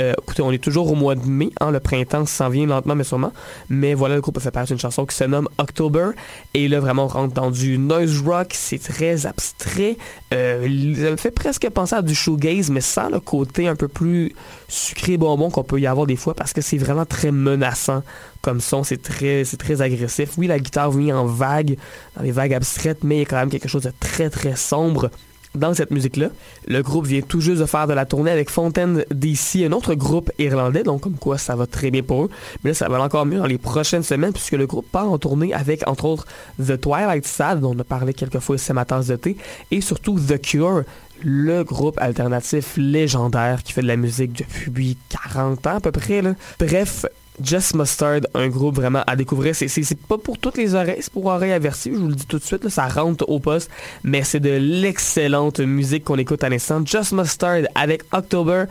Euh, 0.00 0.14
écoutez, 0.18 0.42
on 0.42 0.52
est 0.52 0.62
toujours 0.62 0.90
au 0.90 0.94
mois 0.94 1.14
de 1.14 1.26
mai, 1.26 1.50
hein, 1.60 1.70
le 1.70 1.80
printemps 1.80 2.26
s'en 2.26 2.48
vient 2.48 2.66
lentement 2.66 2.94
mais 2.94 3.04
sûrement, 3.04 3.32
mais 3.68 3.94
voilà, 3.94 4.16
le 4.16 4.20
groupe 4.20 4.36
a 4.38 4.40
fait 4.40 4.50
paraître 4.50 4.72
une 4.72 4.78
chanson 4.78 5.06
qui 5.06 5.14
se 5.14 5.24
nomme 5.24 5.48
October, 5.58 6.10
et 6.54 6.68
là 6.68 6.80
vraiment 6.80 7.04
on 7.04 7.08
rentre 7.08 7.34
dans 7.34 7.50
du 7.50 7.78
noise 7.78 8.20
rock, 8.22 8.48
c'est 8.52 8.82
très 8.82 9.26
abstrait, 9.26 9.96
euh, 10.34 10.62
ça 10.96 11.10
me 11.10 11.16
fait 11.16 11.30
presque 11.30 11.68
penser 11.70 11.94
à 11.94 12.02
du 12.02 12.14
shoegaze, 12.14 12.70
mais 12.70 12.80
sans 12.80 13.08
le 13.08 13.20
côté 13.20 13.68
un 13.68 13.76
peu 13.76 13.88
plus 13.88 14.34
sucré 14.68 15.16
bonbon 15.16 15.50
qu'on 15.50 15.64
peut 15.64 15.80
y 15.80 15.86
avoir 15.86 16.06
des 16.06 16.16
fois, 16.16 16.34
parce 16.34 16.52
que 16.52 16.60
c'est 16.60 16.78
vraiment 16.78 17.06
très 17.06 17.32
menaçant 17.32 18.02
comme 18.42 18.60
son, 18.60 18.84
c'est 18.84 19.02
très, 19.02 19.44
c'est 19.44 19.58
très 19.58 19.82
agressif. 19.82 20.30
Oui, 20.38 20.46
la 20.46 20.58
guitare 20.58 20.90
vient 20.90 21.18
en 21.18 21.26
vague, 21.26 21.76
dans 22.16 22.22
les 22.22 22.32
vagues 22.32 22.54
abstraites, 22.54 23.04
mais 23.04 23.16
il 23.16 23.18
y 23.20 23.22
a 23.22 23.26
quand 23.26 23.36
même 23.36 23.50
quelque 23.50 23.68
chose 23.68 23.82
de 23.82 23.92
très 24.00 24.30
très 24.30 24.56
sombre 24.56 25.10
dans 25.54 25.74
cette 25.74 25.90
musique-là. 25.90 26.28
Le 26.66 26.82
groupe 26.82 27.06
vient 27.06 27.20
tout 27.22 27.40
juste 27.40 27.60
de 27.60 27.66
faire 27.66 27.86
de 27.86 27.92
la 27.92 28.06
tournée 28.06 28.30
avec 28.30 28.50
Fontaine 28.50 29.04
DC, 29.10 29.64
un 29.66 29.72
autre 29.72 29.94
groupe 29.94 30.30
irlandais, 30.38 30.82
donc 30.82 31.00
comme 31.02 31.16
quoi 31.16 31.38
ça 31.38 31.56
va 31.56 31.66
très 31.66 31.90
bien 31.90 32.02
pour 32.02 32.24
eux. 32.24 32.30
Mais 32.62 32.70
là, 32.70 32.74
ça 32.74 32.88
va 32.88 33.00
encore 33.00 33.26
mieux 33.26 33.38
dans 33.38 33.46
les 33.46 33.58
prochaines 33.58 34.02
semaines 34.02 34.32
puisque 34.32 34.52
le 34.52 34.66
groupe 34.66 34.86
part 34.90 35.10
en 35.10 35.18
tournée 35.18 35.52
avec, 35.52 35.86
entre 35.88 36.04
autres, 36.04 36.26
The 36.58 36.80
Twilight 36.80 37.26
Sad, 37.26 37.60
dont 37.60 37.74
on 37.74 37.78
a 37.78 37.84
parlé 37.84 38.14
quelques 38.14 38.38
fois 38.38 38.56
ici 38.56 38.72
ma 38.72 38.84
de 38.84 39.16
thé, 39.16 39.36
et 39.70 39.80
surtout 39.80 40.18
The 40.18 40.40
Cure, 40.40 40.82
le 41.22 41.62
groupe 41.64 41.98
alternatif 41.98 42.74
légendaire 42.76 43.62
qui 43.62 43.72
fait 43.72 43.82
de 43.82 43.86
la 43.86 43.96
musique 43.96 44.32
depuis 44.32 44.96
40 45.32 45.66
ans 45.66 45.76
à 45.76 45.80
peu 45.80 45.92
près. 45.92 46.22
Là. 46.22 46.34
Bref, 46.58 47.06
Just 47.42 47.74
Mustard, 47.74 48.20
un 48.34 48.48
groupe 48.48 48.76
vraiment 48.76 49.02
à 49.06 49.16
découvrir. 49.16 49.54
C'est, 49.54 49.94
pas 50.08 50.18
pour 50.18 50.38
toutes 50.38 50.56
les 50.56 50.74
oreilles, 50.74 50.98
c'est 51.00 51.12
pour 51.12 51.26
oreilles 51.26 51.52
averties, 51.52 51.90
je 51.92 51.98
vous 51.98 52.08
le 52.08 52.14
dis 52.14 52.26
tout 52.26 52.38
de 52.38 52.44
suite, 52.44 52.68
ça 52.68 52.88
rentre 52.88 53.28
au 53.28 53.38
poste, 53.38 53.70
mais 54.04 54.22
c'est 54.22 54.40
de 54.40 54.50
l'excellente 54.50 55.60
musique 55.60 56.04
qu'on 56.04 56.18
écoute 56.18 56.44
à 56.44 56.48
l'instant. 56.48 56.84
Just 56.84 57.12
Mustard 57.12 57.62
avec 57.74 58.02
October 58.12 58.64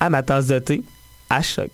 à 0.00 0.10
ma 0.10 0.22
tasse 0.22 0.46
de 0.48 0.58
thé, 0.58 0.82
à 1.30 1.42
choc. 1.42 1.70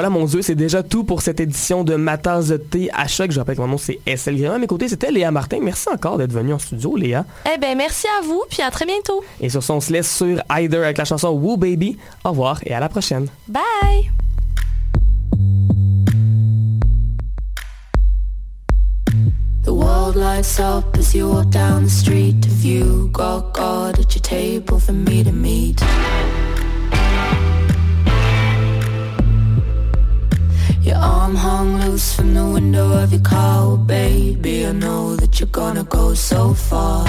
Voilà, 0.00 0.18
mon 0.18 0.24
Dieu, 0.24 0.40
c'est 0.40 0.54
déjà 0.54 0.82
tout 0.82 1.04
pour 1.04 1.20
cette 1.20 1.40
édition 1.40 1.84
de 1.84 1.94
Ma 1.94 2.16
tasse 2.16 2.48
de 2.48 2.56
thé 2.56 2.88
à 2.94 3.06
choc. 3.06 3.32
Je 3.32 3.38
rappelle 3.38 3.56
que 3.56 3.60
mon 3.60 3.68
nom, 3.68 3.76
c'est 3.76 4.00
SL 4.06 4.34
Grément. 4.38 4.54
À 4.54 4.58
mes 4.58 4.66
côtés, 4.66 4.88
c'était 4.88 5.10
Léa 5.10 5.30
Martin. 5.30 5.58
Merci 5.60 5.90
encore 5.90 6.16
d'être 6.16 6.32
venue 6.32 6.54
en 6.54 6.58
studio, 6.58 6.96
Léa. 6.96 7.26
Eh 7.44 7.58
ben, 7.58 7.76
merci 7.76 8.06
à 8.18 8.24
vous, 8.24 8.42
puis 8.48 8.62
à 8.62 8.70
très 8.70 8.86
bientôt. 8.86 9.22
Et 9.42 9.50
sur 9.50 9.62
ça, 9.62 9.74
on 9.74 9.80
se 9.82 9.92
laisse 9.92 10.10
sur 10.10 10.42
Hider 10.50 10.78
avec 10.78 10.96
la 10.96 11.04
chanson 11.04 11.28
Woo 11.28 11.58
Baby. 11.58 11.98
Au 12.24 12.30
revoir 12.30 12.60
et 12.64 12.72
à 12.72 12.80
la 12.80 12.88
prochaine. 12.88 13.26
Bye! 13.46 13.60
The 19.64 19.74
world 19.74 20.16
lights 20.16 20.58
up 20.58 20.96
as 20.96 21.14
you 21.14 21.28
walk 21.28 21.50
down 21.50 21.84
the 21.84 21.90
street. 21.90 22.42
Have 22.46 22.64
you 22.64 23.10
got 23.12 23.52
God 23.52 23.98
at 23.98 24.14
your 24.14 24.22
table 24.22 24.80
for 24.80 24.94
me 24.94 25.22
to 25.22 25.30
meet? 25.30 25.82
Your 30.90 30.98
arm 30.98 31.36
hung 31.36 31.80
loose 31.82 32.16
from 32.16 32.34
the 32.34 32.44
window 32.44 32.90
of 33.00 33.12
your 33.12 33.20
car, 33.20 33.62
oh, 33.62 33.76
baby. 33.76 34.66
I 34.66 34.72
know 34.72 35.14
that 35.14 35.38
you're 35.38 35.54
gonna 35.60 35.84
go 35.84 36.14
so 36.14 36.52
far. 36.52 37.06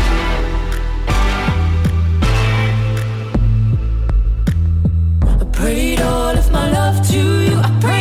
I 5.41 5.45
prayed 5.51 5.99
all 5.99 6.37
of 6.37 6.51
my 6.51 6.69
love 6.71 7.07
to 7.09 7.17
you. 7.17 7.57
I 7.57 7.79
prayed. 7.81 8.00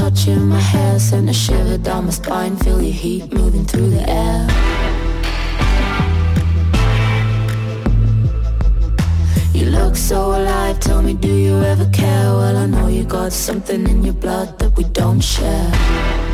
touching 0.00 0.48
my 0.48 0.58
hair 0.58 0.98
Send 0.98 1.28
a 1.28 1.32
shiver 1.32 1.76
down 1.76 2.06
my 2.06 2.10
spine 2.10 2.56
Feel 2.56 2.80
your 2.80 2.98
heat 3.02 3.32
moving 3.32 3.66
through 3.66 3.90
the 3.90 4.04
air. 4.08 4.40
You 9.52 9.66
look 9.78 9.94
so 9.96 10.18
alive 10.38 10.80
Tell 10.80 11.02
me 11.02 11.12
do 11.12 11.32
you 11.46 11.56
ever 11.72 11.88
care? 11.90 12.28
Well 12.38 12.56
I 12.56 12.66
know 12.66 12.88
you 12.88 13.04
got 13.04 13.32
something 13.32 13.82
in 13.92 14.02
your 14.02 14.18
blood 14.24 14.58
That 14.58 14.76
we 14.76 14.84
don't 14.84 15.20
share. 15.20 16.29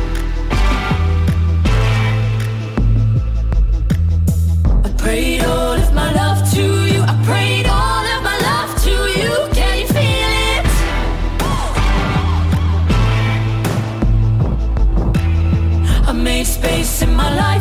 my 17.17 17.35
life. 17.35 17.56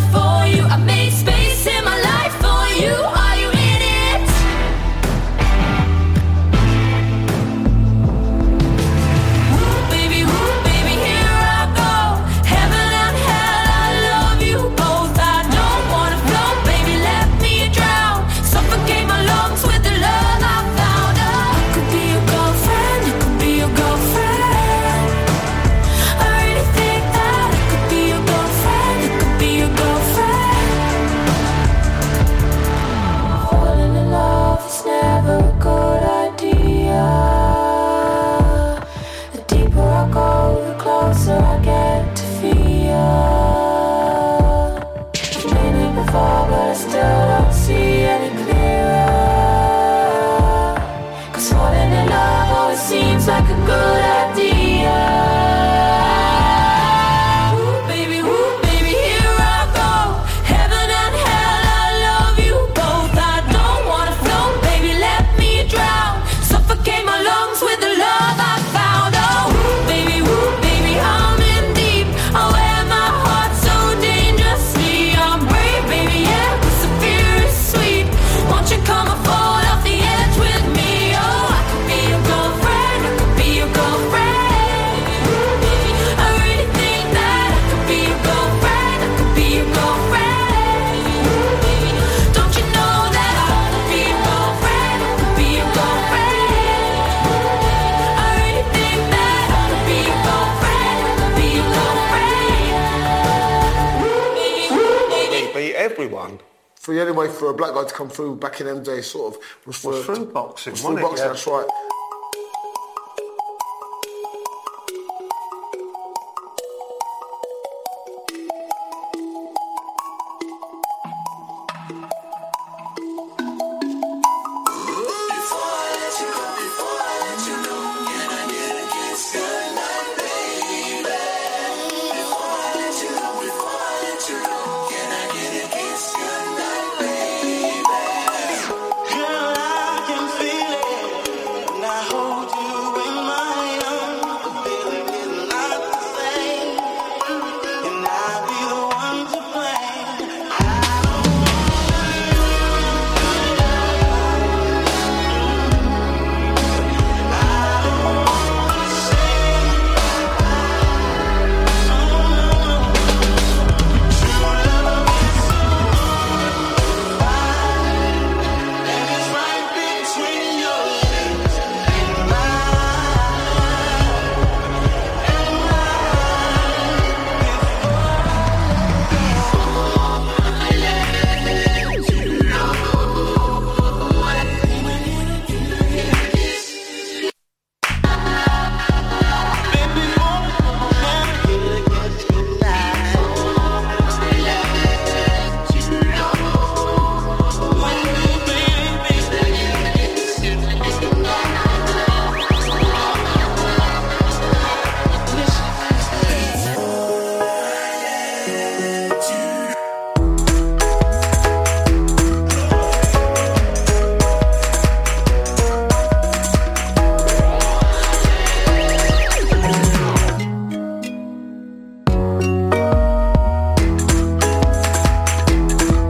come 107.96 108.08
through 108.10 108.36
back 108.36 108.60
in 108.60 108.66
them 108.66 108.82
days, 108.82 109.06
sort 109.06 109.34
of 109.34 109.42
was, 109.66 109.82
was 109.82 110.06
the, 110.06 110.14
through 110.14 110.26
boxing. 110.26 110.72
Was 110.72 110.82
through 110.82 111.00
boxing, 111.00 111.18
it, 111.18 111.20
yeah. 111.20 111.28
that's 111.28 111.46
right. 111.46 111.66